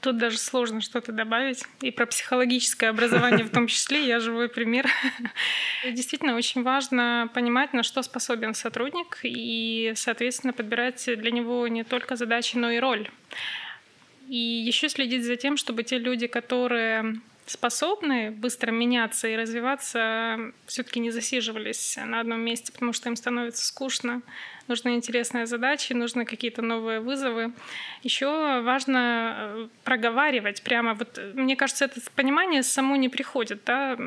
Тут 0.00 0.18
даже 0.18 0.38
сложно 0.38 0.80
что-то 0.80 1.12
добавить. 1.12 1.64
И 1.80 1.90
про 1.90 2.06
психологическое 2.06 2.88
образование 2.88 3.44
в 3.44 3.50
том 3.50 3.66
числе. 3.66 4.06
Я 4.06 4.20
живой 4.20 4.48
пример. 4.48 4.88
Действительно, 5.84 6.34
очень 6.34 6.62
важно 6.62 7.30
понимать, 7.34 7.72
на 7.72 7.82
что 7.82 8.02
способен 8.02 8.54
сотрудник, 8.54 9.20
и, 9.22 9.92
соответственно, 9.94 10.52
подбирать 10.52 11.04
для 11.04 11.30
него 11.30 11.66
не 11.68 11.84
только 11.84 12.16
задачи, 12.16 12.56
но 12.56 12.70
и 12.70 12.78
роль. 12.78 13.10
И 14.28 14.36
еще 14.36 14.88
следить 14.88 15.24
за 15.24 15.36
тем, 15.36 15.56
чтобы 15.56 15.82
те 15.82 15.98
люди, 15.98 16.26
которые 16.26 17.20
способны 17.46 18.30
быстро 18.30 18.70
меняться 18.70 19.28
и 19.28 19.36
развиваться, 19.36 20.52
все-таки 20.66 21.00
не 21.00 21.10
засиживались 21.10 21.98
на 22.04 22.20
одном 22.20 22.40
месте, 22.40 22.72
потому 22.72 22.92
что 22.92 23.08
им 23.08 23.16
становится 23.16 23.64
скучно. 23.64 24.22
Нужны 24.68 24.94
интересные 24.94 25.46
задачи, 25.46 25.92
нужны 25.92 26.24
какие-то 26.24 26.62
новые 26.62 27.00
вызовы. 27.00 27.52
Еще 28.02 28.60
важно 28.62 29.34
э, 29.36 29.68
проговаривать 29.84 30.62
прямо. 30.62 30.94
Вот, 30.94 31.20
мне 31.34 31.56
кажется, 31.56 31.86
это 31.86 32.00
понимание 32.14 32.62
само 32.62 32.96
не 32.96 33.08
приходит. 33.08 33.62
Да? 33.64 33.98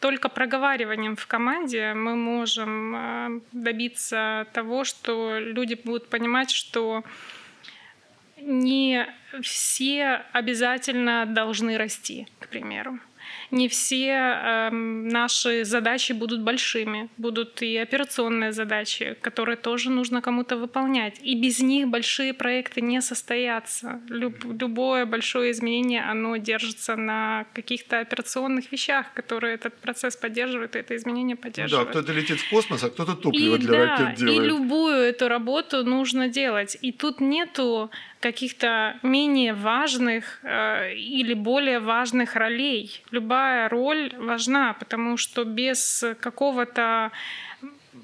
Только 0.00 0.28
проговариванием 0.28 1.16
в 1.16 1.26
команде 1.26 1.94
мы 1.94 2.14
можем 2.14 2.96
э, 2.96 3.40
добиться 3.52 4.46
того, 4.52 4.84
что 4.84 5.38
люди 5.38 5.78
будут 5.82 6.08
понимать, 6.08 6.50
что 6.50 7.02
не 8.46 9.06
все 9.42 10.22
обязательно 10.32 11.26
должны 11.26 11.76
расти, 11.76 12.26
к 12.38 12.48
примеру 12.48 12.98
не 13.50 13.68
все 13.68 14.08
э, 14.08 14.70
наши 14.70 15.64
задачи 15.64 16.12
будут 16.12 16.42
большими. 16.42 17.08
Будут 17.16 17.62
и 17.62 17.76
операционные 17.76 18.52
задачи, 18.52 19.16
которые 19.20 19.56
тоже 19.56 19.90
нужно 19.90 20.20
кому-то 20.20 20.56
выполнять. 20.56 21.18
И 21.22 21.34
без 21.40 21.60
них 21.60 21.88
большие 21.88 22.34
проекты 22.34 22.80
не 22.80 23.00
состоятся. 23.00 24.00
Люб, 24.08 24.44
любое 24.44 25.06
большое 25.06 25.50
изменение, 25.50 26.02
оно 26.02 26.36
держится 26.36 26.96
на 26.96 27.46
каких-то 27.54 28.00
операционных 28.00 28.72
вещах, 28.72 29.12
которые 29.14 29.54
этот 29.54 29.74
процесс 29.78 30.16
поддерживают, 30.16 30.76
и 30.76 30.78
это 30.78 30.96
изменение 30.96 31.36
поддерживает. 31.36 31.88
Ну 31.88 31.94
да, 31.94 32.00
кто-то 32.00 32.18
летит 32.18 32.40
в 32.40 32.50
космос, 32.50 32.84
а 32.84 32.90
кто-то 32.90 33.14
топливо 33.14 33.56
и, 33.56 33.58
для 33.58 33.70
да, 33.70 33.78
ракет 33.78 34.14
делает. 34.16 34.44
И 34.44 34.46
любую 34.46 34.96
эту 34.96 35.28
работу 35.28 35.84
нужно 35.84 36.28
делать. 36.28 36.76
И 36.82 36.92
тут 36.92 37.20
нету 37.20 37.90
каких-то 38.20 38.98
менее 39.02 39.54
важных 39.54 40.40
э, 40.42 40.94
или 40.94 41.34
более 41.34 41.80
важных 41.80 42.34
ролей. 42.36 43.02
Любая 43.10 43.68
роль 43.68 44.12
важна, 44.18 44.72
потому 44.74 45.16
что 45.16 45.44
без 45.44 46.04
какого-то 46.20 47.12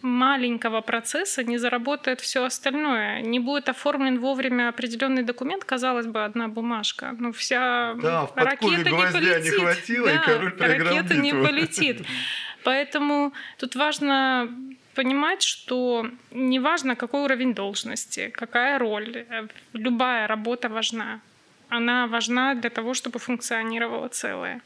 маленького 0.03 0.81
процесса 0.81 1.45
не 1.45 1.59
заработает 1.59 2.21
все 2.21 2.45
остальное. 2.45 3.21
Не 3.21 3.39
будет 3.39 3.69
оформлен 3.69 4.19
вовремя 4.19 4.69
определенный 4.69 5.23
документ, 5.23 5.65
казалось 5.65 6.07
бы, 6.07 6.25
одна 6.25 6.49
бумажка. 6.49 7.15
Ну, 7.19 7.33
вся 7.33 7.95
да, 8.03 8.27
в 8.27 8.37
ракета 8.37 8.91
не 8.91 9.01
полетит. 9.01 9.45
Не 9.45 9.51
хватило, 9.51 10.07
да, 10.07 10.15
и 10.15 10.19
король 10.19 10.55
ракета 10.59 11.15
не 11.17 11.33
полетит. 11.33 12.03
Поэтому 12.65 13.33
тут 13.59 13.75
важно 13.75 14.49
понимать, 14.95 15.43
что 15.43 16.07
неважно, 16.31 16.97
какой 16.97 17.23
уровень 17.23 17.55
должности, 17.55 18.31
какая 18.35 18.79
роль, 18.79 19.17
э, 19.17 19.49
любая 19.73 20.27
работа 20.27 20.69
важна. 20.69 21.21
Она 21.69 22.07
важна 22.07 22.55
для 22.55 22.71
того, 22.71 22.95
чтобы 22.95 23.19
функционировало 23.19 24.09
целое. 24.09 24.61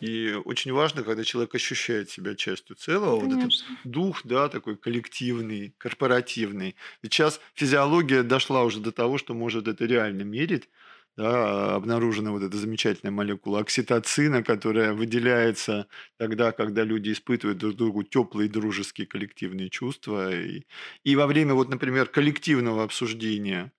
И 0.00 0.38
очень 0.44 0.72
важно, 0.72 1.02
когда 1.02 1.24
человек 1.24 1.54
ощущает 1.54 2.10
себя 2.10 2.34
частью 2.34 2.76
целого, 2.76 3.20
Конечно. 3.20 3.44
вот 3.44 3.54
этот 3.54 3.90
дух, 3.92 4.20
да, 4.24 4.48
такой 4.48 4.76
коллективный, 4.76 5.74
корпоративный. 5.78 6.76
Сейчас 7.02 7.40
физиология 7.54 8.22
дошла 8.22 8.64
уже 8.64 8.80
до 8.80 8.92
того, 8.92 9.16
что 9.16 9.32
может 9.32 9.68
это 9.68 9.86
реально 9.86 10.22
мерить 10.22 10.68
да, 11.16 11.74
обнаружена 11.76 12.30
вот 12.32 12.42
эта 12.42 12.56
замечательная 12.58 13.12
молекула 13.12 13.60
окситоцина, 13.60 14.42
которая 14.42 14.92
выделяется 14.92 15.88
тогда, 16.18 16.52
когда 16.52 16.84
люди 16.84 17.12
испытывают 17.12 17.58
друг 17.58 17.74
другу 17.76 18.02
теплые 18.02 18.50
дружеские 18.50 19.06
коллективные 19.06 19.70
чувства. 19.70 20.34
И, 20.34 20.64
и 21.04 21.16
во 21.16 21.26
время, 21.26 21.54
вот, 21.54 21.68
например, 21.70 22.06
коллективного 22.08 22.84
обсуждения 22.84 23.72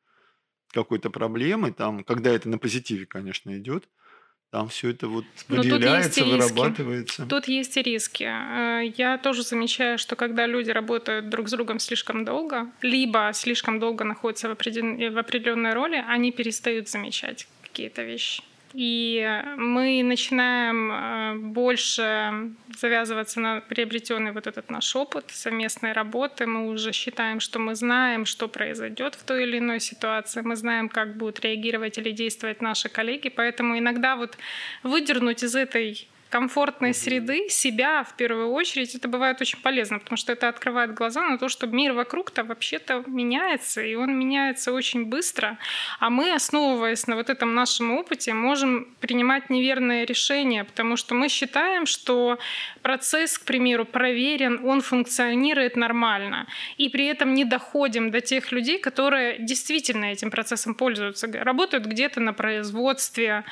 какой-то 0.73 1.09
проблемы, 1.09 1.71
там, 1.73 2.03
когда 2.03 2.31
это 2.31 2.49
на 2.49 2.57
позитиве, 2.57 3.05
конечно, 3.05 3.57
идет, 3.57 3.89
там 4.51 4.69
все 4.69 4.91
это 4.91 5.07
вот 5.07 5.25
выделяется, 5.49 6.21
тут 6.21 6.31
вырабатывается. 6.31 7.25
Тут 7.25 7.47
есть 7.47 7.75
и 7.77 7.81
риски. 7.81 8.23
Э, 8.23 8.93
я 8.97 9.17
тоже 9.17 9.43
замечаю, 9.43 9.97
что 9.97 10.15
когда 10.15 10.45
люди 10.45 10.71
работают 10.71 11.29
друг 11.29 11.49
с 11.49 11.51
другом 11.51 11.79
слишком 11.79 12.23
долго, 12.23 12.71
либо 12.81 13.31
слишком 13.33 13.79
долго 13.79 14.05
находятся 14.05 14.47
в, 14.47 14.51
определен... 14.51 15.13
в 15.13 15.17
определенной 15.17 15.73
роли, 15.73 16.03
они 16.07 16.31
перестают 16.31 16.87
замечать 16.87 17.47
какие-то 17.61 18.03
вещи. 18.03 18.41
И 18.73 19.43
мы 19.57 20.03
начинаем 20.03 20.91
э, 20.91 21.35
больше 21.35 22.51
завязываться 22.77 23.39
на 23.39 23.61
приобретенный 23.61 24.31
вот 24.31 24.47
этот 24.47 24.69
наш 24.69 24.95
опыт 24.95 25.25
совместной 25.29 25.93
работы. 25.93 26.45
Мы 26.45 26.67
уже 26.67 26.91
считаем, 26.91 27.39
что 27.39 27.59
мы 27.59 27.75
знаем, 27.75 28.25
что 28.25 28.47
произойдет 28.47 29.15
в 29.15 29.23
той 29.23 29.43
или 29.43 29.59
иной 29.59 29.79
ситуации. 29.79 30.41
Мы 30.41 30.55
знаем, 30.55 30.89
как 30.89 31.17
будут 31.17 31.39
реагировать 31.39 31.97
или 31.97 32.11
действовать 32.11 32.61
наши 32.61 32.89
коллеги. 32.89 33.29
Поэтому 33.29 33.77
иногда 33.77 34.15
вот 34.15 34.37
выдернуть 34.83 35.43
из 35.43 35.55
этой 35.55 36.07
комфортной 36.29 36.93
среды 36.93 37.49
себя 37.49 38.03
в 38.03 38.15
первую 38.15 38.51
очередь, 38.51 38.95
это 38.95 39.07
бывает 39.07 39.41
очень 39.41 39.59
полезно, 39.59 39.99
потому 39.99 40.17
что 40.17 40.33
это 40.33 40.49
открывает 40.49 40.93
глаза 40.93 41.21
на 41.21 41.37
то, 41.37 41.49
что 41.49 41.67
мир 41.67 41.93
вокруг-то 41.93 42.43
вообще-то 42.43 43.03
меняется, 43.07 43.81
и 43.81 43.95
он 43.95 44.17
меняется 44.17 44.73
очень 44.73 45.05
быстро, 45.05 45.57
а 45.99 46.09
мы, 46.09 46.33
основываясь 46.33 47.07
на 47.07 47.15
вот 47.15 47.29
этом 47.29 47.55
нашем 47.55 47.91
опыте, 47.91 48.33
можем 48.33 48.87
принимать 48.99 49.49
неверные 49.49 50.05
решения, 50.05 50.63
потому 50.63 50.97
что 50.97 51.15
мы 51.15 51.29
считаем, 51.29 51.85
что 51.85 52.37
процесс, 52.81 53.37
к 53.37 53.45
примеру, 53.45 53.85
проверен, 53.85 54.65
он 54.65 54.81
функционирует 54.81 55.75
нормально, 55.75 56.47
и 56.77 56.89
при 56.89 57.05
этом 57.05 57.33
не 57.33 57.45
доходим 57.45 58.11
до 58.11 58.21
тех 58.21 58.51
людей, 58.51 58.79
которые 58.79 59.37
действительно 59.39 60.05
этим 60.05 60.31
процессом 60.31 60.75
пользуются, 60.75 61.27
работают 61.43 61.85
где-то 61.85 62.19
на 62.19 62.33
производстве, 62.33 63.43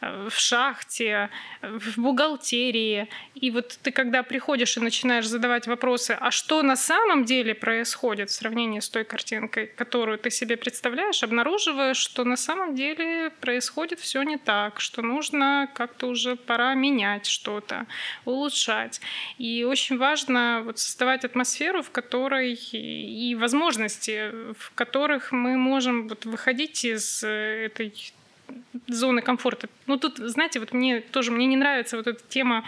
э, 0.00 0.28
в 0.30 0.38
шахте, 0.38 1.30
в 1.62 1.98
бухгалтерии, 2.00 2.21
бухгалтерии. 2.22 3.08
И 3.34 3.50
вот 3.50 3.78
ты 3.82 3.90
когда 3.90 4.22
приходишь 4.22 4.76
и 4.76 4.80
начинаешь 4.80 5.26
задавать 5.26 5.66
вопросы, 5.66 6.16
а 6.20 6.30
что 6.30 6.62
на 6.62 6.76
самом 6.76 7.24
деле 7.24 7.54
происходит 7.54 8.30
в 8.30 8.32
сравнении 8.32 8.80
с 8.80 8.88
той 8.88 9.04
картинкой, 9.04 9.66
которую 9.66 10.18
ты 10.18 10.30
себе 10.30 10.56
представляешь, 10.56 11.22
обнаруживаешь, 11.22 11.96
что 11.96 12.24
на 12.24 12.36
самом 12.36 12.74
деле 12.74 13.30
происходит 13.40 14.00
все 14.00 14.22
не 14.22 14.36
так, 14.36 14.80
что 14.80 15.02
нужно 15.02 15.68
как-то 15.74 16.06
уже 16.06 16.36
пора 16.36 16.74
менять 16.74 17.26
что-то, 17.26 17.86
улучшать. 18.24 19.00
И 19.38 19.64
очень 19.64 19.98
важно 19.98 20.62
вот 20.64 20.78
создавать 20.78 21.24
атмосферу, 21.24 21.82
в 21.82 21.90
которой 21.90 22.54
и 22.54 23.34
возможности, 23.34 24.30
в 24.58 24.72
которых 24.74 25.32
мы 25.32 25.56
можем 25.56 26.08
вот 26.08 26.24
выходить 26.24 26.84
из 26.84 27.24
этой 27.24 28.12
зоны 28.88 29.22
комфорта. 29.22 29.68
Ну 29.86 29.96
тут, 29.96 30.18
знаете, 30.18 30.60
вот 30.60 30.72
мне 30.72 31.00
тоже 31.00 31.30
мне 31.30 31.46
не 31.46 31.56
нравится 31.56 31.96
вот 31.96 32.06
эта 32.06 32.22
тема 32.28 32.64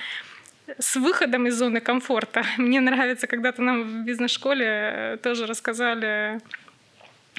с 0.78 0.96
выходом 0.96 1.46
из 1.46 1.56
зоны 1.56 1.80
комфорта. 1.80 2.42
Мне 2.58 2.80
нравится, 2.80 3.26
когда-то 3.26 3.62
нам 3.62 3.82
в 3.82 4.04
бизнес-школе 4.04 4.66
э, 4.66 5.18
тоже 5.22 5.46
рассказали 5.46 6.40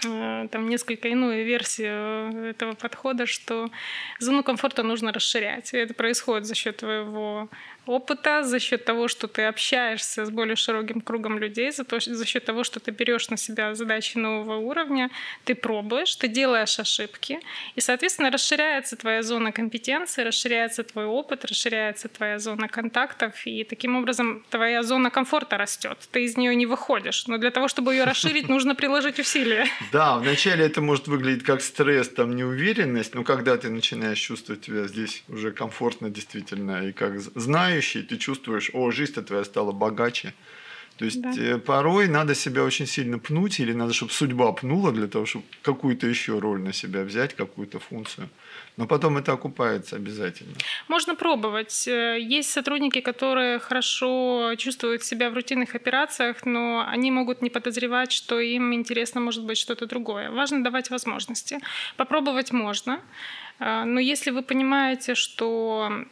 э, 0.06 0.48
там 0.52 0.70
несколько 0.70 1.08
иную 1.08 1.44
версию 1.44 2.46
этого 2.46 2.74
подхода, 2.74 3.26
что 3.26 3.70
зону 4.20 4.44
комфорта 4.44 4.84
нужно 4.84 5.12
расширять. 5.12 5.74
И 5.74 5.78
это 5.78 5.94
происходит 5.94 6.46
за 6.46 6.54
счет 6.54 6.78
твоего 6.78 7.50
опыта, 7.86 8.44
за 8.44 8.60
счет 8.60 8.86
того, 8.86 9.08
что 9.08 9.28
ты 9.28 9.44
общаешься 9.44 10.26
с 10.26 10.30
более 10.30 10.56
широким 10.56 11.02
кругом 11.02 11.40
людей, 11.40 11.72
за, 11.72 11.84
то, 11.84 12.00
за 12.00 12.26
счет 12.26 12.46
того, 12.46 12.64
что 12.64 12.80
ты 12.80 12.92
берешь 12.92 13.30
на 13.30 13.38
себя 13.38 13.76
задачи 13.76 14.18
нового 14.18 14.58
уровня, 14.58 15.10
ты 15.44 15.56
пробуешь, 15.56 16.16
ты 16.16 16.28
делаешь 16.28 16.80
ошибки, 16.80 17.40
и, 17.76 17.82
соответственно, 17.82 18.32
расширяется 18.32 18.96
твоя 18.96 19.22
зона 19.22 19.52
компетенции, 19.52 20.24
расширяется 20.24 20.84
твой 20.84 21.06
опыт, 21.06 21.46
расширяется 21.46 22.08
твоя 22.08 22.40
зона 22.40 22.68
контактов, 22.68 23.46
и 23.46 23.64
таким 23.64 23.96
образом 23.96 24.44
твоя 24.50 24.84
зона 24.84 25.10
комфорта 25.10 25.58
растет. 25.58 25.98
Ты 26.12 26.24
из 26.24 26.38
нее 26.38 26.56
не 26.56 26.66
выходишь, 26.66 27.28
но 27.28 27.38
для 27.38 27.52
того, 27.52 27.68
чтобы 27.68 27.94
ее 27.94 28.04
расширить, 28.04 28.50
нужно 28.50 28.76
приложить 28.76 29.20
усилия. 29.20 29.66
Да, 29.92 30.18
вначале 30.18 30.66
это 30.66 30.82
может 30.82 31.08
выглядеть 31.08 31.44
как 31.44 31.62
стресс, 31.62 32.10
там 32.10 32.36
неуверенность, 32.36 33.16
но 33.16 33.24
когда 33.24 33.56
ты 33.56 33.70
начинаешь 33.70 34.20
чувствовать 34.20 34.66
себя 34.66 34.88
здесь 34.88 35.24
уже 35.30 35.52
комфортно 35.52 36.10
действительно, 36.10 36.88
и 36.88 36.92
как 36.92 37.20
знаешь, 37.20 37.75
знающий, 37.76 38.04
ты 38.04 38.18
чувствуешь, 38.18 38.72
о, 38.74 38.92
жизнь 38.92 39.14
твоя 39.26 39.44
стала 39.44 39.72
богаче. 39.72 40.34
То 40.98 41.06
есть 41.06 41.22
да. 41.22 41.32
Э, 41.38 41.58
порой 41.58 42.08
надо 42.08 42.36
себя 42.36 42.64
очень 42.64 42.88
сильно 42.88 43.20
пнуть, 43.20 43.60
или 43.60 43.74
надо, 43.74 43.92
чтобы 43.92 44.12
судьба 44.12 44.52
пнула 44.54 44.92
для 44.92 45.08
того, 45.08 45.26
чтобы 45.26 45.44
какую-то 45.62 46.08
еще 46.08 46.40
роль 46.40 46.60
на 46.60 46.74
себя 46.74 47.04
взять, 47.04 47.36
какую-то 47.36 47.80
функцию. 47.80 48.30
Но 48.78 48.88
потом 48.88 49.18
это 49.18 49.34
окупается 49.34 49.98
обязательно. 49.98 50.54
Можно 50.88 51.16
пробовать. 51.16 51.88
Э, 51.88 52.18
есть 52.36 52.50
сотрудники, 52.50 53.02
которые 53.02 53.60
хорошо 53.60 54.56
чувствуют 54.58 55.04
себя 55.04 55.30
в 55.30 55.34
рутинных 55.34 55.76
операциях, 55.76 56.46
но 56.46 56.86
они 56.94 57.12
могут 57.12 57.42
не 57.42 57.50
подозревать, 57.50 58.14
что 58.14 58.40
им 58.40 58.74
интересно 58.74 59.22
может 59.22 59.44
быть 59.44 59.58
что-то 59.58 59.88
другое. 59.88 60.32
Важно 60.32 60.64
давать 60.64 60.90
возможности. 60.90 61.60
Попробовать 61.98 62.54
можно. 62.54 63.00
Э, 63.60 63.84
но 63.84 64.00
если 64.00 64.32
вы 64.32 64.44
понимаете, 64.44 65.14
что 65.16 66.06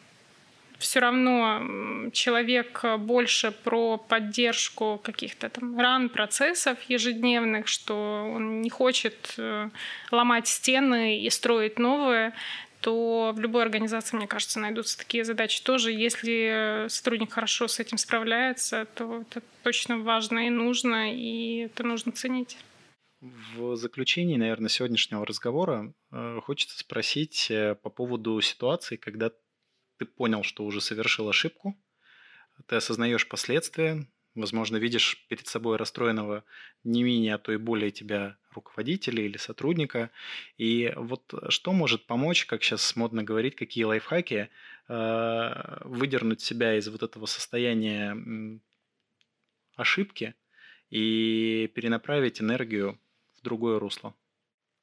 все 0.83 0.99
равно 0.99 2.09
человек 2.11 2.83
больше 2.99 3.51
про 3.51 3.97
поддержку 3.97 4.99
каких-то 5.01 5.49
там 5.49 5.79
ран, 5.79 6.09
процессов 6.09 6.77
ежедневных, 6.87 7.67
что 7.67 7.95
он 8.33 8.61
не 8.61 8.69
хочет 8.69 9.33
э, 9.37 9.69
ломать 10.11 10.47
стены 10.47 11.19
и 11.19 11.29
строить 11.29 11.79
новые, 11.79 12.33
то 12.81 13.31
в 13.33 13.39
любой 13.39 13.63
организации, 13.63 14.17
мне 14.17 14.27
кажется, 14.27 14.59
найдутся 14.59 14.97
такие 14.97 15.23
задачи 15.23 15.63
тоже. 15.63 15.91
Если 15.91 16.87
сотрудник 16.89 17.31
хорошо 17.31 17.69
с 17.69 17.79
этим 17.79 17.97
справляется, 17.97 18.85
то 18.93 19.21
это 19.21 19.41
точно 19.63 19.99
важно 19.99 20.47
и 20.47 20.49
нужно, 20.49 21.13
и 21.13 21.59
это 21.59 21.83
нужно 21.83 22.11
ценить. 22.11 22.57
В 23.55 23.77
заключении, 23.77 24.35
наверное, 24.35 24.67
сегодняшнего 24.67 25.25
разговора 25.25 25.93
э, 26.11 26.39
хочется 26.43 26.77
спросить 26.77 27.49
э, 27.49 27.75
по 27.75 27.89
поводу 27.89 28.41
ситуации, 28.41 28.97
когда 28.97 29.31
ты 30.03 30.05
понял, 30.05 30.43
что 30.43 30.65
уже 30.65 30.81
совершил 30.81 31.29
ошибку, 31.29 31.77
ты 32.67 32.75
осознаешь 32.75 33.27
последствия, 33.27 34.05
возможно, 34.35 34.75
видишь 34.77 35.25
перед 35.29 35.47
собой 35.47 35.77
расстроенного 35.77 36.43
не 36.83 37.03
менее, 37.03 37.35
а 37.35 37.37
то 37.37 37.53
и 37.53 37.57
более 37.57 37.91
тебя 37.91 38.35
руководителя 38.51 39.23
или 39.23 39.37
сотрудника. 39.37 40.11
И 40.57 40.93
вот 40.97 41.33
что 41.49 41.71
может 41.71 42.05
помочь, 42.05 42.45
как 42.45 42.63
сейчас 42.63 42.95
модно 42.95 43.23
говорить, 43.23 43.55
какие 43.55 43.85
лайфхаки, 43.85 44.49
э, 44.89 45.77
выдернуть 45.85 46.41
себя 46.41 46.77
из 46.77 46.87
вот 46.89 47.01
этого 47.01 47.25
состояния 47.25 48.59
ошибки 49.75 50.35
и 50.89 51.71
перенаправить 51.73 52.41
энергию 52.41 52.99
в 53.37 53.41
другое 53.41 53.79
русло? 53.79 54.13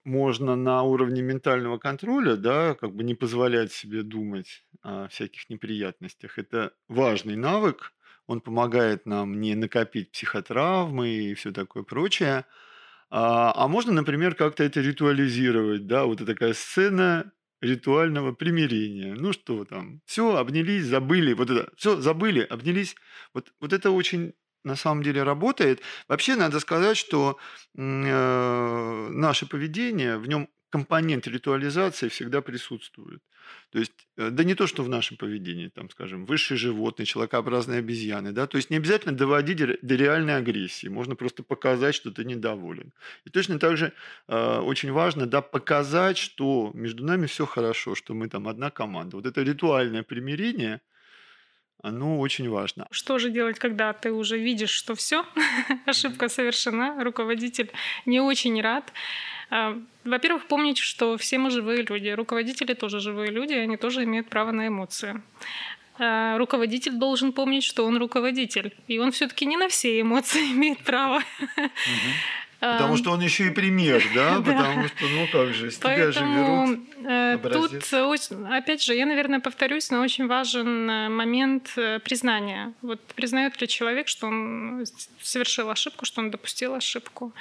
Можно 0.04 0.56
на 0.56 0.82
уровне 0.82 1.22
ментального 1.22 1.78
контроля, 1.78 2.36
да, 2.36 2.74
как 2.74 2.94
бы 2.94 3.04
не 3.04 3.14
позволять 3.14 3.72
себе 3.72 4.02
думать 4.02 4.64
о 4.82 5.08
всяких 5.08 5.50
неприятностях. 5.50 6.38
Это 6.38 6.72
важный 6.88 7.36
навык, 7.36 7.92
он 8.26 8.40
помогает 8.40 9.06
нам 9.06 9.40
не 9.40 9.54
накопить 9.54 10.12
психотравмы 10.12 11.08
и 11.08 11.34
все 11.34 11.52
такое 11.52 11.82
прочее. 11.82 12.46
А, 13.10 13.52
а 13.54 13.68
можно, 13.68 13.92
например, 13.92 14.34
как-то 14.34 14.62
это 14.62 14.80
ритуализировать, 14.80 15.86
да, 15.86 16.04
вот 16.04 16.24
такая 16.24 16.54
сцена 16.54 17.32
ритуального 17.60 18.32
примирения. 18.32 19.14
Ну 19.14 19.32
что 19.32 19.64
там, 19.64 20.00
все, 20.06 20.36
обнялись, 20.36 20.86
забыли, 20.86 21.32
вот 21.34 21.50
это, 21.50 21.70
все, 21.76 22.00
забыли, 22.00 22.40
обнялись. 22.40 22.94
Вот, 23.34 23.52
вот 23.60 23.72
это 23.72 23.90
очень 23.90 24.34
на 24.64 24.76
самом 24.76 25.02
деле 25.02 25.22
работает. 25.22 25.80
Вообще 26.08 26.36
надо 26.36 26.60
сказать, 26.60 26.96
что 26.96 27.38
э, 27.76 29.08
наше 29.10 29.46
поведение, 29.46 30.18
в 30.18 30.28
нем 30.28 30.48
компонент 30.70 31.26
ритуализации 31.26 32.08
всегда 32.08 32.40
присутствует. 32.40 33.20
То 33.70 33.78
есть, 33.78 33.92
э, 34.16 34.30
да 34.30 34.44
не 34.44 34.54
то, 34.54 34.66
что 34.66 34.84
в 34.84 34.88
нашем 34.88 35.16
поведении, 35.16 35.68
там, 35.68 35.90
скажем, 35.90 36.24
высшие 36.26 36.56
животные, 36.58 37.06
человекообразные 37.06 37.80
обезьяны, 37.80 38.32
да, 38.32 38.46
то 38.46 38.56
есть 38.56 38.70
не 38.70 38.76
обязательно 38.76 39.16
доводить 39.16 39.58
до 39.58 39.94
реальной 39.96 40.36
агрессии, 40.36 40.88
можно 40.88 41.16
просто 41.16 41.42
показать, 41.42 41.94
что 41.94 42.10
ты 42.10 42.24
недоволен. 42.24 42.92
И 43.24 43.30
точно 43.30 43.58
так 43.58 43.76
же 43.76 43.92
э, 44.28 44.58
очень 44.58 44.92
важно, 44.92 45.26
да, 45.26 45.40
показать, 45.42 46.18
что 46.18 46.70
между 46.74 47.04
нами 47.04 47.26
все 47.26 47.46
хорошо, 47.46 47.94
что 47.94 48.14
мы 48.14 48.28
там 48.28 48.46
одна 48.46 48.70
команда. 48.70 49.16
Вот 49.16 49.26
это 49.26 49.42
ритуальное 49.42 50.02
примирение– 50.02 50.80
оно 51.82 52.18
очень 52.18 52.48
важно. 52.48 52.86
Что 52.90 53.18
же 53.18 53.30
делать, 53.30 53.58
когда 53.58 53.92
ты 53.92 54.12
уже 54.12 54.38
видишь, 54.38 54.70
что 54.70 54.94
все, 54.94 55.24
ошибка 55.86 56.28
совершена, 56.28 57.02
руководитель 57.02 57.70
не 58.06 58.20
очень 58.20 58.60
рад? 58.60 58.92
А, 59.50 59.78
во-первых, 60.04 60.46
помнить, 60.46 60.78
что 60.78 61.16
все 61.16 61.38
мы 61.38 61.50
живые 61.50 61.82
люди, 61.82 62.08
руководители 62.08 62.74
тоже 62.74 63.00
живые 63.00 63.30
люди, 63.30 63.54
они 63.54 63.76
тоже 63.76 64.04
имеют 64.04 64.28
право 64.28 64.52
на 64.52 64.68
эмоции 64.68 65.22
а, 65.98 66.38
руководитель 66.38 66.92
должен 66.92 67.32
помнить, 67.32 67.62
что 67.64 67.84
он 67.84 67.98
руководитель, 67.98 68.74
и 68.88 68.98
он 68.98 69.12
все-таки 69.12 69.44
не 69.44 69.56
на 69.56 69.68
все 69.68 70.00
эмоции 70.00 70.40
имеет 70.52 70.78
право. 70.78 71.22
Потому 72.60 72.96
что 72.98 73.10
он 73.12 73.20
еще 73.20 73.46
и 73.46 73.50
пример, 73.50 74.02
да? 74.14 74.40
Потому 74.40 74.86
что, 74.88 75.08
ну 75.08 75.26
как 75.32 75.54
же, 75.54 75.70
с 75.70 75.78
тебя 75.78 76.12
же 76.12 76.20
берут 76.20 76.80
э, 77.06 77.38
Тут, 77.90 78.28
опять 78.50 78.82
же, 78.82 78.94
я, 78.94 79.06
наверное, 79.06 79.40
повторюсь, 79.40 79.90
но 79.90 80.00
очень 80.00 80.26
важен 80.26 80.90
э, 80.90 81.08
момент 81.08 81.72
э, 81.76 81.98
признания. 82.00 82.74
Вот 82.82 83.00
признает 83.16 83.60
ли 83.60 83.66
человек, 83.66 84.08
что 84.08 84.26
он 84.26 84.84
совершил 85.22 85.70
ошибку, 85.70 86.04
что 86.04 86.20
он 86.20 86.30
допустил 86.30 86.74
ошибку, 86.74 87.32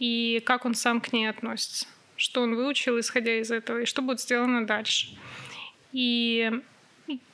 и 0.00 0.42
как 0.44 0.64
он 0.64 0.74
сам 0.74 1.00
к 1.00 1.12
ней 1.12 1.26
относится, 1.26 1.86
что 2.16 2.42
он 2.42 2.56
выучил, 2.56 2.98
исходя 2.98 3.38
из 3.40 3.52
этого, 3.52 3.82
и 3.82 3.86
что 3.86 4.02
будет 4.02 4.20
сделано 4.20 4.66
дальше. 4.66 5.08
И 5.92 6.50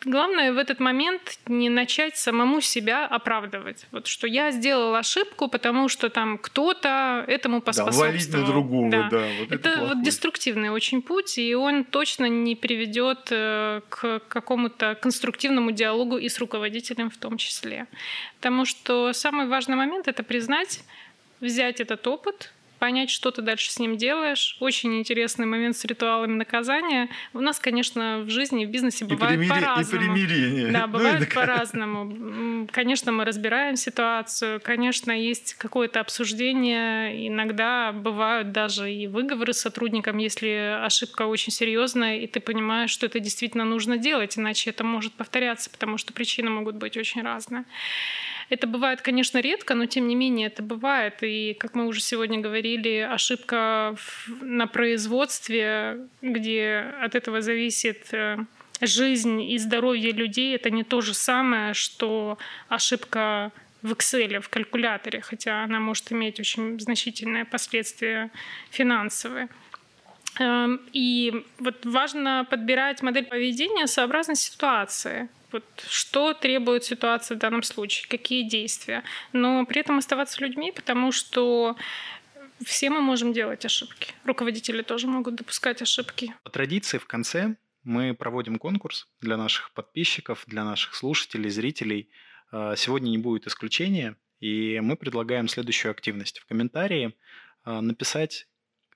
Главное 0.04 0.52
в 0.52 0.58
этот 0.58 0.80
момент 0.80 1.38
не 1.46 1.68
начать 1.68 2.16
самому 2.16 2.60
себя 2.60 3.06
оправдывать. 3.06 3.86
Вот 3.92 4.06
что 4.06 4.26
я 4.26 4.50
сделал 4.50 4.94
ошибку, 4.94 5.48
потому 5.48 5.88
что 5.88 6.08
там 6.10 6.38
кто-то 6.38 7.24
этому 7.28 7.60
поспособствовал. 7.60 8.10
Да, 8.10 8.12
валить 8.12 8.32
на 8.32 8.44
другого, 8.44 8.90
да. 8.90 9.08
да 9.10 9.26
вот 9.38 9.52
это 9.52 9.68
это 9.70 9.86
вот 9.86 10.02
деструктивный 10.02 10.70
очень 10.70 11.02
путь, 11.02 11.38
и 11.38 11.54
он 11.54 11.84
точно 11.84 12.26
не 12.26 12.56
приведет 12.56 13.28
э, 13.30 13.80
к 13.88 14.20
какому-то 14.28 14.96
конструктивному 15.00 15.70
диалогу 15.70 16.18
и 16.18 16.28
с 16.28 16.38
руководителем 16.38 17.10
в 17.10 17.16
том 17.16 17.36
числе. 17.36 17.86
Потому 18.36 18.64
что 18.64 19.12
самый 19.12 19.46
важный 19.46 19.76
момент— 19.76 20.08
это 20.08 20.22
признать, 20.22 20.82
взять 21.40 21.80
этот 21.80 22.06
опыт, 22.06 22.52
понять, 22.80 23.10
что 23.10 23.30
ты 23.30 23.42
дальше 23.42 23.70
с 23.70 23.78
ним 23.78 23.96
делаешь. 23.96 24.56
Очень 24.58 24.98
интересный 24.98 25.46
момент 25.46 25.76
с 25.76 25.84
ритуалами 25.84 26.32
наказания. 26.32 27.08
У 27.34 27.40
нас, 27.40 27.60
конечно, 27.60 28.20
в 28.20 28.30
жизни, 28.30 28.64
в 28.64 28.70
бизнесе 28.70 29.04
бывает 29.04 29.40
и 29.40 29.48
по-разному. 29.48 30.16
И 30.16 30.16
примирение. 30.16 30.72
Да, 30.72 30.86
бывает 30.88 31.20
ну, 31.20 31.26
по-разному. 31.34 32.66
Конечно, 32.72 33.12
мы 33.12 33.24
разбираем 33.24 33.76
ситуацию, 33.76 34.60
конечно, 34.64 35.12
есть 35.12 35.54
какое-то 35.54 36.00
обсуждение. 36.00 37.28
Иногда 37.28 37.92
бывают 37.92 38.52
даже 38.52 38.92
и 38.92 39.06
выговоры 39.06 39.52
с 39.52 39.60
сотрудником, 39.60 40.16
если 40.16 40.80
ошибка 40.82 41.26
очень 41.26 41.52
серьезная, 41.52 42.16
и 42.16 42.26
ты 42.26 42.40
понимаешь, 42.40 42.90
что 42.90 43.06
это 43.06 43.20
действительно 43.20 43.64
нужно 43.64 43.98
делать, 43.98 44.38
иначе 44.38 44.70
это 44.70 44.84
может 44.84 45.12
повторяться, 45.12 45.68
потому 45.68 45.98
что 45.98 46.14
причины 46.14 46.48
могут 46.48 46.76
быть 46.76 46.96
очень 46.96 47.22
разные. 47.22 47.64
Это 48.50 48.66
бывает, 48.66 49.00
конечно, 49.00 49.38
редко, 49.38 49.74
но 49.74 49.86
тем 49.86 50.08
не 50.08 50.16
менее 50.16 50.48
это 50.48 50.62
бывает. 50.62 51.22
И, 51.22 51.54
как 51.54 51.76
мы 51.76 51.86
уже 51.86 52.00
сегодня 52.00 52.40
говорили, 52.40 52.98
ошибка 52.98 53.94
на 54.40 54.66
производстве, 54.66 56.08
где 56.20 56.92
от 57.00 57.14
этого 57.14 57.42
зависит 57.42 58.12
э, 58.12 58.38
жизнь 58.80 59.40
и 59.40 59.56
здоровье 59.56 60.10
людей, 60.10 60.56
это 60.56 60.68
не 60.70 60.82
то 60.82 61.00
же 61.00 61.14
самое, 61.14 61.74
что 61.74 62.38
ошибка 62.68 63.52
в 63.82 63.92
Excel, 63.92 64.40
в 64.40 64.48
калькуляторе, 64.48 65.20
хотя 65.20 65.62
она 65.62 65.78
может 65.78 66.10
иметь 66.10 66.40
очень 66.40 66.80
значительные 66.80 67.44
последствия 67.44 68.30
финансовые. 68.70 69.48
Эм, 70.40 70.80
и 70.92 71.44
вот 71.58 71.86
важно 71.86 72.44
подбирать 72.50 73.00
модель 73.02 73.26
поведения 73.26 73.86
сообразно 73.86 74.34
ситуации 74.34 75.28
вот, 75.52 75.64
что 75.88 76.34
требует 76.34 76.84
ситуация 76.84 77.36
в 77.36 77.38
данном 77.38 77.62
случае, 77.62 78.08
какие 78.08 78.48
действия, 78.48 79.02
но 79.32 79.64
при 79.66 79.80
этом 79.80 79.98
оставаться 79.98 80.40
людьми, 80.40 80.72
потому 80.72 81.12
что 81.12 81.76
все 82.64 82.90
мы 82.90 83.00
можем 83.00 83.32
делать 83.32 83.64
ошибки. 83.64 84.12
Руководители 84.24 84.82
тоже 84.82 85.06
могут 85.06 85.36
допускать 85.36 85.82
ошибки. 85.82 86.34
По 86.44 86.50
традиции 86.50 86.98
в 86.98 87.06
конце 87.06 87.56
мы 87.82 88.14
проводим 88.14 88.58
конкурс 88.58 89.08
для 89.20 89.36
наших 89.36 89.72
подписчиков, 89.72 90.44
для 90.46 90.64
наших 90.64 90.94
слушателей, 90.94 91.50
зрителей. 91.50 92.10
А, 92.52 92.76
сегодня 92.76 93.10
не 93.10 93.18
будет 93.18 93.46
исключения, 93.46 94.16
и 94.40 94.80
мы 94.80 94.96
предлагаем 94.96 95.48
следующую 95.48 95.92
активность. 95.92 96.40
В 96.40 96.46
комментарии 96.46 97.14
а, 97.64 97.80
написать 97.80 98.46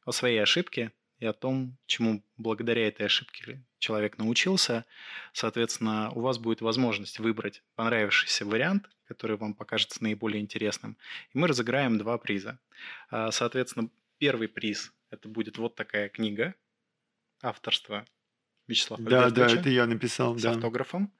о 0.04 0.12
своей 0.12 0.42
ошибке 0.42 0.92
и 1.18 1.26
о 1.26 1.32
том, 1.32 1.78
чему 1.86 2.22
благодаря 2.36 2.88
этой 2.88 3.06
ошибке 3.06 3.64
человек 3.84 4.16
научился. 4.16 4.86
Соответственно, 5.32 6.10
у 6.12 6.20
вас 6.20 6.38
будет 6.38 6.62
возможность 6.62 7.18
выбрать 7.18 7.62
понравившийся 7.74 8.46
вариант, 8.46 8.88
который 9.06 9.36
вам 9.36 9.52
покажется 9.52 10.02
наиболее 10.02 10.40
интересным. 10.40 10.96
И 11.34 11.38
мы 11.38 11.48
разыграем 11.48 11.98
два 11.98 12.16
приза. 12.16 12.58
А, 13.10 13.30
соответственно, 13.30 13.90
первый 14.18 14.48
приз– 14.48 14.92
это 15.10 15.28
будет 15.28 15.58
вот 15.58 15.74
такая 15.74 16.08
книга 16.08 16.54
авторства 17.42 18.06
Вячеслав 18.66 19.00
Да, 19.00 19.28
да, 19.28 19.46
это 19.52 19.68
я 19.68 19.86
написал, 19.86 20.38
с 20.38 20.42
да. 20.42 20.52
автографом. 20.52 21.12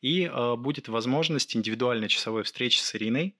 И 0.00 0.22
э, 0.22 0.56
будет 0.56 0.86
возможность 0.86 1.56
индивидуальной 1.56 2.08
часовой 2.08 2.44
встречи 2.44 2.78
с 2.78 2.94
Ириной 2.94 3.34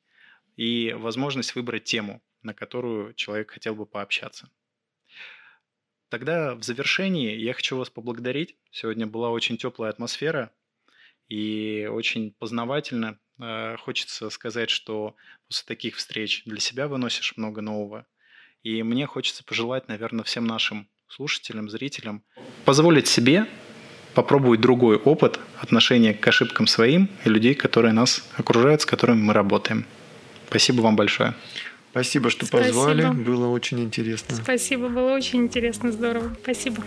и 0.56 0.92
возможность 0.98 1.54
выбрать 1.54 1.84
тему, 1.84 2.20
на 2.42 2.52
которую 2.52 3.14
человек 3.14 3.52
хотел 3.52 3.76
бы 3.76 3.86
пообщаться. 3.86 4.50
Тогда 6.12 6.54
в 6.54 6.62
завершении 6.62 7.34
я 7.38 7.54
хочу 7.54 7.78
вас 7.78 7.88
поблагодарить. 7.88 8.54
Сегодня 8.70 9.06
была 9.06 9.30
очень 9.30 9.56
теплая 9.56 9.88
атмосфера 9.90 10.50
и 11.30 11.88
очень 11.90 12.32
познавательно. 12.32 13.18
Э, 13.40 13.76
хочется 13.78 14.28
сказать, 14.28 14.68
что 14.68 15.16
после 15.48 15.64
таких 15.66 15.96
встреч 15.96 16.42
для 16.44 16.60
себя 16.60 16.86
выносишь 16.86 17.38
много 17.38 17.62
нового. 17.62 18.04
И 18.62 18.82
мне 18.82 19.06
хочется 19.06 19.42
пожелать, 19.42 19.88
наверное, 19.88 20.22
всем 20.22 20.44
нашим 20.44 20.86
слушателям, 21.08 21.70
зрителям 21.70 22.22
позволить 22.66 23.06
себе 23.06 23.46
попробовать 24.12 24.60
другой 24.60 24.96
опыт 24.96 25.40
отношения 25.62 26.12
к 26.12 26.28
ошибкам 26.28 26.66
своим 26.66 27.08
и 27.24 27.30
людей, 27.30 27.54
которые 27.54 27.94
нас 27.94 28.28
окружают, 28.36 28.82
с 28.82 28.84
которыми 28.84 29.22
мы 29.22 29.32
работаем. 29.32 29.86
Спасибо 30.46 30.82
вам 30.82 30.94
большое. 30.94 31.32
Спасибо, 31.92 32.30
что 32.30 32.46
Спасибо. 32.46 32.68
позвали. 32.74 33.06
Было 33.12 33.48
очень 33.48 33.80
интересно. 33.80 34.34
Спасибо, 34.34 34.88
было 34.88 35.12
очень 35.12 35.40
интересно, 35.40 35.92
здорово. 35.92 36.34
Спасибо. 36.42 36.82